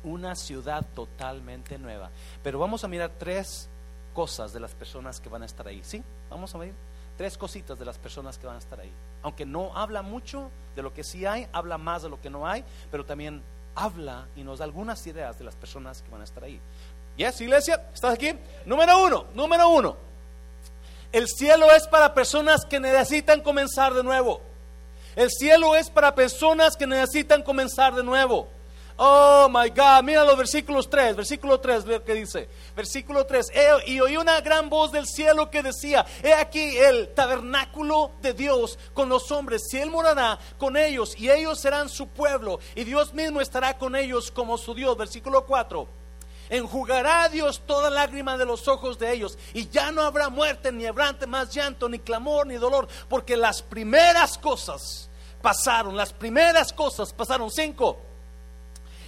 Una 0.04 0.36
ciudad 0.36 0.86
totalmente 0.96 1.78
nueva. 1.78 2.10
Pero 2.44 2.60
vamos 2.60 2.84
a 2.84 2.88
mirar 2.88 3.12
tres 3.18 3.70
cosas 4.14 4.54
de 4.54 4.60
las 4.60 4.74
personas 4.74 5.20
que 5.20 5.30
van 5.30 5.44
a 5.44 5.46
estar 5.46 5.68
ahí. 5.68 5.82
¿Sí? 5.84 6.04
Vamos 6.30 6.54
a 6.56 6.58
ver 6.58 6.74
tres 7.20 7.38
cositas 7.38 7.78
de 7.78 7.84
las 7.84 7.98
personas 7.98 8.38
que 8.38 8.48
van 8.48 8.56
a 8.56 8.60
estar 8.60 8.80
ahí. 8.80 8.92
Aunque 9.24 9.46
no 9.46 9.76
habla 9.76 10.02
mucho 10.02 10.50
de 10.74 10.82
lo 10.82 10.94
que 10.94 11.04
sí 11.04 11.26
hay, 11.26 11.50
habla 11.52 11.78
más 11.78 12.02
de 12.02 12.08
lo 12.10 12.22
que 12.22 12.30
no 12.30 12.48
hay, 12.48 12.64
pero 12.90 13.06
también 13.06 13.44
habla 13.76 14.28
y 14.38 14.44
nos 14.44 14.60
da 14.60 14.66
algunas 14.66 15.06
ideas 15.06 15.38
de 15.38 15.44
las 15.44 15.54
personas 15.56 16.02
que 16.02 16.10
van 16.10 16.22
a 16.22 16.24
estar 16.24 16.44
ahí. 16.46 16.62
¿Yes, 17.18 17.42
iglesia? 17.42 17.90
¿Estás 17.94 18.14
aquí? 18.14 18.32
Número 18.66 19.04
uno, 19.04 19.26
número 19.34 19.68
uno. 19.68 20.09
El 21.12 21.28
cielo 21.28 21.72
es 21.74 21.88
para 21.88 22.14
personas 22.14 22.66
que 22.66 22.80
necesitan 22.80 23.42
comenzar 23.42 23.94
de 23.94 24.04
nuevo. 24.04 24.42
El 25.16 25.32
cielo 25.32 25.76
es 25.76 25.90
para 25.90 26.14
personas 26.14 26.78
que 26.78 26.86
necesitan 26.86 27.42
comenzar 27.42 27.96
de 27.96 28.04
nuevo. 28.04 28.48
Oh 29.02 29.48
my 29.50 29.70
God, 29.70 30.04
mira 30.04 30.26
los 30.26 30.38
versículos 30.38 30.90
3, 30.90 31.16
versículo 31.16 31.60
3, 31.60 31.86
ve 31.86 32.04
que 32.04 32.14
dice. 32.14 32.50
Versículo 32.76 33.26
3, 33.26 33.50
y 33.86 34.00
oí 34.02 34.18
una 34.18 34.42
gran 34.42 34.70
voz 34.70 34.92
del 34.92 35.08
cielo 35.08 35.50
que 35.50 35.64
decía, 35.64 36.06
he 36.22 36.34
aquí 36.34 36.78
el 36.78 37.08
tabernáculo 37.14 38.12
de 38.22 38.34
Dios 38.34 38.78
con 38.94 39.08
los 39.08 39.32
hombres, 39.32 39.70
si 39.70 39.80
Él 39.80 39.90
morará 39.90 40.38
con 40.58 40.76
ellos 40.76 41.18
y 41.18 41.32
ellos 41.32 41.60
serán 41.62 41.88
su 41.88 42.10
pueblo 42.10 42.60
y 42.76 42.84
Dios 42.84 43.14
mismo 43.14 43.40
estará 43.40 43.78
con 43.78 43.96
ellos 43.96 44.32
como 44.32 44.58
su 44.58 44.76
Dios. 44.76 44.98
Versículo 44.98 45.46
4. 45.46 45.88
Enjugará 46.50 47.30
Dios 47.30 47.62
toda 47.66 47.90
lágrima 47.90 48.38
de 48.38 48.46
los 48.46 48.68
ojos 48.68 48.98
de 48.98 49.14
ellos 49.14 49.38
y 49.54 49.70
ya 49.70 49.92
no 49.92 50.02
habrá 50.02 50.30
muerte, 50.30 50.72
ni 50.72 50.86
habrá 50.86 51.16
más 51.28 51.54
llanto, 51.54 51.88
ni 51.88 52.00
clamor, 52.00 52.48
ni 52.48 52.56
dolor, 52.56 52.88
porque 53.08 53.38
las 53.38 53.62
primeras 53.62 54.38
cosas 54.38 55.10
pasaron, 55.42 55.96
las 55.96 56.14
primeras 56.14 56.74
cosas 56.74 57.14
pasaron. 57.14 57.50
Cinco. 57.52 57.98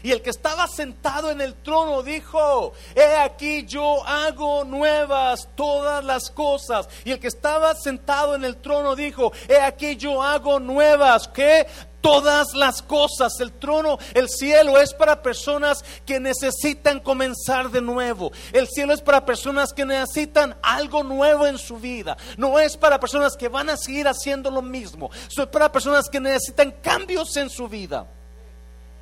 Y 0.04 0.12
el 0.12 0.22
que 0.22 0.32
estaba 0.32 0.68
sentado 0.68 1.30
en 1.30 1.42
el 1.42 1.54
trono 1.56 2.02
dijo, 2.02 2.74
he 2.96 3.18
aquí 3.18 3.66
yo 3.66 4.04
hago 4.04 4.64
nuevas 4.64 5.48
todas 5.56 6.04
las 6.04 6.32
cosas. 6.32 6.90
Y 7.06 7.12
el 7.12 7.20
que 7.20 7.28
estaba 7.28 7.76
sentado 7.76 8.34
en 8.34 8.44
el 8.44 8.58
trono 8.58 8.96
dijo, 8.96 9.32
he 9.48 9.60
aquí 9.60 9.98
yo 9.98 10.24
hago 10.24 10.60
nuevas, 10.60 11.28
que 11.28 11.68
todas 12.02 12.54
las 12.54 12.82
cosas. 12.82 13.40
El 13.40 13.54
trono, 13.54 13.98
el 14.14 14.30
cielo 14.30 14.80
es 14.80 14.94
para 14.94 15.22
personas 15.22 15.84
que 16.06 16.20
necesitan 16.20 17.00
comenzar 17.00 17.70
de 17.70 17.82
nuevo. 17.82 18.32
El 18.52 18.68
cielo 18.68 18.94
es 18.94 19.02
para 19.02 19.26
personas 19.26 19.72
que 19.74 19.86
necesitan 19.86 20.56
algo 20.62 21.04
nuevo 21.04 21.48
en 21.48 21.58
su 21.58 21.78
vida. 21.78 22.18
No 22.38 22.60
es 22.60 22.76
para 22.76 23.00
personas 23.00 23.38
que 23.38 23.48
van 23.48 23.70
a 23.70 23.78
seguir 23.78 24.08
haciendo 24.08 24.52
lo 24.52 24.62
mismo. 24.62 25.10
Es 25.30 25.46
para 25.48 25.72
personas 25.72 26.10
que 26.10 26.20
necesitan 26.20 26.72
cambios 26.82 27.38
en 27.38 27.50
su 27.50 27.68
vida. 27.68 28.08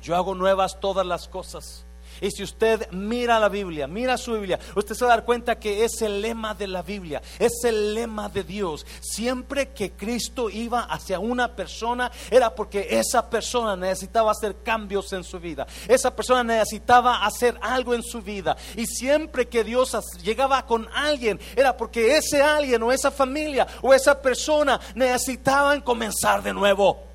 Yo 0.02 0.16
hago 0.16 0.34
nuevas 0.34 0.78
todas 0.80 1.06
las 1.06 1.28
cosas. 1.28 1.84
Y 2.20 2.30
si 2.30 2.42
usted 2.42 2.90
mira 2.90 3.38
la 3.38 3.48
Biblia, 3.48 3.86
mira 3.86 4.16
su 4.16 4.34
Biblia, 4.34 4.58
usted 4.74 4.94
se 4.94 5.04
va 5.04 5.12
a 5.12 5.16
dar 5.16 5.24
cuenta 5.24 5.58
que 5.58 5.84
es 5.84 6.02
el 6.02 6.20
lema 6.20 6.54
de 6.54 6.66
la 6.66 6.82
Biblia, 6.82 7.22
es 7.38 7.64
el 7.64 7.94
lema 7.94 8.28
de 8.28 8.44
Dios. 8.44 8.86
Siempre 9.00 9.70
que 9.70 9.92
Cristo 9.92 10.50
iba 10.50 10.82
hacia 10.82 11.18
una 11.18 11.54
persona 11.54 12.10
era 12.30 12.54
porque 12.54 12.86
esa 12.90 13.28
persona 13.28 13.76
necesitaba 13.76 14.32
hacer 14.32 14.56
cambios 14.62 15.12
en 15.12 15.24
su 15.24 15.38
vida. 15.38 15.66
Esa 15.88 16.14
persona 16.14 16.44
necesitaba 16.44 17.24
hacer 17.24 17.58
algo 17.60 17.94
en 17.94 18.02
su 18.02 18.20
vida. 18.22 18.56
Y 18.76 18.86
siempre 18.86 19.48
que 19.48 19.64
Dios 19.64 19.96
llegaba 20.22 20.66
con 20.66 20.88
alguien 20.94 21.40
era 21.56 21.76
porque 21.76 22.16
ese 22.16 22.42
alguien 22.42 22.82
o 22.82 22.92
esa 22.92 23.10
familia 23.10 23.66
o 23.82 23.94
esa 23.94 24.20
persona 24.20 24.80
necesitaban 24.94 25.80
comenzar 25.80 26.42
de 26.42 26.52
nuevo. 26.52 27.09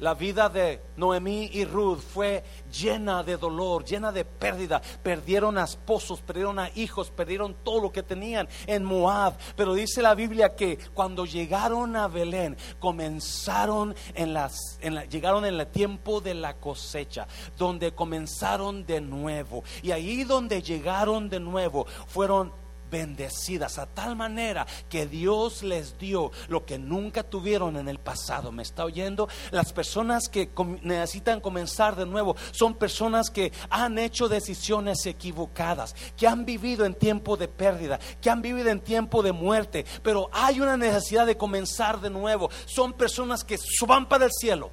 La 0.00 0.14
vida 0.14 0.48
de 0.48 0.80
Noemí 0.96 1.50
y 1.52 1.64
Ruth 1.66 2.00
fue 2.00 2.42
llena 2.72 3.22
de 3.22 3.36
dolor, 3.36 3.84
llena 3.84 4.10
de 4.10 4.24
pérdida. 4.24 4.80
Perdieron 5.02 5.58
a 5.58 5.64
esposos, 5.64 6.22
perdieron 6.22 6.58
a 6.58 6.70
hijos, 6.74 7.10
perdieron 7.10 7.54
todo 7.62 7.82
lo 7.82 7.92
que 7.92 8.02
tenían 8.02 8.48
en 8.66 8.82
Moab. 8.82 9.34
Pero 9.56 9.74
dice 9.74 10.00
la 10.00 10.14
Biblia 10.14 10.56
que 10.56 10.78
cuando 10.94 11.26
llegaron 11.26 11.96
a 11.96 12.08
Belén, 12.08 12.56
comenzaron 12.78 13.94
en 14.14 14.32
las, 14.32 14.78
llegaron 15.10 15.44
en 15.44 15.60
el 15.60 15.66
tiempo 15.66 16.22
de 16.22 16.32
la 16.32 16.56
cosecha, 16.56 17.28
donde 17.58 17.92
comenzaron 17.92 18.86
de 18.86 19.02
nuevo. 19.02 19.64
Y 19.82 19.90
ahí 19.90 20.24
donde 20.24 20.62
llegaron 20.62 21.28
de 21.28 21.40
nuevo, 21.40 21.86
fueron 22.06 22.52
bendecidas 22.90 23.78
a 23.78 23.86
tal 23.86 24.16
manera 24.16 24.66
que 24.88 25.06
Dios 25.06 25.62
les 25.62 25.98
dio 25.98 26.32
lo 26.48 26.64
que 26.66 26.78
nunca 26.78 27.22
tuvieron 27.22 27.76
en 27.76 27.88
el 27.88 27.98
pasado. 27.98 28.52
¿Me 28.52 28.62
está 28.62 28.84
oyendo? 28.84 29.28
Las 29.50 29.72
personas 29.72 30.28
que 30.28 30.50
necesitan 30.82 31.40
comenzar 31.40 31.96
de 31.96 32.06
nuevo 32.06 32.36
son 32.50 32.74
personas 32.74 33.30
que 33.30 33.52
han 33.70 33.98
hecho 33.98 34.28
decisiones 34.28 35.06
equivocadas, 35.06 35.94
que 36.16 36.26
han 36.26 36.44
vivido 36.44 36.84
en 36.84 36.94
tiempo 36.94 37.36
de 37.36 37.48
pérdida, 37.48 37.98
que 38.20 38.30
han 38.30 38.42
vivido 38.42 38.68
en 38.70 38.80
tiempo 38.80 39.22
de 39.22 39.32
muerte, 39.32 39.84
pero 40.02 40.28
hay 40.32 40.60
una 40.60 40.76
necesidad 40.76 41.26
de 41.26 41.36
comenzar 41.36 42.00
de 42.00 42.10
nuevo. 42.10 42.50
Son 42.66 42.92
personas 42.92 43.44
que 43.44 43.58
suban 43.58 44.08
para 44.08 44.26
el 44.26 44.32
cielo. 44.32 44.70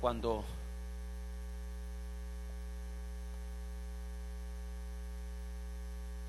Cuando 0.00 0.44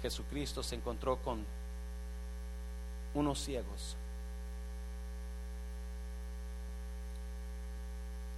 Jesucristo 0.03 0.61
se 0.61 0.75
encontró 0.75 1.15
con 1.15 1.45
unos 3.13 3.39
ciegos. 3.39 3.95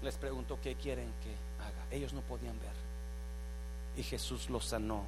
Les 0.04 0.16
preguntó 0.16 0.60
qué 0.62 0.76
quieren 0.76 1.12
que 1.24 1.32
haga. 1.64 1.88
Ellos 1.90 2.14
no 2.14 2.22
podían 2.22 2.60
ver. 2.60 2.76
Y 3.98 4.04
Jesús 4.04 4.48
los 4.52 4.66
sanó 4.66 5.06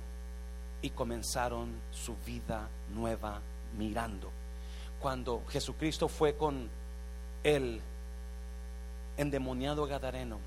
y 0.82 0.90
comenzaron 0.90 1.80
su 1.92 2.16
vida 2.26 2.68
nueva 2.92 3.40
mirando. 3.78 4.32
Cuando 5.00 5.44
Jesucristo 5.50 6.08
fue 6.08 6.36
con 6.36 6.72
el 7.44 7.80
endemoniado 9.16 9.86
Gadareno, 9.86 10.40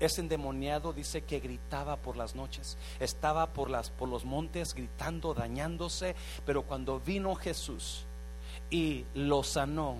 ese 0.00 0.20
endemoniado 0.20 0.92
dice 0.92 1.22
que 1.22 1.40
gritaba 1.40 1.96
por 1.96 2.16
las 2.16 2.34
noches, 2.34 2.76
estaba 3.00 3.52
por, 3.52 3.70
las, 3.70 3.90
por 3.90 4.08
los 4.08 4.24
montes 4.24 4.74
gritando, 4.74 5.34
dañándose, 5.34 6.14
pero 6.44 6.62
cuando 6.62 7.00
vino 7.00 7.34
Jesús 7.34 8.04
y 8.70 9.04
lo 9.14 9.42
sanó, 9.42 9.96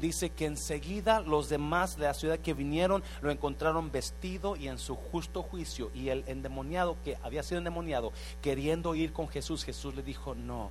dice 0.00 0.30
que 0.30 0.46
enseguida 0.46 1.20
los 1.20 1.48
demás 1.48 1.96
de 1.96 2.04
la 2.04 2.14
ciudad 2.14 2.38
que 2.38 2.54
vinieron 2.54 3.02
lo 3.20 3.30
encontraron 3.30 3.90
vestido 3.90 4.56
y 4.56 4.68
en 4.68 4.78
su 4.78 4.94
justo 4.94 5.42
juicio. 5.42 5.90
Y 5.94 6.08
el 6.08 6.24
endemoniado 6.26 6.96
que 7.04 7.16
había 7.22 7.42
sido 7.42 7.58
endemoniado, 7.58 8.12
queriendo 8.42 8.94
ir 8.94 9.12
con 9.12 9.28
Jesús, 9.28 9.64
Jesús 9.64 9.94
le 9.94 10.02
dijo, 10.02 10.34
no, 10.34 10.70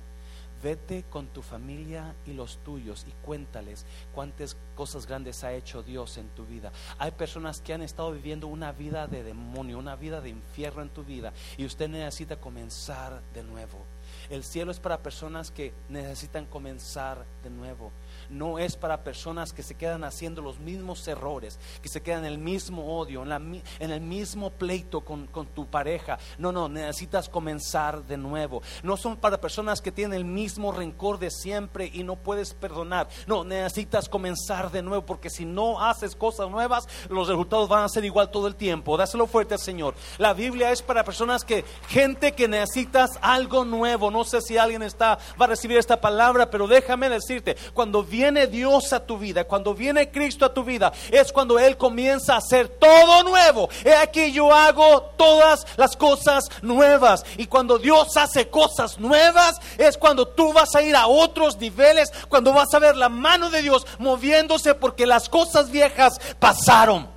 Vete 0.62 1.04
con 1.08 1.28
tu 1.28 1.42
familia 1.42 2.14
y 2.26 2.32
los 2.32 2.58
tuyos 2.58 3.06
y 3.08 3.12
cuéntales 3.24 3.86
cuántas 4.14 4.56
cosas 4.74 5.06
grandes 5.06 5.44
ha 5.44 5.52
hecho 5.52 5.82
Dios 5.82 6.18
en 6.18 6.28
tu 6.30 6.44
vida. 6.46 6.72
Hay 6.98 7.12
personas 7.12 7.60
que 7.60 7.74
han 7.74 7.82
estado 7.82 8.12
viviendo 8.12 8.48
una 8.48 8.72
vida 8.72 9.06
de 9.06 9.22
demonio, 9.22 9.78
una 9.78 9.96
vida 9.96 10.20
de 10.20 10.30
infierno 10.30 10.82
en 10.82 10.88
tu 10.88 11.04
vida 11.04 11.32
y 11.56 11.64
usted 11.64 11.88
necesita 11.88 12.36
comenzar 12.36 13.22
de 13.34 13.42
nuevo. 13.44 13.84
El 14.30 14.42
cielo 14.42 14.72
es 14.72 14.80
para 14.80 14.98
personas 14.98 15.50
que 15.50 15.72
necesitan 15.88 16.46
comenzar 16.46 17.24
de 17.42 17.50
nuevo 17.50 17.92
no 18.30 18.58
es 18.58 18.76
para 18.76 19.02
personas 19.04 19.52
que 19.52 19.62
se 19.62 19.74
quedan 19.74 20.04
haciendo 20.04 20.42
los 20.42 20.58
mismos 20.58 21.06
errores, 21.08 21.58
que 21.82 21.88
se 21.88 22.02
quedan 22.02 22.24
en 22.24 22.32
el 22.32 22.38
mismo 22.38 22.98
odio, 22.98 23.22
en, 23.22 23.90
el 23.90 24.00
mismo 24.00 24.50
pleito 24.50 25.00
con, 25.02 25.26
con, 25.26 25.46
tu 25.46 25.66
pareja. 25.66 26.18
No, 26.38 26.52
no, 26.52 26.68
necesitas 26.68 27.28
comenzar 27.28 28.04
de 28.04 28.16
nuevo. 28.16 28.62
No 28.82 28.96
son 28.96 29.16
para 29.16 29.40
personas 29.40 29.80
que 29.80 29.92
tienen 29.92 30.14
el 30.14 30.24
mismo 30.24 30.72
rencor 30.72 31.18
de 31.18 31.30
siempre 31.30 31.90
y 31.92 32.02
no 32.02 32.16
puedes 32.16 32.54
perdonar. 32.54 33.08
No, 33.26 33.44
necesitas 33.44 34.08
comenzar 34.08 34.70
de 34.70 34.82
nuevo 34.82 35.04
porque 35.06 35.30
si 35.30 35.44
no 35.44 35.80
haces 35.80 36.14
cosas 36.16 36.50
nuevas, 36.50 36.88
los 37.08 37.28
resultados 37.28 37.68
van 37.68 37.84
a 37.84 37.88
ser 37.88 38.04
igual 38.04 38.30
todo 38.30 38.46
el 38.46 38.56
tiempo. 38.56 38.96
Dáselo 38.96 39.26
fuerte 39.26 39.54
al 39.54 39.60
Señor. 39.60 39.94
La 40.18 40.34
Biblia 40.34 40.70
es 40.70 40.82
para 40.82 41.04
personas 41.04 41.44
que, 41.44 41.64
gente 41.88 42.32
que 42.32 42.48
necesitas 42.48 43.18
algo 43.20 43.64
nuevo. 43.64 44.10
No 44.10 44.24
sé 44.24 44.40
si 44.40 44.58
alguien 44.58 44.82
está, 44.82 45.18
va 45.40 45.46
a 45.46 45.48
recibir 45.48 45.78
esta 45.78 46.00
palabra, 46.00 46.50
pero 46.50 46.66
déjame 46.66 47.08
decirte, 47.08 47.56
cuando 47.74 48.02
viene 48.18 48.48
Dios 48.48 48.92
a 48.92 48.98
tu 48.98 49.16
vida, 49.16 49.44
cuando 49.44 49.72
viene 49.74 50.10
Cristo 50.10 50.44
a 50.44 50.52
tu 50.52 50.64
vida, 50.64 50.92
es 51.08 51.30
cuando 51.30 51.56
Él 51.56 51.76
comienza 51.76 52.34
a 52.34 52.38
hacer 52.38 52.68
todo 52.68 53.22
nuevo. 53.22 53.68
He 53.84 53.94
aquí 53.94 54.32
yo 54.32 54.52
hago 54.52 55.02
todas 55.16 55.64
las 55.76 55.96
cosas 55.96 56.42
nuevas. 56.60 57.24
Y 57.36 57.46
cuando 57.46 57.78
Dios 57.78 58.16
hace 58.16 58.48
cosas 58.48 58.98
nuevas, 58.98 59.60
es 59.78 59.96
cuando 59.96 60.26
tú 60.26 60.52
vas 60.52 60.74
a 60.74 60.82
ir 60.82 60.96
a 60.96 61.06
otros 61.06 61.56
niveles, 61.58 62.10
cuando 62.28 62.52
vas 62.52 62.74
a 62.74 62.80
ver 62.80 62.96
la 62.96 63.08
mano 63.08 63.50
de 63.50 63.62
Dios 63.62 63.86
moviéndose 64.00 64.74
porque 64.74 65.06
las 65.06 65.28
cosas 65.28 65.70
viejas 65.70 66.20
pasaron. 66.40 67.08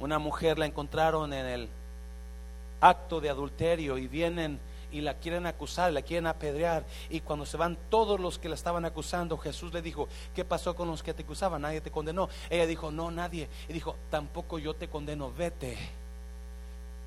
Una 0.00 0.18
mujer 0.18 0.58
la 0.58 0.66
encontraron 0.66 1.32
en 1.32 1.46
el 1.46 1.68
acto 2.80 3.20
de 3.20 3.30
adulterio 3.30 3.96
y 3.96 4.08
vienen 4.08 4.58
y 4.92 5.00
la 5.00 5.14
quieren 5.14 5.46
acusar, 5.46 5.92
la 5.92 6.02
quieren 6.02 6.26
apedrear. 6.26 6.84
Y 7.10 7.20
cuando 7.20 7.46
se 7.46 7.56
van 7.56 7.76
todos 7.90 8.20
los 8.20 8.38
que 8.38 8.48
la 8.48 8.54
estaban 8.54 8.84
acusando, 8.84 9.36
Jesús 9.38 9.72
le 9.72 9.82
dijo, 9.82 10.08
¿qué 10.34 10.44
pasó 10.44 10.74
con 10.74 10.88
los 10.88 11.02
que 11.02 11.14
te 11.14 11.22
acusaban? 11.22 11.62
Nadie 11.62 11.80
te 11.80 11.90
condenó. 11.90 12.28
Ella 12.50 12.66
dijo, 12.66 12.90
no, 12.90 13.10
nadie. 13.10 13.48
Y 13.68 13.72
dijo, 13.72 13.96
tampoco 14.10 14.58
yo 14.58 14.74
te 14.74 14.88
condeno, 14.88 15.32
vete. 15.32 15.76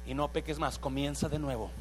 Y 0.05 0.13
no 0.13 0.31
peques 0.31 0.59
más, 0.59 0.79
comienza 0.79 1.29
de 1.29 1.39
nuevo 1.39 1.71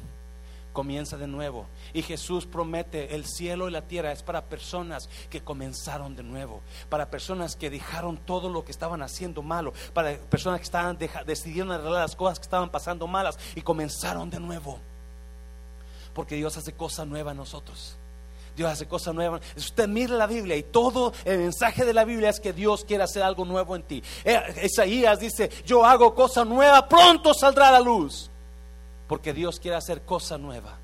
comienza 0.73 1.17
de 1.17 1.27
nuevo. 1.27 1.65
Y 1.93 2.01
Jesús 2.01 2.45
promete, 2.45 3.15
el 3.15 3.25
cielo 3.25 3.67
y 3.67 3.71
la 3.71 3.81
tierra 3.81 4.11
es 4.11 4.23
para 4.23 4.45
personas 4.45 5.09
que 5.29 5.41
comenzaron 5.41 6.15
de 6.15 6.23
nuevo, 6.23 6.61
para 6.89 7.09
personas 7.09 7.55
que 7.55 7.69
dejaron 7.69 8.17
todo 8.17 8.49
lo 8.49 8.63
que 8.63 8.71
estaban 8.71 9.01
haciendo 9.01 9.41
malo, 9.41 9.73
para 9.93 10.17
personas 10.17 10.59
que 10.59 10.65
estaban 10.65 10.97
decidieron 11.25 11.71
arreglar 11.71 12.03
las 12.03 12.15
cosas 12.15 12.39
que 12.39 12.43
estaban 12.43 12.69
pasando 12.69 13.07
malas 13.07 13.37
y 13.55 13.61
comenzaron 13.61 14.29
de 14.29 14.39
nuevo. 14.39 14.79
Porque 16.19 16.35
Dios 16.35 16.57
hace 16.57 16.73
cosa 16.73 17.05
nueva 17.05 17.31
en 17.31 17.37
nosotros. 17.37 17.95
Dios 18.57 18.69
hace 18.69 18.85
cosas 18.89 19.15
nuevas. 19.15 19.39
Usted 19.55 19.87
mira 19.87 20.15
la 20.15 20.27
Biblia 20.27 20.57
y 20.57 20.63
todo 20.63 21.13
el 21.23 21.37
mensaje 21.37 21.85
de 21.85 21.93
la 21.93 22.03
Biblia 22.03 22.29
es 22.29 22.41
que 22.41 22.51
Dios 22.51 22.83
quiere 22.83 23.05
hacer 23.05 23.23
algo 23.23 23.45
nuevo 23.45 23.73
en 23.73 23.83
ti. 23.83 24.03
Eh, 24.25 24.37
Isaías 24.65 25.21
dice, 25.21 25.49
yo 25.65 25.85
hago 25.85 26.13
cosa 26.13 26.43
nueva, 26.43 26.89
pronto 26.89 27.33
saldrá 27.33 27.71
la 27.71 27.79
luz 27.79 28.29
porque 29.07 29.31
Dios 29.31 29.61
quiere 29.61 29.77
hacer 29.77 30.01
cosa 30.01 30.37
nueva. 30.37 30.77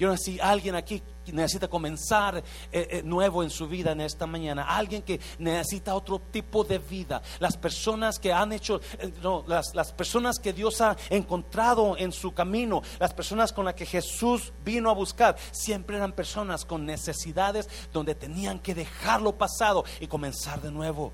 Yo 0.00 0.08
no 0.08 0.16
sé 0.16 0.32
si 0.32 0.40
alguien 0.40 0.74
aquí 0.74 1.02
necesita 1.30 1.68
comenzar 1.68 2.38
eh, 2.38 2.42
eh, 2.72 3.02
nuevo 3.04 3.42
en 3.42 3.50
su 3.50 3.68
vida 3.68 3.92
en 3.92 4.00
esta 4.00 4.26
mañana. 4.26 4.64
Alguien 4.64 5.02
que 5.02 5.20
necesita 5.38 5.94
otro 5.94 6.18
tipo 6.18 6.64
de 6.64 6.78
vida. 6.78 7.20
Las 7.38 7.58
personas 7.58 8.18
que 8.18 8.32
han 8.32 8.52
hecho, 8.52 8.80
eh, 8.98 9.12
las, 9.46 9.74
las, 9.74 9.92
personas 9.92 10.38
que 10.38 10.54
Dios 10.54 10.80
ha 10.80 10.96
encontrado 11.10 11.98
en 11.98 12.12
su 12.12 12.32
camino, 12.32 12.82
las 12.98 13.12
personas 13.12 13.52
con 13.52 13.66
las 13.66 13.74
que 13.74 13.84
Jesús 13.84 14.54
vino 14.64 14.88
a 14.88 14.94
buscar, 14.94 15.36
siempre 15.52 15.98
eran 15.98 16.12
personas 16.12 16.64
con 16.64 16.86
necesidades 16.86 17.68
donde 17.92 18.14
tenían 18.14 18.58
que 18.58 18.74
dejar 18.74 19.20
lo 19.20 19.36
pasado 19.36 19.84
y 20.00 20.06
comenzar 20.06 20.62
de 20.62 20.72
nuevo. 20.72 21.12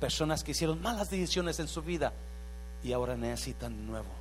Personas 0.00 0.42
que 0.42 0.50
hicieron 0.50 0.82
malas 0.82 1.10
decisiones 1.10 1.60
en 1.60 1.68
su 1.68 1.80
vida 1.80 2.12
y 2.82 2.92
ahora 2.92 3.16
necesitan 3.16 3.76
de 3.76 3.84
nuevo 3.84 4.20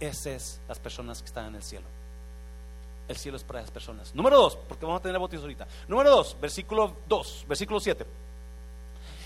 esas 0.00 0.26
es 0.26 0.60
las 0.68 0.78
personas 0.78 1.20
que 1.20 1.26
están 1.26 1.46
en 1.46 1.56
el 1.56 1.62
cielo. 1.62 1.86
El 3.06 3.16
cielo 3.16 3.36
es 3.36 3.44
para 3.44 3.60
esas 3.60 3.70
personas. 3.70 4.14
Número 4.14 4.36
dos, 4.36 4.56
porque 4.68 4.86
vamos 4.86 5.00
a 5.00 5.02
tener 5.02 5.18
bautizo 5.18 5.42
ahorita. 5.42 5.66
Número 5.88 6.10
dos, 6.10 6.36
versículo 6.40 6.96
2, 7.06 7.44
versículo 7.46 7.80
7. 7.80 8.06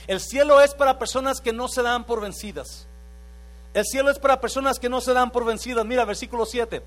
El 0.08 0.20
cielo 0.20 0.60
es 0.60 0.74
para 0.74 0.98
personas 0.98 1.40
que 1.40 1.52
no 1.52 1.68
se 1.68 1.82
dan 1.82 2.04
por 2.04 2.20
vencidas. 2.20 2.86
El 3.74 3.84
cielo 3.84 4.10
es 4.10 4.18
para 4.18 4.40
personas 4.40 4.78
que 4.78 4.88
no 4.88 5.00
se 5.00 5.12
dan 5.12 5.30
por 5.30 5.44
vencidas. 5.44 5.84
Mira, 5.84 6.04
versículo 6.04 6.46
7. 6.46 6.82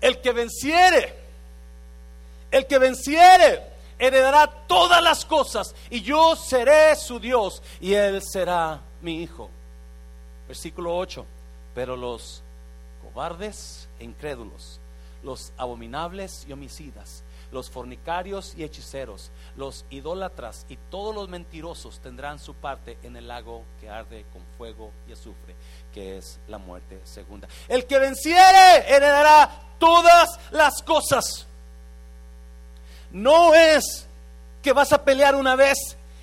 El 0.00 0.20
que 0.20 0.32
venciere, 0.32 1.14
el 2.50 2.66
que 2.66 2.78
venciere, 2.78 3.62
heredará 3.98 4.48
todas 4.66 5.00
las 5.02 5.24
cosas 5.24 5.74
y 5.90 6.02
yo 6.02 6.34
seré 6.34 6.96
su 6.96 7.20
Dios 7.20 7.62
y 7.80 7.94
él 7.94 8.20
será 8.22 8.80
mi 9.00 9.22
hijo. 9.22 9.48
Versículo 10.48 10.96
8. 10.96 11.24
Pero 11.74 11.96
los 11.96 12.42
cobardes 13.02 13.88
e 13.98 14.04
incrédulos, 14.04 14.80
los 15.22 15.52
abominables 15.56 16.44
y 16.48 16.52
homicidas, 16.52 17.22
los 17.50 17.70
fornicarios 17.70 18.54
y 18.56 18.64
hechiceros, 18.64 19.30
los 19.56 19.84
idólatras 19.90 20.66
y 20.68 20.76
todos 20.90 21.14
los 21.14 21.28
mentirosos 21.28 22.00
tendrán 22.00 22.38
su 22.38 22.54
parte 22.54 22.98
en 23.02 23.16
el 23.16 23.28
lago 23.28 23.64
que 23.80 23.88
arde 23.88 24.24
con 24.32 24.42
fuego 24.56 24.90
y 25.08 25.12
azufre, 25.12 25.54
que 25.92 26.18
es 26.18 26.40
la 26.48 26.58
muerte 26.58 27.00
segunda. 27.04 27.48
El 27.68 27.86
que 27.86 27.98
venciere 27.98 28.88
heredará 28.88 29.50
todas 29.78 30.28
las 30.50 30.82
cosas. 30.82 31.46
No 33.10 33.54
es 33.54 34.06
que 34.62 34.72
vas 34.72 34.92
a 34.92 35.04
pelear 35.04 35.34
una 35.34 35.54
vez 35.56 35.76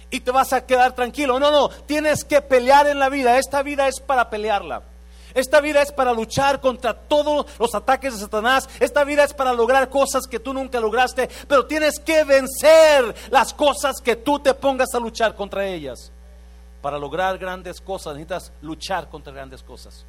y 0.10 0.22
te 0.22 0.32
vas 0.32 0.54
a 0.54 0.66
quedar 0.66 0.94
tranquilo. 0.96 1.40
No, 1.40 1.52
no, 1.52 1.70
tienes 1.70 2.24
que 2.24 2.42
pelear 2.42 2.88
en 2.88 3.00
la 3.00 3.10
vida. 3.10 3.38
Esta 3.38 3.62
vida 3.62 3.88
es 3.88 4.00
para 4.00 4.30
pelearla. 4.30 4.82
Esta 5.34 5.62
vida 5.62 5.82
es 5.82 5.92
para 5.92 6.14
luchar 6.14 6.60
contra 6.60 6.94
todos 6.94 7.46
los 7.60 7.76
ataques 7.76 8.14
de 8.14 8.20
Satanás. 8.20 8.70
Esta 8.80 9.04
vida 9.04 9.24
es 9.24 9.34
para 9.34 9.54
lograr 9.54 9.90
cosas 9.90 10.26
que 10.28 10.40
tú 10.40 10.54
nunca 10.54 10.80
lograste. 10.80 11.30
Pero 11.48 11.66
tienes 11.66 12.00
que 12.00 12.24
vencer 12.24 13.16
las 13.30 13.54
cosas 13.54 13.98
que 14.04 14.16
tú 14.16 14.40
te 14.40 14.54
pongas 14.54 14.94
a 14.94 15.00
luchar 15.00 15.36
contra 15.36 15.68
ellas. 15.68 16.12
Para 16.82 16.98
lograr 16.98 17.38
grandes 17.38 17.82
cosas 17.82 18.14
necesitas 18.14 18.52
luchar 18.62 19.10
contra 19.10 19.34
grandes 19.34 19.62
cosas. 19.64 20.06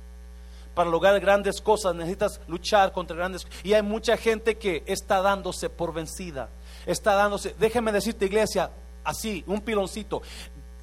Para 0.75 0.89
lograr 0.89 1.19
grandes 1.21 1.61
cosas 1.61 1.95
necesitas 1.95 2.41
luchar 2.47 2.93
contra 2.93 3.17
grandes 3.17 3.45
cosas. 3.45 3.65
Y 3.65 3.75
hay 3.75 3.83
mucha 3.83 4.17
gente 4.17 4.57
que 4.57 4.85
está 4.87 5.21
dándose 5.21 5.69
por 5.69 5.93
vencida. 5.93 6.49
Está 6.87 7.15
dándose, 7.15 7.55
déjeme 7.59 7.93
decirte 7.93 8.27
iglesia, 8.27 8.71
así, 9.05 9.45
un 9.47 9.61
piloncito 9.61 10.23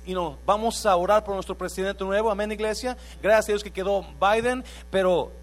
y 0.07 0.13
no, 0.13 0.37
vamos 0.45 0.85
a 0.85 0.95
orar 0.95 1.21
por 1.25 1.35
nuestro 1.35 1.57
presidente 1.57 2.01
nuevo, 2.05 2.31
amén 2.31 2.49
iglesia. 2.49 2.95
Gracias 3.21 3.49
a 3.49 3.51
Dios 3.51 3.63
que 3.63 3.71
quedó 3.71 4.05
Biden, 4.21 4.63
pero 4.89 5.33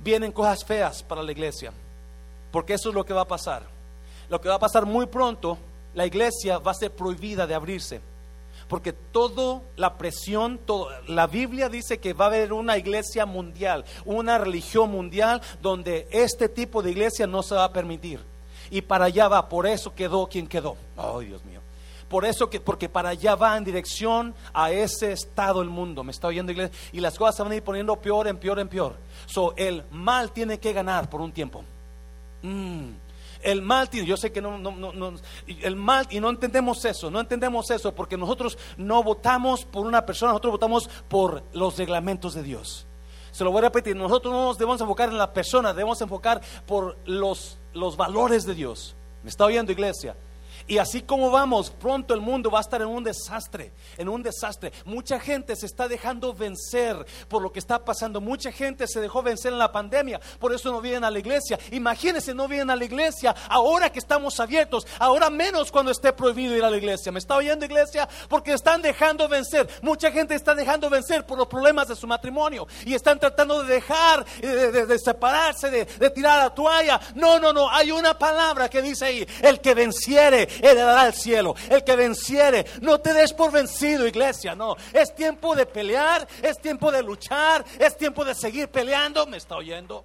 vienen 0.00 0.30
cosas 0.30 0.62
feas 0.66 1.02
para 1.02 1.22
la 1.22 1.32
iglesia, 1.32 1.72
porque 2.50 2.74
eso 2.74 2.90
es 2.90 2.94
lo 2.94 3.06
que 3.06 3.14
va 3.14 3.22
a 3.22 3.26
pasar. 3.26 3.62
Lo 4.28 4.38
que 4.38 4.50
va 4.50 4.56
a 4.56 4.60
pasar 4.60 4.84
muy 4.84 5.06
pronto, 5.06 5.56
la 5.94 6.04
iglesia 6.04 6.58
va 6.58 6.72
a 6.72 6.74
ser 6.74 6.92
prohibida 6.92 7.46
de 7.46 7.54
abrirse. 7.54 8.02
Porque 8.68 8.92
toda 8.92 9.62
la 9.76 9.96
presión, 9.96 10.58
todo, 10.58 10.90
la 11.08 11.26
Biblia 11.26 11.70
dice 11.70 11.98
que 11.98 12.12
va 12.12 12.26
a 12.26 12.28
haber 12.28 12.52
una 12.52 12.76
iglesia 12.76 13.24
mundial, 13.24 13.82
una 14.04 14.36
religión 14.36 14.90
mundial 14.90 15.40
donde 15.62 16.06
este 16.10 16.50
tipo 16.50 16.82
de 16.82 16.90
iglesia 16.90 17.26
no 17.26 17.42
se 17.42 17.54
va 17.54 17.64
a 17.64 17.72
permitir. 17.72 18.20
Y 18.70 18.82
para 18.82 19.06
allá 19.06 19.28
va, 19.28 19.48
por 19.48 19.66
eso 19.66 19.94
quedó 19.94 20.26
quien 20.26 20.46
quedó. 20.46 20.76
Ay, 20.98 21.26
Dios 21.26 21.42
mío. 21.44 21.60
Por 22.12 22.26
eso 22.26 22.50
que, 22.50 22.60
porque 22.60 22.90
para 22.90 23.08
allá 23.08 23.36
va 23.36 23.56
en 23.56 23.64
dirección 23.64 24.34
a 24.52 24.70
ese 24.70 25.12
estado 25.12 25.62
el 25.62 25.70
mundo. 25.70 26.04
Me 26.04 26.12
está 26.12 26.28
oyendo 26.28 26.52
iglesia. 26.52 26.78
Y 26.92 27.00
las 27.00 27.16
cosas 27.16 27.36
se 27.36 27.42
van 27.42 27.52
a 27.52 27.54
ir 27.54 27.62
poniendo 27.62 27.96
peor 27.96 28.28
en 28.28 28.36
peor 28.36 28.58
en 28.58 28.68
peor. 28.68 28.96
So, 29.24 29.54
el 29.56 29.82
mal 29.90 30.30
tiene 30.30 30.60
que 30.60 30.74
ganar 30.74 31.08
por 31.08 31.22
un 31.22 31.32
tiempo. 31.32 31.64
Mm. 32.42 32.90
El 33.40 33.62
mal 33.62 33.88
tiene, 33.88 34.06
yo 34.06 34.18
sé 34.18 34.30
que 34.30 34.42
no, 34.42 34.58
no, 34.58 34.72
no, 34.72 34.92
no, 34.92 35.14
el 35.46 35.74
mal, 35.74 36.06
y 36.10 36.20
no 36.20 36.28
entendemos 36.28 36.84
eso, 36.84 37.10
no 37.10 37.18
entendemos 37.18 37.70
eso, 37.70 37.94
porque 37.94 38.18
nosotros 38.18 38.58
no 38.76 39.02
votamos 39.02 39.64
por 39.64 39.86
una 39.86 40.04
persona, 40.04 40.32
nosotros 40.32 40.52
votamos 40.52 40.90
por 41.08 41.42
los 41.54 41.78
reglamentos 41.78 42.34
de 42.34 42.42
Dios. 42.42 42.86
Se 43.30 43.42
lo 43.42 43.50
voy 43.52 43.60
a 43.60 43.62
repetir, 43.62 43.96
nosotros 43.96 44.34
no 44.34 44.44
nos 44.48 44.58
debemos 44.58 44.82
enfocar 44.82 45.08
en 45.08 45.16
la 45.16 45.32
persona, 45.32 45.72
debemos 45.72 45.98
enfocar 46.02 46.42
por 46.66 46.98
los, 47.06 47.56
los 47.72 47.96
valores 47.96 48.44
de 48.44 48.54
Dios. 48.54 48.94
¿Me 49.22 49.30
está 49.30 49.46
oyendo 49.46 49.72
iglesia? 49.72 50.14
Y 50.66 50.78
así 50.78 51.02
como 51.02 51.30
vamos, 51.30 51.70
pronto 51.70 52.14
el 52.14 52.20
mundo 52.20 52.50
va 52.50 52.58
a 52.58 52.62
estar 52.62 52.80
en 52.80 52.88
un 52.88 53.04
desastre, 53.04 53.72
en 53.96 54.08
un 54.08 54.22
desastre. 54.22 54.72
Mucha 54.84 55.18
gente 55.18 55.56
se 55.56 55.66
está 55.66 55.88
dejando 55.88 56.32
vencer 56.32 57.04
por 57.28 57.42
lo 57.42 57.52
que 57.52 57.58
está 57.58 57.84
pasando. 57.84 58.20
Mucha 58.20 58.52
gente 58.52 58.86
se 58.86 59.00
dejó 59.00 59.22
vencer 59.22 59.52
en 59.52 59.58
la 59.58 59.72
pandemia, 59.72 60.20
por 60.38 60.52
eso 60.52 60.70
no 60.70 60.80
vienen 60.80 61.04
a 61.04 61.10
la 61.10 61.18
iglesia. 61.18 61.58
Imagínense, 61.70 62.34
no 62.34 62.48
vienen 62.48 62.70
a 62.70 62.76
la 62.76 62.84
iglesia 62.84 63.34
ahora 63.48 63.90
que 63.90 63.98
estamos 63.98 64.38
abiertos, 64.40 64.86
ahora 64.98 65.30
menos 65.30 65.70
cuando 65.72 65.90
esté 65.90 66.12
prohibido 66.12 66.56
ir 66.56 66.64
a 66.64 66.70
la 66.70 66.76
iglesia. 66.76 67.12
¿Me 67.12 67.18
está 67.18 67.36
oyendo 67.36 67.64
iglesia? 67.64 68.08
Porque 68.28 68.52
están 68.52 68.82
dejando 68.82 69.28
vencer. 69.28 69.68
Mucha 69.82 70.10
gente 70.10 70.34
está 70.34 70.54
dejando 70.54 70.88
vencer 70.90 71.26
por 71.26 71.38
los 71.38 71.48
problemas 71.48 71.88
de 71.88 71.96
su 71.96 72.06
matrimonio 72.06 72.66
y 72.84 72.94
están 72.94 73.18
tratando 73.18 73.62
de 73.62 73.74
dejar, 73.74 74.24
de, 74.40 74.98
separarse, 74.98 75.70
de, 75.70 75.84
de 75.84 76.10
tirar 76.10 76.38
la 76.38 76.54
toalla. 76.54 77.00
No, 77.14 77.38
no, 77.38 77.52
no, 77.52 77.70
hay 77.70 77.90
una 77.90 78.18
palabra 78.18 78.68
que 78.68 78.82
dice 78.82 79.04
ahí, 79.06 79.26
el 79.42 79.60
que 79.60 79.74
venciere 79.74 80.48
heredará 80.58 81.06
el 81.06 81.14
cielo. 81.14 81.54
El 81.70 81.84
que 81.84 81.96
venciere, 81.96 82.66
no 82.80 83.00
te 83.00 83.12
des 83.12 83.32
por 83.32 83.52
vencido, 83.52 84.06
iglesia, 84.06 84.54
no. 84.54 84.76
Es 84.92 85.14
tiempo 85.14 85.54
de 85.54 85.66
pelear, 85.66 86.26
es 86.42 86.58
tiempo 86.60 86.90
de 86.90 87.02
luchar, 87.02 87.64
es 87.78 87.96
tiempo 87.96 88.24
de 88.24 88.34
seguir 88.34 88.68
peleando. 88.68 89.26
¿Me 89.26 89.36
está 89.36 89.56
oyendo? 89.56 90.04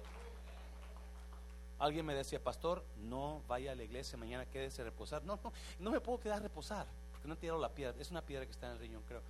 Alguien 1.78 2.04
me 2.04 2.14
decía, 2.14 2.42
pastor, 2.42 2.84
no 2.96 3.42
vaya 3.46 3.72
a 3.72 3.74
la 3.74 3.84
iglesia, 3.84 4.18
mañana 4.18 4.46
quédese 4.46 4.82
a 4.82 4.84
reposar. 4.84 5.22
No, 5.24 5.38
no, 5.42 5.52
no 5.78 5.90
me 5.90 6.00
puedo 6.00 6.18
quedar 6.18 6.38
a 6.38 6.42
reposar. 6.42 6.86
porque 7.12 7.28
no 7.28 7.34
he 7.34 7.36
tirado 7.36 7.60
la 7.60 7.68
piedra, 7.68 7.94
es 8.00 8.10
una 8.10 8.22
piedra 8.22 8.44
que 8.46 8.52
está 8.52 8.66
en 8.66 8.72
el 8.72 8.78
riñón, 8.78 9.02
creo 9.06 9.22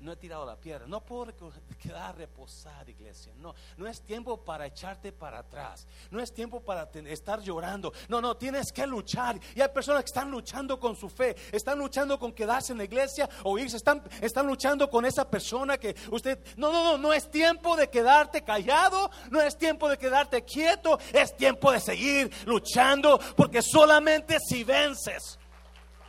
no 0.00 0.12
he 0.12 0.16
tirado 0.16 0.44
la 0.44 0.56
piedra. 0.56 0.86
No 0.86 1.00
puedo 1.00 1.32
quedar 1.82 2.10
a 2.10 2.12
reposar, 2.12 2.88
iglesia. 2.88 3.32
No, 3.38 3.54
no 3.76 3.86
es 3.86 4.00
tiempo 4.02 4.36
para 4.44 4.66
echarte 4.66 5.12
para 5.12 5.38
atrás. 5.38 5.86
No 6.10 6.20
es 6.20 6.32
tiempo 6.32 6.60
para 6.60 6.88
estar 7.06 7.40
llorando. 7.40 7.92
No, 8.08 8.20
no, 8.20 8.36
tienes 8.36 8.72
que 8.72 8.86
luchar. 8.86 9.38
Y 9.54 9.60
hay 9.60 9.68
personas 9.68 10.02
que 10.02 10.08
están 10.08 10.30
luchando 10.30 10.78
con 10.78 10.96
su 10.96 11.08
fe. 11.08 11.34
Están 11.52 11.78
luchando 11.78 12.18
con 12.18 12.32
quedarse 12.32 12.72
en 12.72 12.78
la 12.78 12.84
iglesia 12.84 13.28
o 13.44 13.58
irse. 13.58 13.76
Están, 13.76 14.02
están 14.20 14.46
luchando 14.46 14.90
con 14.90 15.04
esa 15.04 15.28
persona 15.28 15.78
que 15.78 15.96
usted... 16.10 16.38
No, 16.56 16.72
no, 16.72 16.84
no, 16.84 16.98
no 16.98 17.12
es 17.12 17.30
tiempo 17.30 17.76
de 17.76 17.88
quedarte 17.88 18.42
callado. 18.42 19.10
No 19.30 19.40
es 19.40 19.56
tiempo 19.56 19.88
de 19.88 19.96
quedarte 19.96 20.42
quieto. 20.42 20.98
Es 21.12 21.36
tiempo 21.36 21.72
de 21.72 21.80
seguir 21.80 22.30
luchando. 22.46 23.18
Porque 23.36 23.62
solamente 23.62 24.38
si 24.40 24.62
vences, 24.64 25.38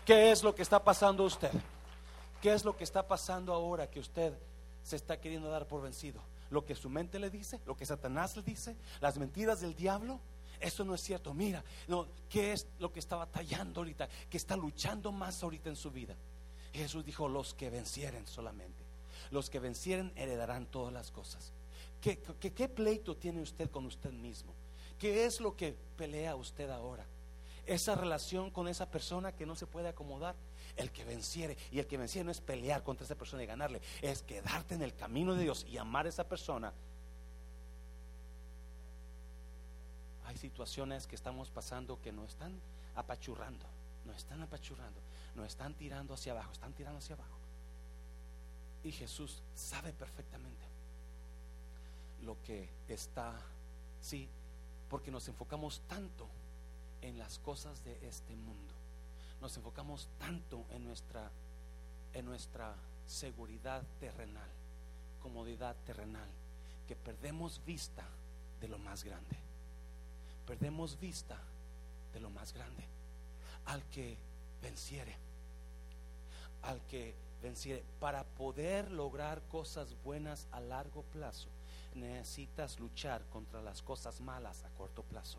¿qué 0.05 0.31
es 0.31 0.43
lo 0.43 0.53
que 0.53 0.61
está 0.61 0.83
pasando 0.83 1.23
usted? 1.23 1.51
¿Qué 2.41 2.53
es 2.53 2.63
lo 2.63 2.75
que 2.77 2.83
está 2.83 3.07
pasando 3.07 3.53
ahora 3.53 3.89
que 3.89 3.99
usted 3.99 4.33
se 4.83 4.95
está 4.95 5.19
queriendo 5.19 5.49
dar 5.49 5.67
por 5.67 5.81
vencido? 5.81 6.21
Lo 6.49 6.65
que 6.65 6.75
su 6.75 6.89
mente 6.89 7.19
le 7.19 7.29
dice, 7.29 7.59
lo 7.65 7.75
que 7.75 7.85
Satanás 7.85 8.35
le 8.37 8.43
dice, 8.43 8.75
las 9.01 9.17
mentiras 9.17 9.61
del 9.61 9.75
diablo. 9.75 10.19
Eso 10.59 10.83
no 10.83 10.95
es 10.95 11.01
cierto. 11.01 11.33
Mira, 11.33 11.63
no, 11.87 12.07
¿qué 12.29 12.53
es 12.53 12.67
lo 12.79 12.91
que 12.91 12.99
está 12.99 13.15
batallando 13.15 13.81
ahorita? 13.81 14.07
Que 14.29 14.37
está 14.37 14.55
luchando 14.55 15.11
más 15.11 15.43
ahorita 15.43 15.69
en 15.69 15.75
su 15.75 15.91
vida. 15.91 16.15
Jesús 16.73 17.05
dijo, 17.05 17.27
los 17.27 17.53
que 17.53 17.69
vencieren 17.69 18.25
solamente. 18.27 18.83
Los 19.31 19.49
que 19.49 19.59
vencieren 19.59 20.11
heredarán 20.15 20.65
todas 20.67 20.93
las 20.93 21.11
cosas. 21.11 21.51
¿Qué, 22.01 22.19
qué, 22.39 22.53
qué 22.53 22.69
pleito 22.69 23.17
tiene 23.17 23.41
usted 23.41 23.69
con 23.69 23.85
usted 23.85 24.11
mismo? 24.11 24.53
¿Qué 24.97 25.25
es 25.25 25.41
lo 25.41 25.55
que 25.55 25.75
pelea 25.95 26.35
usted 26.35 26.69
ahora? 26.69 27.05
Esa 27.65 27.95
relación 27.95 28.49
con 28.49 28.67
esa 28.67 28.89
persona 28.89 29.33
que 29.33 29.45
no 29.45 29.55
se 29.55 29.67
puede 29.67 29.89
acomodar 29.89 30.35
el 30.77 30.91
que 30.91 31.03
venciere. 31.03 31.57
Y 31.71 31.79
el 31.79 31.87
que 31.87 31.97
venciere 31.97 32.25
no 32.25 32.31
es 32.31 32.39
pelear 32.39 32.83
contra 32.83 33.05
esa 33.05 33.15
persona 33.15 33.43
y 33.43 33.47
ganarle, 33.47 33.81
es 34.01 34.21
quedarte 34.21 34.75
en 34.75 34.81
el 34.81 34.95
camino 34.95 35.35
de 35.35 35.43
Dios 35.43 35.65
y 35.69 35.77
amar 35.77 36.05
a 36.05 36.09
esa 36.09 36.27
persona. 36.27 36.71
Hay 40.25 40.37
situaciones 40.37 41.07
que 41.07 41.15
estamos 41.15 41.49
pasando 41.49 42.01
que 42.01 42.11
nos 42.11 42.29
están 42.29 42.59
apachurrando, 42.95 43.65
nos 44.05 44.17
están 44.17 44.41
apachurrando, 44.41 44.99
nos 45.35 45.47
están 45.47 45.73
tirando 45.73 46.13
hacia 46.13 46.33
abajo, 46.33 46.51
están 46.51 46.73
tirando 46.73 46.99
hacia 46.99 47.15
abajo. 47.15 47.37
Y 48.83 48.91
Jesús 48.91 49.41
sabe 49.55 49.93
perfectamente 49.93 50.65
lo 52.23 52.41
que 52.43 52.69
está, 52.87 53.39
sí, 54.01 54.27
porque 54.89 55.11
nos 55.11 55.27
enfocamos 55.27 55.81
tanto 55.87 56.27
en 57.01 57.17
las 57.17 57.39
cosas 57.39 57.83
de 57.83 57.97
este 58.07 58.35
mundo 58.35 58.76
nos 59.41 59.55
enfocamos 59.57 60.07
tanto 60.19 60.65
en 60.71 60.85
nuestra, 60.85 61.29
en 62.13 62.25
nuestra 62.25 62.75
seguridad 63.05 63.83
terrenal, 63.99 64.49
comodidad 65.21 65.75
terrenal, 65.85 66.27
que 66.87 66.95
perdemos 66.95 67.61
vista 67.65 68.03
de 68.59 68.67
lo 68.67 68.77
más 68.79 69.03
grande. 69.03 69.37
Perdemos 70.45 70.99
vista 70.99 71.37
de 72.13 72.19
lo 72.19 72.29
más 72.29 72.53
grande. 72.53 72.83
Al 73.65 73.83
que 73.89 74.17
venciere, 74.61 75.15
al 76.63 76.81
que 76.87 77.13
venciere, 77.41 77.83
para 77.99 78.23
poder 78.23 78.91
lograr 78.91 79.41
cosas 79.43 79.95
buenas 80.03 80.47
a 80.51 80.59
largo 80.59 81.03
plazo, 81.03 81.49
necesitas 81.95 82.79
luchar 82.79 83.23
contra 83.25 83.61
las 83.61 83.81
cosas 83.81 84.21
malas 84.21 84.63
a 84.63 84.69
corto 84.69 85.03
plazo. 85.03 85.37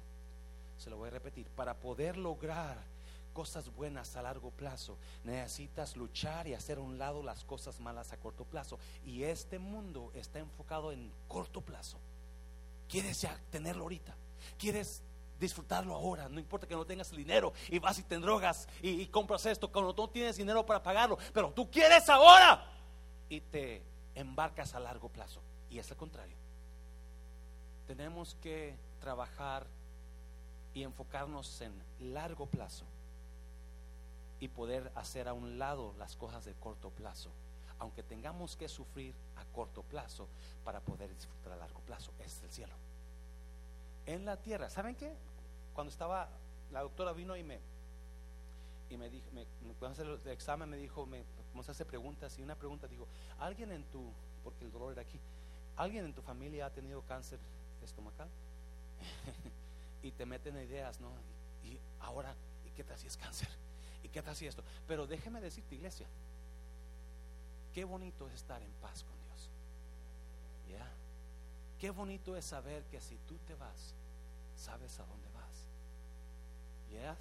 Se 0.78 0.90
lo 0.90 0.96
voy 0.96 1.08
a 1.08 1.12
repetir, 1.12 1.48
para 1.48 1.74
poder 1.74 2.16
lograr 2.16 2.78
cosas 3.38 3.72
buenas 3.72 4.16
a 4.16 4.22
largo 4.22 4.50
plazo, 4.50 4.98
necesitas 5.22 5.96
luchar 5.96 6.48
y 6.48 6.54
hacer 6.54 6.78
a 6.78 6.80
un 6.80 6.98
lado 6.98 7.22
las 7.22 7.44
cosas 7.44 7.78
malas 7.78 8.12
a 8.12 8.16
corto 8.16 8.44
plazo. 8.44 8.80
Y 9.06 9.22
este 9.22 9.60
mundo 9.60 10.10
está 10.16 10.40
enfocado 10.40 10.90
en 10.90 11.12
corto 11.28 11.60
plazo. 11.60 12.00
Quieres 12.88 13.20
ya 13.20 13.40
tenerlo 13.52 13.84
ahorita. 13.84 14.12
Quieres 14.58 15.04
disfrutarlo 15.38 15.94
ahora. 15.94 16.28
No 16.28 16.40
importa 16.40 16.66
que 16.66 16.74
no 16.74 16.84
tengas 16.84 17.12
el 17.12 17.18
dinero 17.18 17.52
y 17.68 17.78
vas 17.78 18.00
y 18.00 18.02
te 18.02 18.18
drogas 18.18 18.68
y, 18.82 19.06
compras 19.06 19.46
esto 19.46 19.70
cuando 19.70 19.94
no 19.96 20.10
tienes 20.10 20.36
dinero 20.36 20.66
para 20.66 20.82
pagarlo. 20.82 21.16
Pero 21.32 21.52
tú 21.52 21.70
quieres 21.70 22.08
ahora 22.08 22.66
y 23.28 23.40
te 23.40 23.84
embarcas 24.16 24.74
a 24.74 24.80
largo 24.80 25.10
plazo. 25.10 25.40
Y 25.70 25.78
es 25.78 25.88
al 25.92 25.96
contrario. 25.96 26.36
Tenemos 27.86 28.36
que 28.42 28.74
trabajar 28.98 29.64
y 30.74 30.82
enfocarnos 30.82 31.60
en 31.60 31.72
largo 32.00 32.46
plazo 32.46 32.84
y 34.40 34.48
poder 34.48 34.92
hacer 34.94 35.28
a 35.28 35.32
un 35.32 35.58
lado 35.58 35.94
las 35.98 36.16
cosas 36.16 36.44
de 36.44 36.54
corto 36.54 36.90
plazo, 36.90 37.30
aunque 37.78 38.02
tengamos 38.02 38.56
que 38.56 38.68
sufrir 38.68 39.14
a 39.36 39.44
corto 39.54 39.82
plazo 39.82 40.28
para 40.64 40.80
poder 40.80 41.12
disfrutar 41.14 41.52
a 41.52 41.56
largo 41.56 41.80
plazo. 41.80 42.12
Es 42.24 42.42
el 42.42 42.50
cielo. 42.50 42.74
En 44.06 44.24
la 44.24 44.36
tierra, 44.36 44.70
¿saben 44.70 44.94
qué? 44.94 45.12
Cuando 45.74 45.90
estaba, 45.90 46.28
la 46.72 46.82
doctora 46.82 47.12
vino 47.12 47.36
y 47.36 47.42
me, 47.42 47.58
y 48.90 48.96
me 48.96 49.10
dijo, 49.10 49.26
me, 49.32 49.46
cuando 49.78 50.00
hace 50.00 50.02
el 50.02 50.32
examen 50.32 50.68
me 50.68 50.76
dijo, 50.76 51.04
me 51.06 51.24
a 51.66 51.72
hacer 51.72 51.86
preguntas 51.86 52.38
y 52.38 52.42
una 52.42 52.54
pregunta 52.54 52.86
dijo, 52.86 53.06
¿alguien 53.40 53.72
en 53.72 53.82
tu, 53.84 54.12
porque 54.44 54.64
el 54.64 54.70
dolor 54.70 54.92
era 54.92 55.02
aquí, 55.02 55.18
¿alguien 55.76 56.04
en 56.04 56.14
tu 56.14 56.22
familia 56.22 56.66
ha 56.66 56.70
tenido 56.70 57.02
cáncer 57.02 57.38
estomacal? 57.82 58.28
y 60.02 60.12
te 60.12 60.24
meten 60.24 60.56
ideas, 60.56 61.00
¿no? 61.00 61.10
Y, 61.64 61.78
ahora, 62.00 62.34
¿y 62.64 62.70
qué 62.70 62.84
tal 62.84 62.98
si 62.98 63.08
es 63.08 63.16
cáncer? 63.16 63.48
¿Y 64.02 64.08
qué 64.08 64.22
tal 64.22 64.36
si 64.36 64.46
esto? 64.46 64.62
Pero 64.86 65.06
déjeme 65.06 65.40
decirte, 65.40 65.74
iglesia, 65.74 66.06
qué 67.72 67.84
bonito 67.84 68.26
es 68.28 68.34
estar 68.34 68.62
en 68.62 68.70
paz 68.80 69.04
con 69.04 69.14
Dios. 69.22 69.50
¿Ya? 70.70 70.88
Qué 71.78 71.90
bonito 71.90 72.36
es 72.36 72.44
saber 72.44 72.84
que 72.84 73.00
si 73.00 73.16
tú 73.26 73.36
te 73.46 73.54
vas, 73.54 73.94
sabes 74.56 74.98
a 75.00 75.04
dónde 75.04 75.28
vas. 75.30 75.66
¿Ya? 76.92 77.16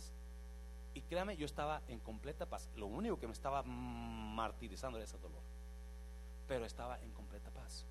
Y 0.94 1.02
créame, 1.02 1.38
yo 1.38 1.46
estaba 1.46 1.82
en 1.88 2.00
completa 2.00 2.48
paz. 2.48 2.70
Lo 2.76 2.88
único 2.88 3.20
que 3.20 3.28
me 3.28 3.34
estaba 3.34 3.62
martirizando 3.64 4.98
era 4.98 5.06
ese 5.06 5.18
dolor. 5.20 5.42
Pero 6.48 6.66
estaba 6.66 7.00
en 7.02 7.12
completa 7.12 7.52
paz. 7.52 7.86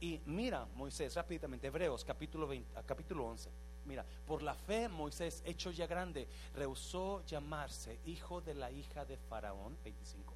Y 0.00 0.20
mira, 0.26 0.66
Moisés, 0.74 1.14
rápidamente, 1.14 1.66
Hebreos 1.66 2.04
capítulo, 2.04 2.46
20, 2.46 2.82
capítulo 2.86 3.26
11. 3.26 3.50
Mira, 3.86 4.04
por 4.26 4.42
la 4.42 4.54
fe 4.54 4.88
Moisés, 4.88 5.42
hecho 5.44 5.70
ya 5.70 5.86
grande, 5.86 6.26
rehusó 6.54 7.22
llamarse 7.26 7.98
hijo 8.06 8.40
de 8.40 8.54
la 8.54 8.70
hija 8.70 9.04
de 9.04 9.16
Faraón, 9.16 9.76
25, 9.84 10.32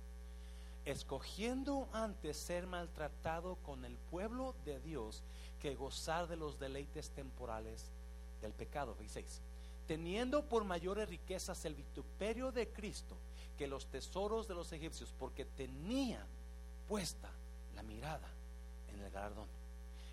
escogiendo 0.84 1.88
antes 1.92 2.36
ser 2.36 2.66
maltratado 2.66 3.56
con 3.56 3.84
el 3.84 3.96
pueblo 4.10 4.54
de 4.64 4.80
Dios 4.80 5.22
que 5.60 5.74
gozar 5.74 6.28
de 6.28 6.36
los 6.36 6.58
deleites 6.58 7.10
temporales 7.10 7.86
del 8.42 8.52
pecado, 8.52 8.94
26, 8.98 9.40
teniendo 9.86 10.44
por 10.44 10.64
mayores 10.64 11.08
riquezas 11.08 11.64
el 11.64 11.74
vituperio 11.74 12.52
de 12.52 12.68
Cristo 12.68 13.16
que 13.56 13.66
los 13.66 13.86
tesoros 13.86 14.46
de 14.46 14.54
los 14.54 14.72
egipcios, 14.72 15.12
porque 15.18 15.44
tenía 15.44 16.24
puesta 16.86 17.28
la 17.74 17.82
mirada 17.82 18.28
en 18.92 19.00
el 19.02 19.10
galardón. 19.10 19.48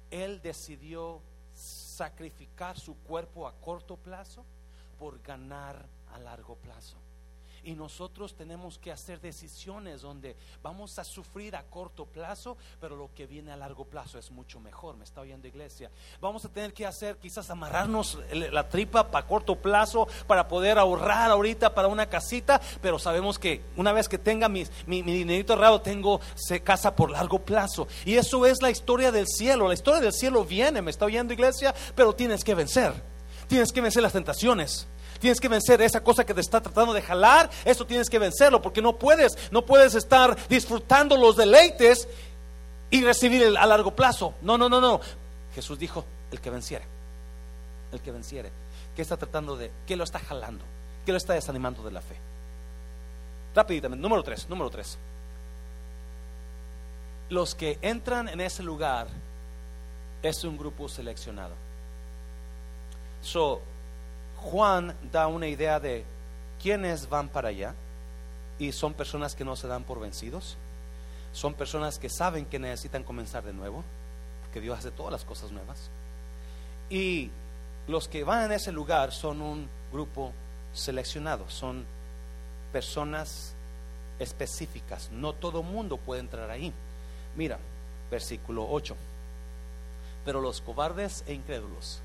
Él 0.10 0.42
decidió 0.42 1.22
sacrificar 1.56 2.78
su 2.78 2.96
cuerpo 2.98 3.48
a 3.48 3.54
corto 3.54 3.98
plazo 3.98 4.46
por 5.00 5.22
ganar 5.22 5.86
a 6.14 6.20
largo 6.20 6.56
plazo. 6.56 6.98
Y 7.66 7.74
nosotros 7.74 8.36
tenemos 8.36 8.78
que 8.78 8.92
hacer 8.92 9.20
decisiones 9.20 10.02
donde 10.04 10.38
vamos 10.62 11.00
a 11.00 11.04
sufrir 11.04 11.56
a 11.56 11.64
corto 11.64 12.06
plazo, 12.06 12.58
pero 12.80 12.96
lo 12.96 13.10
que 13.16 13.26
viene 13.26 13.52
a 13.52 13.58
largo 13.58 13.86
plazo 13.86 14.20
es 14.20 14.30
mucho 14.30 14.60
mejor. 14.60 14.98
Me 14.98 15.04
está 15.04 15.22
oyendo 15.22 15.48
iglesia. 15.48 15.90
Vamos 16.22 16.46
a 16.46 16.50
tener 16.50 16.74
que 16.74 16.86
hacer 16.86 17.18
quizás 17.18 17.50
amarrarnos 17.50 18.20
la 18.32 18.70
tripa 18.70 19.10
para 19.10 19.26
corto 19.26 19.56
plazo 19.56 20.08
para 20.28 20.48
poder 20.48 20.78
ahorrar 20.78 21.32
ahorita 21.32 21.74
para 21.74 21.88
una 21.88 22.06
casita, 22.06 22.62
pero 22.84 23.00
sabemos 23.00 23.40
que 23.40 23.64
una 23.78 23.94
vez 23.94 24.08
que 24.08 24.20
tenga 24.20 24.48
mi, 24.48 24.64
mi, 24.86 25.02
dinerito 25.02 25.54
ahorrado, 25.54 25.82
tengo 25.82 26.22
se 26.36 26.62
casa 26.62 26.96
por 26.96 27.10
largo 27.10 27.40
plazo. 27.40 27.88
Y 28.06 28.14
eso 28.14 28.46
es 28.46 28.62
la 28.62 28.70
historia 28.70 29.12
del 29.12 29.26
cielo. 29.26 29.68
La 29.68 29.74
historia 29.74 30.02
del 30.02 30.14
cielo 30.14 30.46
viene, 30.46 30.84
me 30.84 30.92
está 30.92 31.06
oyendo 31.06 31.34
iglesia, 31.34 31.74
pero 31.96 32.14
tienes 32.14 32.44
que 32.44 32.54
vencer. 32.54 32.94
Tienes 33.48 33.72
que 33.72 33.82
vencer 33.82 34.04
las 34.04 34.14
tentaciones. 34.14 34.88
Tienes 35.26 35.42
que 35.42 35.48
vencer 35.48 35.82
esa 35.82 36.04
cosa 36.04 36.24
que 36.24 36.36
te 36.36 36.42
está 36.42 36.62
tratando 36.62 36.94
de 36.94 37.02
jalar. 37.02 37.50
Eso 37.66 37.84
tienes 37.88 38.12
que 38.12 38.20
vencerlo 38.20 38.62
porque 38.62 38.80
no 38.80 38.96
puedes, 38.96 39.36
no 39.50 39.66
puedes 39.66 39.96
estar 39.96 40.38
disfrutando 40.48 41.18
los 41.18 41.36
deleites 41.36 42.08
y 42.92 43.04
recibir 43.04 43.42
el, 43.42 43.58
a 43.58 43.66
largo 43.66 43.96
plazo. 43.96 44.36
No, 44.44 44.56
no, 44.56 44.70
no, 44.70 44.80
no. 44.80 45.02
Jesús 45.56 45.80
dijo, 45.80 46.06
el 46.32 46.40
que 46.40 46.52
venciere. 46.52 46.86
El 47.92 48.02
que 48.02 48.12
venciere. 48.12 48.52
¿Qué 48.96 49.02
está 49.02 49.18
tratando 49.18 49.58
de? 49.58 49.72
¿Qué 49.88 49.96
lo 49.96 50.04
está 50.04 50.20
jalando? 50.20 50.64
¿Qué 51.08 51.12
lo 51.12 51.18
está 51.18 51.34
desanimando 51.34 51.82
de 51.82 51.92
la 51.92 52.02
fe? 52.02 52.18
Rápidamente, 53.56 54.04
número 54.04 54.22
tres, 54.22 54.48
número 54.48 54.70
tres. 54.70 54.96
Los 57.30 57.56
que 57.56 57.80
entran 57.82 58.30
en 58.30 58.42
ese 58.42 58.62
lugar 58.62 59.08
es 60.22 60.44
un 60.44 60.56
grupo 60.56 60.88
seleccionado. 60.88 61.56
So, 63.24 63.64
Juan 64.38 64.96
da 65.12 65.28
una 65.28 65.48
idea 65.48 65.80
de 65.80 66.06
quiénes 66.62 67.10
van 67.10 67.30
para 67.30 67.50
allá. 67.50 67.74
Y 68.58 68.72
son 68.72 68.94
personas 68.94 69.36
que 69.36 69.46
no 69.46 69.56
se 69.56 69.68
dan 69.68 69.84
por 69.84 70.00
vencidos. 70.00 70.58
Son 71.34 71.54
personas 71.54 72.00
que 72.00 72.10
saben 72.10 72.46
que 72.46 72.60
necesitan 72.60 73.04
comenzar 73.04 73.44
de 73.44 73.52
nuevo, 73.52 73.84
porque 74.42 74.62
Dios 74.62 74.80
hace 74.80 74.92
todas 74.92 75.12
las 75.12 75.26
cosas 75.26 75.52
nuevas. 75.52 75.90
Y 76.90 77.30
los 77.88 78.08
que 78.08 78.24
van 78.24 78.46
en 78.46 78.52
ese 78.54 78.72
lugar 78.72 79.12
son 79.12 79.42
un 79.42 79.68
grupo 79.92 80.32
seleccionado, 80.74 81.50
son 81.50 81.86
personas 82.72 83.54
específicas. 84.20 85.10
No 85.12 85.34
todo 85.34 85.62
mundo 85.62 85.98
puede 85.98 86.22
entrar 86.22 86.50
ahí. 86.50 86.72
Mira, 87.36 87.60
versículo 88.10 88.68
8. 88.70 88.96
Pero 90.24 90.42
los 90.42 90.62
cobardes 90.62 91.24
e 91.28 91.34
incrédulos, 91.34 92.00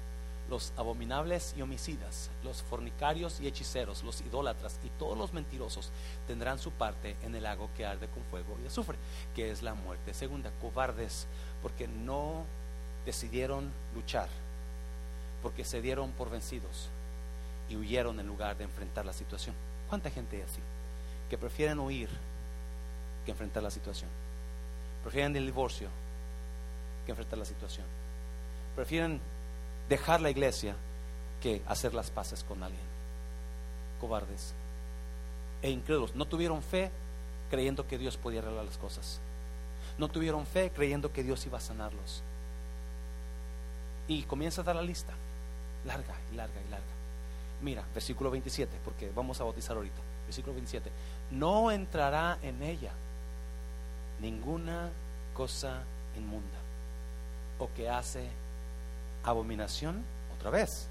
los 0.50 0.72
abominables 0.76 1.54
y 1.56 1.62
homicidas, 1.62 2.28
los 2.42 2.62
fornicarios 2.62 3.40
y 3.40 3.46
hechiceros, 3.46 4.02
los 4.02 4.20
idólatras 4.20 4.80
y 4.84 4.88
todos 4.98 5.16
los 5.16 5.32
mentirosos 5.32 5.90
tendrán 6.26 6.58
su 6.58 6.72
parte 6.72 7.16
en 7.22 7.34
el 7.36 7.44
lago 7.44 7.70
que 7.76 7.86
arde 7.86 8.08
con 8.08 8.24
fuego 8.24 8.58
y 8.62 8.66
azufre, 8.66 8.98
que 9.34 9.52
es 9.52 9.62
la 9.62 9.74
muerte 9.74 10.12
segunda. 10.12 10.50
Cobardes 10.60 11.28
porque 11.62 11.86
no 11.86 12.44
decidieron 13.06 13.70
luchar, 13.94 14.28
porque 15.40 15.64
se 15.64 15.80
dieron 15.80 16.10
por 16.10 16.30
vencidos 16.30 16.88
y 17.68 17.76
huyeron 17.76 18.18
en 18.18 18.26
lugar 18.26 18.58
de 18.58 18.64
enfrentar 18.64 19.06
la 19.06 19.12
situación. 19.12 19.54
¿Cuánta 19.88 20.10
gente 20.10 20.36
hay 20.36 20.42
así? 20.42 20.60
Que 21.30 21.38
prefieren 21.38 21.78
huir 21.78 22.10
que 23.24 23.30
enfrentar 23.30 23.62
la 23.62 23.70
situación. 23.70 24.10
Prefieren 25.04 25.36
el 25.36 25.46
divorcio 25.46 25.88
que 27.06 27.12
enfrentar 27.12 27.38
la 27.38 27.44
situación. 27.44 27.86
Prefieren 28.74 29.20
dejar 29.90 30.20
la 30.20 30.30
iglesia 30.30 30.74
que 31.42 31.62
hacer 31.66 31.92
las 31.92 32.10
paces 32.10 32.44
con 32.44 32.62
alguien. 32.62 32.80
Cobardes 34.00 34.54
e 35.60 35.70
incrédulos. 35.70 36.14
No 36.14 36.26
tuvieron 36.26 36.62
fe 36.62 36.90
creyendo 37.50 37.86
que 37.86 37.98
Dios 37.98 38.16
podía 38.16 38.40
arreglar 38.40 38.64
las 38.64 38.78
cosas. 38.78 39.20
No 39.98 40.08
tuvieron 40.08 40.46
fe 40.46 40.70
creyendo 40.74 41.12
que 41.12 41.24
Dios 41.24 41.44
iba 41.44 41.58
a 41.58 41.60
sanarlos. 41.60 42.22
Y 44.08 44.22
comienza 44.22 44.62
a 44.62 44.64
dar 44.64 44.76
la 44.76 44.82
lista. 44.82 45.12
Larga 45.84 46.14
y 46.32 46.36
larga 46.36 46.60
y 46.66 46.70
larga. 46.70 46.86
Mira, 47.60 47.84
versículo 47.92 48.30
27, 48.30 48.78
porque 48.84 49.10
vamos 49.14 49.40
a 49.40 49.44
bautizar 49.44 49.76
ahorita. 49.76 50.00
Versículo 50.26 50.54
27. 50.54 50.88
No 51.32 51.70
entrará 51.70 52.38
en 52.42 52.62
ella 52.62 52.92
ninguna 54.20 54.90
cosa 55.34 55.82
inmunda 56.16 56.58
o 57.58 57.68
que 57.74 57.88
hace 57.90 58.28
abominación 59.24 60.02
otra 60.36 60.50
vez 60.50 60.88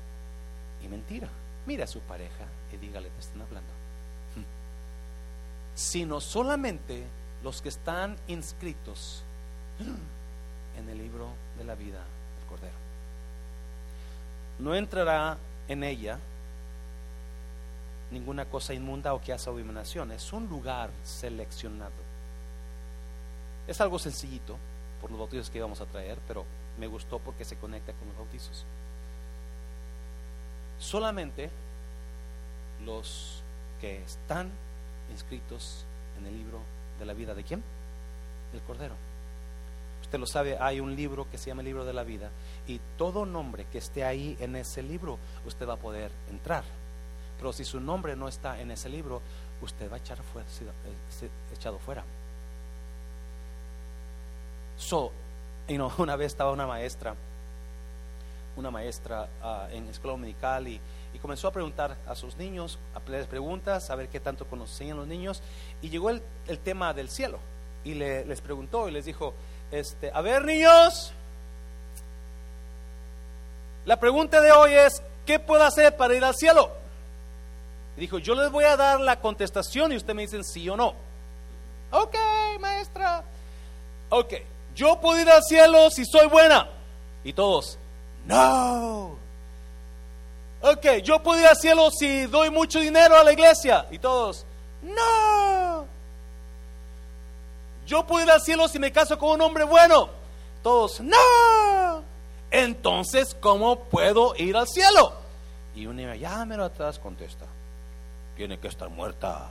y 0.83 0.87
mentira. 0.87 1.27
Mira 1.65 1.83
a 1.83 1.87
su 1.87 1.99
pareja 2.01 2.45
y 2.73 2.77
dígale, 2.77 3.09
te 3.09 3.19
están 3.19 3.41
hablando. 3.41 3.69
Sino 5.75 6.19
solamente 6.19 7.05
los 7.43 7.61
que 7.61 7.69
están 7.69 8.17
inscritos 8.27 9.23
en 10.77 10.89
el 10.89 10.97
libro 10.97 11.29
de 11.57 11.63
la 11.63 11.75
vida 11.75 11.99
del 11.99 12.47
Cordero. 12.49 12.75
No 14.59 14.75
entrará 14.75 15.37
en 15.67 15.83
ella 15.83 16.19
ninguna 18.11 18.45
cosa 18.45 18.73
inmunda 18.73 19.13
o 19.13 19.21
que 19.21 19.33
hace 19.33 19.49
abominación. 19.49 20.11
Es 20.11 20.33
un 20.33 20.47
lugar 20.49 20.89
seleccionado. 21.03 21.91
Es 23.67 23.79
algo 23.81 23.99
sencillito 23.99 24.57
por 24.99 25.11
los 25.11 25.19
bautizos 25.19 25.49
que 25.49 25.59
íbamos 25.59 25.79
a 25.79 25.85
traer, 25.85 26.17
pero 26.27 26.43
me 26.79 26.87
gustó 26.87 27.19
porque 27.19 27.45
se 27.45 27.57
conecta 27.57 27.93
con 27.93 28.07
los 28.07 28.17
bautizos. 28.17 28.65
Solamente 30.79 31.49
los 32.85 33.43
que 33.81 34.01
están 34.03 34.49
inscritos 35.11 35.85
en 36.17 36.25
el 36.25 36.37
libro 36.37 36.59
de 36.99 37.05
la 37.05 37.13
vida 37.13 37.33
de 37.33 37.43
quién? 37.43 37.63
Del 38.53 38.61
Cordero. 38.61 38.95
Usted 40.01 40.19
lo 40.19 40.25
sabe, 40.25 40.57
hay 40.59 40.79
un 40.79 40.95
libro 40.95 41.29
que 41.29 41.37
se 41.37 41.47
llama 41.47 41.61
el 41.61 41.67
libro 41.67 41.85
de 41.85 41.93
la 41.93 42.03
vida 42.03 42.31
y 42.67 42.79
todo 42.97 43.25
nombre 43.25 43.65
que 43.65 43.77
esté 43.77 44.03
ahí 44.03 44.37
en 44.39 44.55
ese 44.55 44.81
libro, 44.81 45.19
usted 45.45 45.67
va 45.67 45.73
a 45.73 45.77
poder 45.77 46.11
entrar. 46.31 46.63
Pero 47.37 47.53
si 47.53 47.63
su 47.63 47.79
nombre 47.79 48.15
no 48.15 48.27
está 48.27 48.59
en 48.59 48.71
ese 48.71 48.89
libro, 48.89 49.21
usted 49.61 49.89
va 49.89 49.95
a 49.95 49.99
echar 49.99 50.17
fuera, 50.17 50.47
eh, 50.61 51.29
echado 51.53 51.77
fuera. 51.79 52.03
So, 54.77 55.11
you 55.69 55.75
know, 55.75 55.91
una 55.97 56.15
vez 56.15 56.27
estaba 56.27 56.51
una 56.51 56.67
maestra, 56.67 57.15
una 58.55 58.71
maestra 58.71 59.29
uh, 59.43 59.73
en 59.73 59.87
escuela 59.87 60.13
dominical 60.13 60.67
y, 60.67 60.81
y, 61.13 61.19
comenzó 61.19 61.47
a 61.47 61.51
preguntar 61.51 61.95
a 62.07 62.15
sus 62.15 62.35
niños, 62.35 62.77
a 62.93 62.97
hacerles 62.97 63.27
preguntas, 63.27 63.89
a 63.89 63.95
ver 63.95 64.09
qué 64.09 64.19
tanto 64.19 64.45
conocían 64.45 64.97
los 64.97 65.07
niños. 65.07 65.41
Y 65.81 65.89
llegó 65.89 66.09
el, 66.09 66.21
el 66.47 66.59
tema 66.59 66.93
del 66.93 67.09
cielo 67.09 67.39
y 67.85 67.93
le, 67.93 68.25
les 68.25 68.41
preguntó 68.41 68.89
y 68.89 68.91
les 68.91 69.05
dijo, 69.05 69.33
este, 69.71 70.11
a 70.13 70.21
ver 70.21 70.43
niños, 70.43 71.13
la 73.85 73.99
pregunta 73.99 74.41
de 74.41 74.51
hoy 74.51 74.73
es, 74.73 75.01
¿qué 75.25 75.39
puedo 75.39 75.63
hacer 75.63 75.95
para 75.95 76.15
ir 76.15 76.23
al 76.23 76.35
cielo? 76.35 76.71
Y 77.95 78.01
dijo, 78.01 78.17
yo 78.17 78.35
les 78.35 78.51
voy 78.51 78.65
a 78.65 78.75
dar 78.75 78.99
la 78.99 79.19
contestación 79.19 79.91
y 79.91 79.95
ustedes 79.95 80.15
me 80.15 80.23
dicen 80.23 80.43
sí 80.43 80.67
o 80.69 80.75
no. 80.75 80.93
Ok, 81.91 82.15
maestra. 82.59 83.23
Ok, 84.09 84.33
yo 84.75 84.99
puedo 84.99 85.19
ir 85.19 85.29
al 85.29 85.43
cielo 85.43 85.89
si 85.89 86.05
soy 86.05 86.27
buena. 86.27 86.67
Y 87.23 87.33
todos, 87.33 87.77
no. 88.25 89.17
Ok, 90.61 90.85
yo 91.03 91.21
puedo 91.21 91.39
ir 91.39 91.47
al 91.47 91.55
cielo 91.55 91.89
si 91.91 92.25
doy 92.25 92.49
mucho 92.49 92.79
dinero 92.79 93.17
a 93.17 93.23
la 93.23 93.33
iglesia. 93.33 93.87
Y 93.91 93.99
todos, 93.99 94.45
no. 94.81 95.85
Yo 97.85 98.05
puedo 98.05 98.23
ir 98.23 98.31
al 98.31 98.41
cielo 98.41 98.67
si 98.67 98.77
me 98.79 98.91
caso 98.91 99.17
con 99.17 99.31
un 99.31 99.41
hombre 99.41 99.63
bueno. 99.63 100.09
Todos, 100.61 100.99
no. 100.99 102.03
Entonces, 102.51 103.35
¿cómo 103.39 103.79
puedo 103.85 104.35
ir 104.35 104.55
al 104.55 104.67
cielo? 104.67 105.13
Y 105.75 105.87
me 105.87 106.57
lo 106.57 106.65
atrás 106.65 106.99
contesta, 106.99 107.45
tiene 108.35 108.59
que 108.59 108.67
estar 108.67 108.89
muerta. 108.89 109.49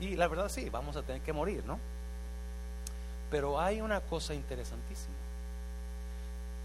Y 0.00 0.16
la 0.16 0.28
verdad 0.28 0.48
sí, 0.48 0.68
vamos 0.70 0.96
a 0.96 1.02
tener 1.02 1.22
que 1.22 1.32
morir, 1.32 1.64
¿no? 1.64 1.78
Pero 3.30 3.60
hay 3.60 3.80
una 3.80 4.00
cosa 4.00 4.34
interesantísima. 4.34 5.14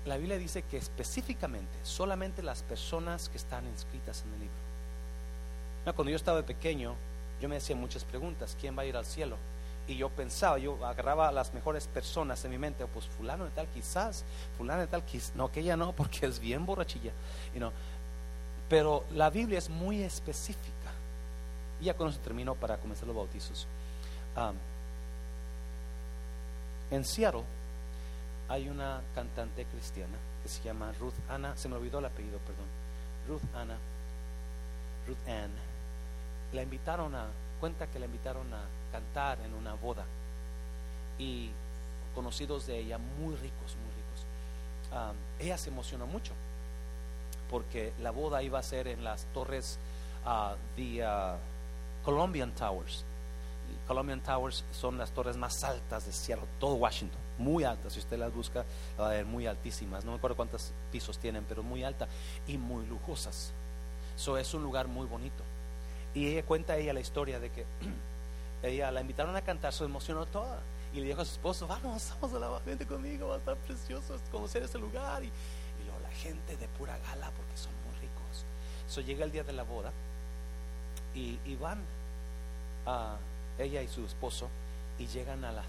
La 0.06 0.18
Biblia 0.18 0.38
dice 0.38 0.64
que 0.64 0.78
específicamente 0.78 1.78
solamente 1.84 2.42
las 2.42 2.64
personas 2.64 3.30
que 3.30 3.38
están 3.38 3.66
inscritas 3.68 4.24
en 4.26 4.34
el 4.34 4.40
libro. 4.40 5.94
cuando 5.96 6.10
yo 6.10 6.16
estaba 6.16 6.42
pequeño, 6.44 6.96
yo 7.40 7.50
me 7.50 7.58
hacía 7.58 7.76
muchas 7.76 8.04
preguntas. 8.04 8.58
¿Quién 8.60 8.78
va 8.78 8.84
a 8.84 8.86
ir 8.86 8.98
al 8.98 9.06
cielo? 9.06 9.38
Y 9.88 9.98
yo 9.98 10.10
pensaba, 10.10 10.58
yo 10.58 10.86
agarraba 10.86 11.28
a 11.28 11.32
las 11.32 11.54
mejores 11.54 11.88
personas 11.88 12.44
en 12.46 12.52
mi 12.52 12.58
mente, 12.58 12.86
pues 12.86 13.06
fulano 13.06 13.46
de 13.46 13.52
tal 13.52 13.68
quizás, 13.68 14.24
fulano 14.58 14.82
de 14.82 14.88
tal 14.88 15.04
quizás, 15.04 15.36
no, 15.36 15.52
que 15.52 15.60
ella 15.60 15.76
no, 15.76 15.92
porque 15.96 16.26
es 16.26 16.40
bien 16.40 16.66
borrachilla. 16.66 17.12
You 17.54 17.72
Pero 18.70 19.06
la 19.12 19.30
Biblia 19.30 19.58
es 19.58 19.70
muy 19.70 20.02
específica. 20.02 20.81
Y 21.82 21.86
ya 21.86 21.96
con 21.96 22.10
eso 22.10 22.20
termino 22.20 22.56
para 22.56 22.78
comenzar 22.78 23.08
los 23.08 23.16
bautizos. 23.16 23.68
en 26.92 27.06
Seattle 27.06 27.44
hay 28.48 28.70
una 28.70 29.02
cantante 29.16 29.66
cristiana 29.66 30.18
que 30.44 30.50
se 30.50 30.62
llama 30.62 30.92
Ruth 31.00 31.14
Anna, 31.30 31.56
se 31.56 31.70
me 31.70 31.76
olvidó 31.76 32.00
el 32.00 32.06
apellido, 32.06 32.38
perdón. 32.40 32.66
Ruth 33.28 33.56
Anna, 33.56 33.78
Ruth 35.08 35.28
Ann. 35.28 35.52
La 36.54 36.64
invitaron 36.64 37.16
a, 37.16 37.28
cuenta 37.60 37.88
que 37.88 38.00
la 38.00 38.06
invitaron 38.06 38.54
a 38.54 38.62
cantar 38.92 39.40
en 39.42 39.54
una 39.54 39.74
boda. 39.76 40.04
Y 41.18 41.52
conocidos 42.14 42.68
de 42.68 42.80
ella, 42.80 42.98
muy 42.98 43.36
ricos, 43.36 43.76
muy 43.78 43.92
ricos. 43.96 44.26
ella 45.40 45.58
se 45.58 45.70
emocionó 45.70 46.06
mucho 46.08 46.34
porque 47.50 47.94
la 48.02 48.12
boda 48.12 48.42
iba 48.42 48.60
a 48.60 48.64
ser 48.64 48.88
en 48.88 49.04
las 49.04 49.26
torres 49.34 49.78
de 50.76 51.04
Colombian 52.04 52.54
Towers. 52.54 53.06
Colombian 53.88 54.22
Towers 54.22 54.64
son 54.72 54.98
las 54.98 55.12
torres 55.12 55.38
más 55.38 55.64
altas 55.64 56.06
de 56.06 56.12
Seattle, 56.12 56.48
todo 56.60 56.76
Washington, 56.76 57.20
muy 57.38 57.64
altas. 57.64 57.94
Si 57.94 58.00
usted 58.00 58.18
las 58.18 58.34
busca, 58.34 58.66
va 59.00 59.08
a 59.08 59.10
ver 59.10 59.26
muy 59.26 59.48
altísimas. 59.48 60.06
No 60.06 60.12
me 60.12 60.18
acuerdo 60.18 60.36
cuántos 60.36 60.72
pisos 60.92 61.18
tienen, 61.18 61.46
pero 61.48 61.64
muy 61.64 61.84
alta 61.84 62.08
y 62.48 62.58
muy 62.58 62.86
lujosas. 62.86 63.52
Eso 64.16 64.38
es 64.38 64.54
un 64.54 64.64
lugar 64.64 64.88
muy 64.88 65.08
bonito. 65.08 65.44
Y 66.14 66.28
ella 66.28 66.44
cuenta 66.44 66.78
ella 66.78 66.94
la 66.94 67.00
historia 67.00 67.40
de 67.40 67.50
que 67.50 67.66
ella 68.64 68.92
la 68.92 69.02
invitaron 69.02 69.36
a 69.36 69.42
cantar, 69.42 69.74
se 69.74 69.84
emocionó 69.84 70.26
toda. 70.26 70.62
Y 70.94 71.00
le 71.00 71.08
dijo 71.08 71.22
a 71.22 71.26
su 71.26 71.34
esposo, 71.34 71.68
vamos, 71.68 72.14
vamos 72.22 72.36
a 72.36 72.40
la 72.40 72.60
gente 72.66 72.86
conmigo, 72.86 73.30
va 73.30 73.36
a 73.36 73.38
estar 73.38 73.56
precioso 73.58 74.18
conocer 74.32 74.64
ese 74.64 74.78
lugar. 74.78 75.24
Y, 75.24 75.28
y 75.28 75.84
luego 75.86 76.00
la 76.02 76.12
gente 76.12 76.58
de 76.58 76.68
pura 76.68 76.98
gala, 76.98 77.32
porque 77.32 77.56
son 77.56 77.72
muy 77.86 78.00
ricos. 78.00 78.46
So 78.88 79.02
llega 79.02 79.24
el 79.24 79.32
día 79.32 79.44
de 79.44 79.54
la 79.54 79.64
boda 79.64 79.92
y, 81.14 81.56
van 81.56 81.80
a 82.86 83.18
ella 83.60 83.82
y 83.82 83.88
su 83.88 84.06
esposo 84.06 84.50
y 84.98 85.08
llegan 85.08 85.44
a 85.46 85.52
la 85.52 85.64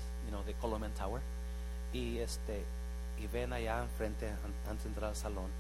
de 0.47 0.55
Coleman 0.55 0.93
Tower 0.93 1.21
y 1.93 2.19
este 2.19 2.65
y 3.19 3.27
ven 3.27 3.53
allá 3.53 3.83
enfrente 3.83 4.31
antes 4.69 4.85
de 4.85 4.89
entrar 4.89 5.11
al 5.11 5.17
salón 5.17 5.51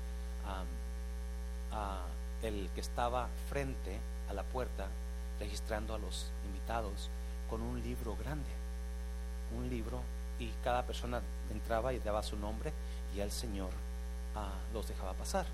a 1.72 2.00
el 2.42 2.68
que 2.74 2.80
estaba 2.80 3.28
frente 3.48 3.98
a 4.28 4.34
la 4.34 4.42
puerta 4.42 4.86
registrando 5.38 5.94
a 5.94 5.98
los 5.98 6.30
invitados 6.44 7.08
con 7.48 7.62
un 7.62 7.82
libro 7.82 8.16
grande, 8.16 8.50
un 9.56 9.68
libro 9.68 10.00
y 10.38 10.50
cada 10.64 10.82
persona 10.84 11.20
entraba 11.50 11.92
y 11.92 11.98
daba 11.98 12.22
su 12.22 12.36
nombre 12.36 12.72
y 13.14 13.20
el 13.20 13.30
Señor 13.30 13.70
ah, 14.34 14.52
los 14.72 14.88
dejaba 14.88 15.12
pasar. 15.14 15.46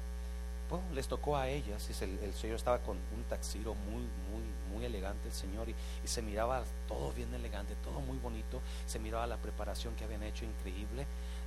Bueno, 0.70 0.84
les 0.92 1.08
tocó 1.08 1.36
a 1.36 1.48
ellas, 1.48 1.88
y 1.88 2.04
el, 2.04 2.34
Señor 2.34 2.56
estaba 2.56 2.78
con 2.78 2.96
un 2.96 3.24
taxiro 3.28 3.74
muy, 3.74 4.02
muy, 4.02 4.42
muy 4.70 4.84
elegante 4.84 5.28
el 5.28 5.34
Señor 5.34 5.68
y, 5.68 5.74
se 6.04 6.20
miraba 6.20 6.62
todo 6.86 7.12
bien 7.12 7.32
elegante, 7.32 7.74
todo 7.82 8.00
muy 8.00 8.18
bonito, 8.18 8.60
se 8.86 8.98
miraba 8.98 9.26
la 9.26 9.38
preparación 9.38 9.94
que 9.96 10.04
habían 10.04 10.22
hecho 10.22 10.44
increíble, 10.44 11.06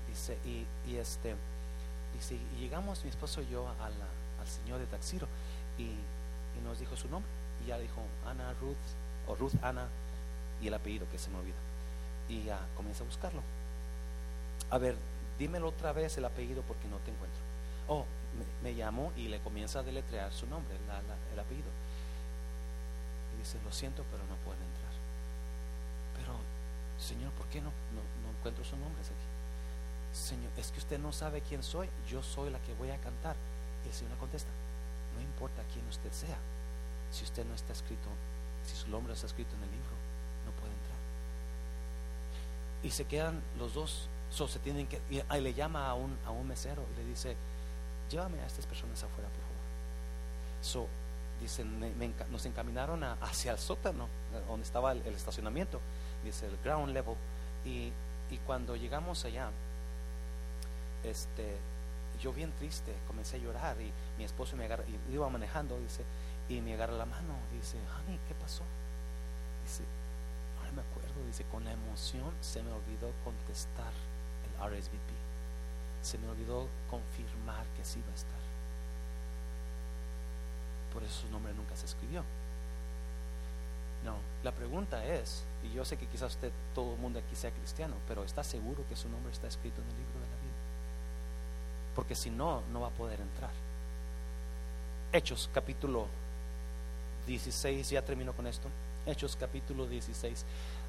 dice, 0.10 0.38
y, 0.44 0.96
este, 0.96 1.36
dice, 2.16 2.36
y 2.36 2.62
llegamos 2.62 3.04
mi 3.04 3.12
esposo 3.12 3.42
y 3.44 3.50
yo 3.50 3.68
al 3.70 4.48
Señor 4.48 4.80
de 4.80 4.88
taxiro 4.88 5.28
y, 5.78 5.84
y 5.84 6.64
nos 6.64 6.80
dijo 6.80 6.96
su 6.96 7.08
nombre 7.08 7.30
y 7.64 7.68
ya 7.68 7.78
dijo 7.78 8.02
Ana 8.26 8.54
Ruth 8.60 8.76
o 9.28 9.36
Ruth 9.36 9.54
Ana 9.62 9.88
y 10.62 10.68
el 10.68 10.74
apellido 10.74 11.06
que 11.12 11.18
se 11.18 11.30
me 11.30 11.38
olvida 11.38 11.56
y 12.30 12.44
ya 12.44 12.60
comienza 12.76 13.04
a 13.04 13.08
buscarlo. 13.08 13.42
A 14.70 14.78
ver, 14.78 14.96
dímelo 15.38 15.68
otra 15.68 15.92
vez 15.92 16.18
el 16.18 16.26
apellido 16.26 16.62
porque 16.64 16.88
no 16.88 16.98
te 16.98 17.12
encuentro. 17.12 17.40
Oh, 17.88 18.06
me, 18.64 18.76
llamó 18.76 19.12
y 19.16 19.28
le 19.28 19.40
comienza 19.40 19.80
a 19.80 19.84
deletrear 19.84 20.32
su 20.32 20.48
nombre, 20.48 20.76
el 21.34 21.40
apellido. 21.40 21.70
Y 23.36 23.40
dice, 23.40 23.58
lo 23.64 23.72
siento, 23.72 24.06
pero 24.12 24.24
no 24.26 24.36
pueden 24.44 24.62
entrar. 24.64 24.94
Pero, 26.18 26.38
Señor, 27.00 27.32
¿por 27.34 27.48
qué 27.48 27.62
no, 27.62 27.70
no, 27.70 28.30
encuentro 28.38 28.64
su 28.64 28.78
nombre 28.78 29.02
aquí? 29.02 29.30
Señor, 30.14 30.52
es 30.58 30.72
que 30.72 30.80
usted 30.80 31.00
no 31.00 31.12
sabe 31.12 31.42
quién 31.42 31.64
soy, 31.64 31.90
yo 32.10 32.22
soy 32.22 32.50
la 32.50 32.60
que 32.60 32.74
voy 32.74 32.90
a 32.90 32.98
cantar. 32.98 33.36
Y 33.86 33.88
el 33.88 33.94
Señor 33.94 34.14
le 34.14 34.20
contesta, 34.20 34.50
no 35.16 35.22
importa 35.22 35.64
quién 35.74 35.88
usted 35.88 36.12
sea, 36.12 36.38
si 37.12 37.24
usted 37.24 37.46
no 37.46 37.56
está 37.56 37.74
escrito, 37.74 38.08
si 38.66 38.76
su 38.76 38.90
nombre 38.90 39.14
está 39.14 39.28
escrito 39.28 39.56
en 39.56 39.64
el 39.64 39.72
libro, 39.72 39.96
no 40.46 40.52
puede 40.60 40.74
entrar. 40.74 41.00
Y 42.84 42.92
se 42.92 43.06
quedan 43.06 43.42
los 43.58 43.74
dos, 43.74 44.08
so, 44.30 44.48
se 44.48 44.60
tienen 44.60 44.88
que, 44.88 45.02
y 45.10 45.22
ahí 45.30 45.42
le 45.42 45.54
llama 45.54 45.88
a 45.88 45.94
un, 45.94 46.18
a 46.26 46.32
un 46.32 46.48
mesero 46.48 46.86
y 46.94 46.98
le 46.98 47.06
dice, 47.06 47.36
llévame 48.12 48.42
a 48.42 48.46
estas 48.46 48.66
personas 48.66 49.02
afuera, 49.02 49.30
por 49.30 49.42
favor. 49.42 49.62
So, 50.62 50.88
dicen, 51.40 51.96
nos 52.30 52.46
encaminaron 52.46 53.04
hacia 53.04 53.54
el 53.54 53.58
sótano, 53.58 54.08
donde 54.48 54.66
estaba 54.66 54.92
el, 54.92 55.16
estacionamiento, 55.16 55.80
dice 56.24 56.46
el 56.46 56.58
ground 56.64 56.94
level, 56.94 57.16
y, 57.66 57.92
y, 58.30 58.38
cuando 58.46 58.76
llegamos 58.76 59.26
allá, 59.26 59.50
este, 61.04 61.58
yo 62.22 62.34
bien 62.34 62.52
triste, 62.54 62.94
comencé 63.08 63.38
a 63.38 63.40
llorar 63.40 63.80
y 63.82 63.92
mi 64.18 64.24
esposo 64.24 64.56
me 64.56 64.66
agarra, 64.66 64.84
y 64.88 65.14
iba 65.14 65.28
manejando, 65.30 65.80
dice, 65.80 66.04
y 66.50 66.62
me 66.62 66.74
agarra 66.74 66.94
la 66.94 67.06
mano, 67.06 67.34
dice, 67.54 67.78
honey, 67.98 68.20
¿qué 68.28 68.36
pasó? 68.36 68.64
Dice, 69.64 69.84
no 70.64 70.72
me 70.74 70.82
acuerdo, 70.82 71.26
dice, 71.26 71.44
con 71.52 71.64
la 71.66 71.72
emoción 71.72 72.32
se 72.42 72.62
me 72.62 72.72
olvidó 72.72 73.12
contestar 73.24 73.92
el 74.46 74.70
RSVP 74.70 75.31
se 76.02 76.18
me 76.18 76.28
olvidó 76.28 76.68
confirmar 76.90 77.66
que 77.78 77.86
sí 77.86 78.02
va 78.08 78.12
a 78.12 78.16
estar. 78.16 78.42
Por 80.94 81.04
eso 81.04 81.22
su 81.22 81.30
nombre 81.30 81.54
nunca 81.54 81.76
se 81.76 81.86
escribió. 81.86 82.24
No, 84.04 84.16
la 84.44 84.52
pregunta 84.52 85.06
es, 85.06 85.44
y 85.64 85.74
yo 85.74 85.86
sé 85.86 85.96
que 85.98 86.08
quizás 86.08 86.34
usted, 86.34 86.52
todo 86.74 86.94
el 86.94 87.00
mundo 87.00 87.20
aquí 87.20 87.36
sea 87.36 87.52
cristiano, 87.52 87.96
pero 88.08 88.24
¿está 88.24 88.44
seguro 88.44 88.84
que 88.90 88.96
su 88.96 89.08
nombre 89.10 89.32
está 89.32 89.48
escrito 89.48 89.80
en 89.82 89.88
el 89.88 89.96
libro 89.96 90.14
de 90.14 90.26
la 90.26 90.36
vida? 90.42 90.52
Porque 91.96 92.16
si 92.16 92.32
no, 92.32 92.64
no 92.72 92.82
va 92.82 92.88
a 92.88 92.92
poder 92.92 93.22
entrar. 93.22 93.52
Hechos 95.14 95.50
capítulo 95.54 96.08
16, 97.28 97.90
ya 97.92 98.02
termino 98.02 98.34
con 98.34 98.48
esto. 98.48 98.70
Hechos 99.06 99.36
capítulo 99.40 99.86
16. 99.86 100.46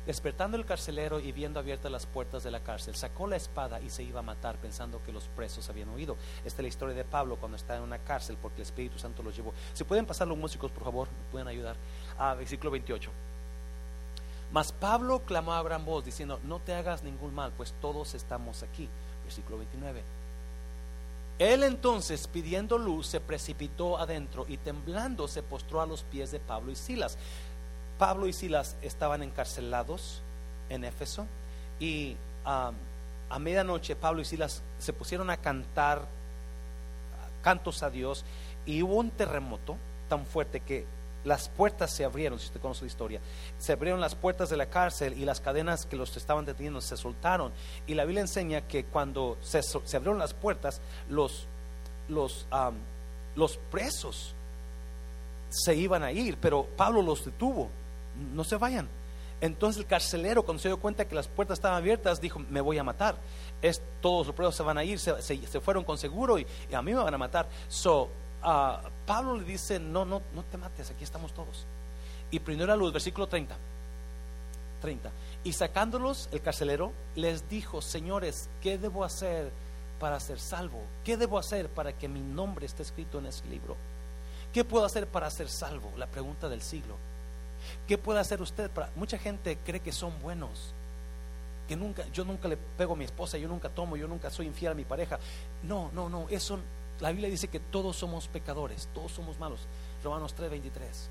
Despertando 0.07 0.57
el 0.57 0.64
carcelero 0.64 1.20
y 1.20 1.30
viendo 1.30 1.61
abiertas 1.61 1.92
las 1.92 2.07
puertas 2.07 2.42
de 2.42 2.50
la 2.50 2.61
cárcel, 2.61 2.96
sacó 2.96 3.28
la 3.28 3.36
espada 3.36 3.80
y 3.80 3.88
se 3.88 4.03
iba 4.03 4.18
a 4.18 4.24
matar 4.24 4.57
pensando 4.57 5.00
que 5.05 5.12
los 5.12 5.28
presos 5.28 5.68
habían 5.68 5.90
huido. 5.90 6.16
Esta 6.44 6.61
es 6.61 6.62
la 6.62 6.68
historia 6.68 6.94
de 6.94 7.05
Pablo 7.05 7.36
cuando 7.36 7.57
está 7.57 7.76
en 7.76 7.82
una 7.82 7.98
cárcel 7.98 8.36
porque 8.42 8.57
el 8.57 8.62
Espíritu 8.62 8.98
Santo 8.98 9.22
los 9.22 9.36
llevó. 9.36 9.55
Si 9.72 9.84
pueden 9.84 10.05
pasar 10.05 10.26
los 10.26 10.36
músicos, 10.36 10.72
por 10.72 10.82
favor, 10.82 11.07
me 11.07 11.30
pueden 11.30 11.46
ayudar. 11.46 11.76
A 12.18 12.34
versículo 12.34 12.72
28. 12.72 13.11
Mas 14.53 14.72
Pablo 14.72 15.22
clamó 15.24 15.55
a 15.55 15.62
gran 15.62 15.84
voz 15.84 16.05
diciendo, 16.05 16.40
no 16.44 16.59
te 16.59 16.74
hagas 16.74 17.05
ningún 17.05 17.32
mal, 17.32 17.53
pues 17.57 17.72
todos 17.80 18.14
estamos 18.14 18.64
aquí. 18.64 18.88
Versículo 19.24 19.59
29. 19.59 20.03
Él 21.38 21.62
entonces, 21.62 22.28
pidiendo 22.28 22.76
luz, 22.76 23.07
se 23.07 23.20
precipitó 23.20 23.98
adentro 23.98 24.44
y 24.48 24.59
temblando 24.59 25.26
se 25.26 25.42
postró 25.42 25.80
a 25.80 25.86
los 25.86 26.03
pies 26.03 26.30
de 26.30 26.38
Pablo 26.38 26.70
y 26.70 26.76
Silas. 26.76 27.16
Pablo 28.03 28.26
y 28.26 28.32
Silas 28.32 28.74
estaban 28.82 29.22
encarcelados 29.22 30.22
en 30.70 30.82
Éfeso 30.82 31.24
y 31.78 32.16
a 32.44 32.72
medianoche 33.38 33.94
Pablo 33.94 34.22
y 34.22 34.24
Silas 34.24 34.61
se 34.80 34.92
pusieron 34.92 35.30
a 35.30 35.36
cantar 35.36 36.03
cantos 37.44 37.84
a 37.84 37.90
Dios 37.90 38.24
y 38.66 38.82
hubo 38.82 38.96
un 38.96 39.12
terremoto 39.12 39.76
tan 40.09 40.26
fuerte 40.26 40.59
que 40.59 40.84
las 41.22 41.48
puertas 41.48 41.94
se 41.94 42.05
abrieron, 42.05 42.40
si 42.40 42.46
usted 42.46 42.61
conoce 42.61 42.80
la 42.80 42.88
historia, 42.88 43.20
se 43.61 43.72
abrieron 43.72 44.00
las 44.00 44.16
puertas 44.16 44.50
de 44.50 44.57
la 44.57 44.66
cárcel 44.66 45.16
y 45.16 45.24
las 45.24 45.40
cadenas 45.40 45.86
que 45.86 45.94
los 45.94 46.16
estaban 46.16 46.44
deteniendo 46.44 46.80
se 46.80 46.96
soltaron. 46.96 47.53
Y 47.86 47.94
la 47.94 48.05
Biblia 48.05 48.22
enseña 48.22 48.62
que 48.62 48.82
cuando 48.82 49.38
se, 49.42 49.61
abrieron 49.96 50.18
las 50.18 50.34
puertas, 50.34 50.80
los, 51.09 51.46
los, 52.09 52.48
los 53.36 53.59
presos 53.70 54.34
se 55.50 55.76
iban 55.76 56.03
a 56.03 56.11
ir, 56.11 56.36
pero 56.38 56.64
Pablo 56.64 57.00
los 57.00 57.24
detuvo 57.24 57.70
no 58.34 58.44
se 58.44 58.56
vayan. 58.56 58.88
Entonces 59.42 59.80
el 59.80 59.86
carcelero, 59.88 60.44
cuando 60.44 60.62
se 60.62 60.68
dio 60.68 60.78
cuenta 60.78 61.04
que 61.04 61.16
las 61.16 61.26
puertas 61.26 61.58
estaban 61.58 61.76
abiertas, 61.76 62.20
dijo, 62.20 62.38
me 62.38 62.60
voy 62.60 62.78
a 62.78 62.84
matar. 62.84 63.16
Es, 63.60 63.82
todos 64.00 64.28
los 64.28 64.36
presos 64.36 64.54
se 64.54 64.62
van 64.62 64.78
a 64.78 64.84
ir, 64.84 65.00
se, 65.00 65.60
fueron 65.60 65.82
con 65.82 65.98
seguro 65.98 66.38
y, 66.38 66.46
a 66.72 66.80
mí 66.80 66.94
me 66.94 67.02
van 67.02 67.12
a 67.12 67.18
matar. 67.18 67.48
So, 67.68 68.04
uh, 68.44 68.88
Pablo 69.04 69.36
le 69.36 69.44
dice, 69.44 69.80
no, 69.80 70.04
no, 70.04 70.22
no 70.32 70.44
te 70.44 70.56
mates, 70.56 70.90
aquí 70.90 71.02
estamos 71.02 71.32
todos. 71.32 71.66
Y 72.30 72.38
prendió 72.38 72.68
la 72.68 72.76
luz, 72.76 72.92
versículo 72.92 73.26
30. 73.26 73.56
30. 74.80 75.10
Y 75.42 75.52
sacándolos, 75.54 76.28
el 76.30 76.40
carcelero 76.40 76.92
les 77.16 77.48
dijo, 77.48 77.82
señores, 77.82 78.48
¿qué 78.60 78.78
debo 78.78 79.02
hacer 79.02 79.50
para 79.98 80.20
ser 80.20 80.38
salvo? 80.38 80.84
¿Qué 81.04 81.16
debo 81.16 81.36
hacer 81.36 81.68
para 81.68 81.92
que 81.92 82.06
mi 82.06 82.20
nombre 82.20 82.66
esté 82.66 82.84
escrito 82.84 83.18
en 83.18 83.26
ese 83.26 83.44
libro? 83.46 83.76
¿Qué 84.52 84.64
puedo 84.64 84.84
hacer 84.84 85.08
para 85.08 85.28
ser 85.30 85.48
salvo? 85.48 85.92
La 85.96 86.06
pregunta 86.06 86.48
del 86.48 86.62
siglo. 86.62 86.96
¿Qué 87.86 87.98
puede 87.98 88.20
hacer 88.20 88.40
usted? 88.42 88.70
Para, 88.70 88.90
mucha 88.96 89.18
gente 89.18 89.58
cree 89.64 89.80
que 89.80 89.92
son 89.92 90.12
buenos. 90.20 90.72
Que 91.68 91.76
nunca, 91.76 92.04
yo 92.12 92.24
nunca 92.24 92.48
le 92.48 92.56
pego 92.56 92.94
a 92.94 92.96
mi 92.96 93.04
esposa, 93.04 93.38
yo 93.38 93.48
nunca 93.48 93.68
tomo, 93.68 93.96
yo 93.96 94.08
nunca 94.08 94.30
soy 94.30 94.46
infiel 94.46 94.72
a 94.72 94.74
mi 94.74 94.84
pareja. 94.84 95.18
No, 95.62 95.90
no, 95.92 96.08
no. 96.08 96.28
Eso, 96.28 96.58
la 97.00 97.10
Biblia 97.10 97.28
dice 97.28 97.48
que 97.48 97.60
todos 97.60 97.96
somos 97.96 98.28
pecadores, 98.28 98.88
todos 98.94 99.12
somos 99.12 99.38
malos. 99.38 99.60
Romanos 100.02 100.34
3:23. 100.36 101.08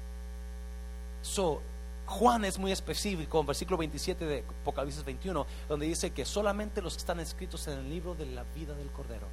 So, 1.21 1.61
Juan 2.05 2.45
es 2.45 2.57
muy 2.57 2.71
específico 2.71 3.39
en 3.39 3.45
versículo 3.45 3.77
27 3.77 4.25
de 4.25 4.43
Apocalipsis 4.61 5.05
21, 5.05 5.45
donde 5.69 5.85
dice 5.85 6.11
que 6.11 6.25
solamente 6.25 6.81
los 6.81 6.93
que 6.93 6.99
están 6.99 7.19
escritos 7.19 7.67
en 7.67 7.79
el 7.79 7.89
libro 7.89 8.15
de 8.15 8.25
la 8.25 8.43
vida 8.55 8.73
del 8.73 8.89
Cordero 8.89 9.27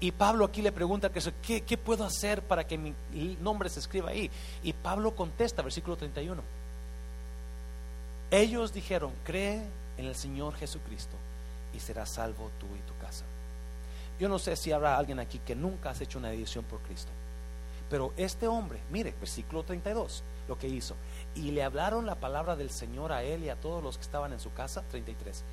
y 0.00 0.12
Pablo 0.12 0.44
aquí 0.44 0.60
le 0.62 0.72
pregunta, 0.72 1.10
¿qué, 1.10 1.62
¿qué 1.62 1.78
puedo 1.78 2.04
hacer 2.04 2.42
para 2.42 2.66
que 2.66 2.76
mi 2.76 2.94
nombre 3.40 3.68
se 3.68 3.80
escriba 3.80 4.10
ahí? 4.10 4.30
Y 4.62 4.72
Pablo 4.72 5.14
contesta, 5.14 5.62
versículo 5.62 5.96
31. 5.96 6.42
Ellos 8.30 8.72
dijeron, 8.72 9.12
cree 9.24 9.62
en 9.96 10.04
el 10.04 10.14
Señor 10.14 10.54
Jesucristo 10.56 11.16
y 11.74 11.80
serás 11.80 12.10
salvo 12.10 12.50
tú 12.58 12.66
y 12.66 12.80
tu 12.86 12.96
casa. 12.98 13.24
Yo 14.18 14.28
no 14.28 14.38
sé 14.38 14.56
si 14.56 14.72
habrá 14.72 14.96
alguien 14.96 15.18
aquí 15.18 15.38
que 15.38 15.54
nunca 15.54 15.90
has 15.90 16.00
hecho 16.00 16.18
una 16.18 16.32
edición 16.32 16.64
por 16.64 16.80
Cristo. 16.80 17.10
Pero 17.88 18.12
este 18.16 18.48
hombre, 18.48 18.80
mire, 18.90 19.14
versículo 19.20 19.62
32, 19.62 20.22
lo 20.48 20.58
que 20.58 20.68
hizo. 20.68 20.96
Y 21.34 21.52
le 21.52 21.62
hablaron 21.62 22.04
la 22.06 22.16
palabra 22.16 22.56
del 22.56 22.70
Señor 22.70 23.12
a 23.12 23.22
él 23.22 23.44
y 23.44 23.48
a 23.48 23.56
todos 23.56 23.82
los 23.82 23.96
que 23.96 24.02
estaban 24.02 24.32
en 24.32 24.40
su 24.40 24.52
casa, 24.52 24.82
33. 24.90 25.44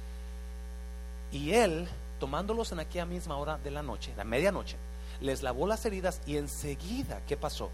Y 1.32 1.54
él 1.54 1.88
tomándolos 2.24 2.72
en 2.72 2.80
aquella 2.80 3.06
misma 3.06 3.36
hora 3.36 3.58
de 3.58 3.70
la 3.70 3.84
noche, 3.84 4.14
la 4.16 4.24
medianoche, 4.24 4.78
les 5.20 5.44
lavó 5.44 5.68
las 5.68 5.86
heridas 5.86 6.22
y 6.26 6.38
enseguida, 6.38 7.20
¿qué 7.28 7.36
pasó? 7.36 7.70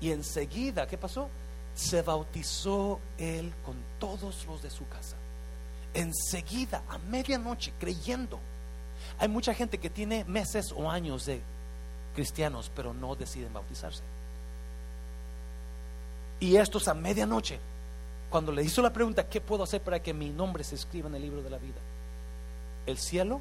Y 0.00 0.12
enseguida, 0.12 0.86
¿qué 0.86 0.96
pasó? 0.96 1.28
Se 1.74 2.00
bautizó 2.02 3.00
él 3.18 3.52
con 3.66 3.74
todos 3.98 4.46
los 4.46 4.62
de 4.62 4.70
su 4.70 4.86
casa. 4.86 5.16
Enseguida, 5.92 6.84
a 6.88 6.98
medianoche, 6.98 7.72
creyendo. 7.80 8.38
Hay 9.18 9.26
mucha 9.26 9.52
gente 9.52 9.78
que 9.78 9.90
tiene 9.90 10.24
meses 10.24 10.70
o 10.70 10.88
años 10.88 11.26
de 11.26 11.42
cristianos, 12.14 12.70
pero 12.76 12.94
no 12.94 13.16
deciden 13.16 13.52
bautizarse. 13.52 14.04
Y 16.38 16.54
estos 16.54 16.86
a 16.86 16.94
medianoche, 16.94 17.58
cuando 18.30 18.52
le 18.52 18.62
hizo 18.62 18.82
la 18.82 18.92
pregunta, 18.92 19.28
¿qué 19.28 19.40
puedo 19.40 19.64
hacer 19.64 19.82
para 19.82 20.00
que 20.00 20.14
mi 20.14 20.30
nombre 20.30 20.62
se 20.62 20.76
escriba 20.76 21.08
en 21.08 21.16
el 21.16 21.22
libro 21.22 21.42
de 21.42 21.50
la 21.50 21.58
vida? 21.58 21.80
El 22.86 22.98
cielo 22.98 23.40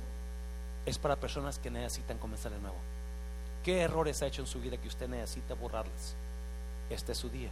es 0.85 0.97
para 0.97 1.15
personas 1.15 1.59
que 1.59 1.71
necesitan 1.71 2.17
comenzar 2.17 2.51
de 2.51 2.59
nuevo. 2.59 2.77
¿Qué 3.63 3.81
errores 3.81 4.21
ha 4.21 4.27
hecho 4.27 4.41
en 4.41 4.47
su 4.47 4.59
vida 4.59 4.77
que 4.77 4.87
usted 4.87 5.07
necesita 5.07 5.53
borrarles? 5.53 6.15
Este 6.89 7.13
es 7.13 7.17
su 7.17 7.29
día. 7.29 7.49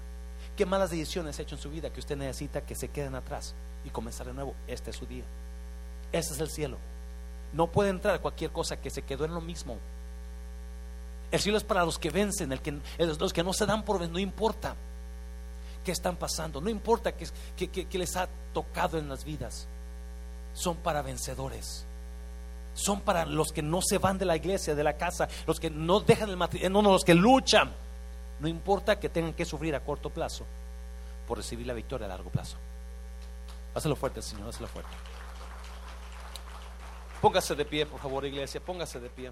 ¿Qué 0.57 0.65
malas 0.65 0.91
decisiones 0.91 1.39
ha 1.39 1.43
hecho 1.43 1.55
en 1.55 1.61
su 1.61 1.69
vida 1.69 1.91
que 1.91 2.01
usted 2.01 2.17
necesita 2.17 2.61
que 2.61 2.75
se 2.75 2.89
queden 2.89 3.15
atrás 3.15 3.53
y 3.85 3.89
comenzar 3.89 4.27
de 4.27 4.33
nuevo? 4.33 4.53
Este 4.67 4.89
es 4.89 4.97
su 4.97 5.05
día. 5.05 5.23
Este 6.11 6.33
es 6.33 6.39
el 6.41 6.49
cielo. 6.49 6.77
No 7.53 7.67
puede 7.67 7.89
entrar 7.89 8.19
cualquier 8.19 8.51
cosa 8.51 8.75
que 8.77 8.89
se 8.89 9.03
quedó 9.03 9.23
en 9.23 9.33
lo 9.33 9.41
mismo. 9.41 9.77
El 11.31 11.39
cielo 11.39 11.57
es 11.57 11.63
para 11.63 11.85
los 11.85 11.97
que 11.97 12.09
vencen, 12.09 12.51
el 12.51 12.61
que, 12.61 12.77
los 12.97 13.31
que 13.31 13.43
no 13.43 13.53
se 13.53 13.65
dan 13.65 13.85
por 13.85 13.97
vencidos, 13.97 14.13
no 14.13 14.19
importa 14.19 14.75
qué 15.85 15.93
están 15.93 16.17
pasando, 16.17 16.59
no 16.59 16.69
importa 16.69 17.13
qué, 17.13 17.69
qué 17.69 17.97
les 17.97 18.17
ha 18.17 18.27
tocado 18.53 18.97
en 18.97 19.07
las 19.07 19.23
vidas, 19.23 19.65
son 20.53 20.75
para 20.75 21.01
vencedores 21.01 21.85
son 22.73 23.01
para 23.01 23.25
los 23.25 23.51
que 23.51 23.61
no 23.61 23.81
se 23.81 23.97
van 23.97 24.17
de 24.17 24.25
la 24.25 24.35
iglesia, 24.35 24.75
de 24.75 24.83
la 24.83 24.97
casa, 24.97 25.27
los 25.45 25.59
que 25.59 25.69
no 25.69 25.99
dejan 25.99 26.29
el 26.29 26.37
matrimonio, 26.37 26.81
no, 26.81 26.91
los 26.91 27.03
que 27.03 27.13
luchan. 27.13 27.71
No 28.39 28.47
importa 28.47 28.99
que 28.99 29.09
tengan 29.09 29.33
que 29.33 29.45
sufrir 29.45 29.75
a 29.75 29.83
corto 29.83 30.09
plazo 30.09 30.45
por 31.27 31.37
recibir 31.37 31.67
la 31.67 31.73
victoria 31.73 32.05
a 32.07 32.09
largo 32.09 32.29
plazo. 32.29 32.57
Hazlo 33.73 33.95
fuerte, 33.95 34.21
Señor, 34.21 34.49
hazlo 34.49 34.67
fuerte. 34.67 34.91
Póngase 37.21 37.55
de 37.55 37.65
pie, 37.65 37.85
por 37.85 37.99
favor, 37.99 38.25
iglesia, 38.25 38.59
póngase 38.59 38.99
de 38.99 39.09
pie. 39.09 39.31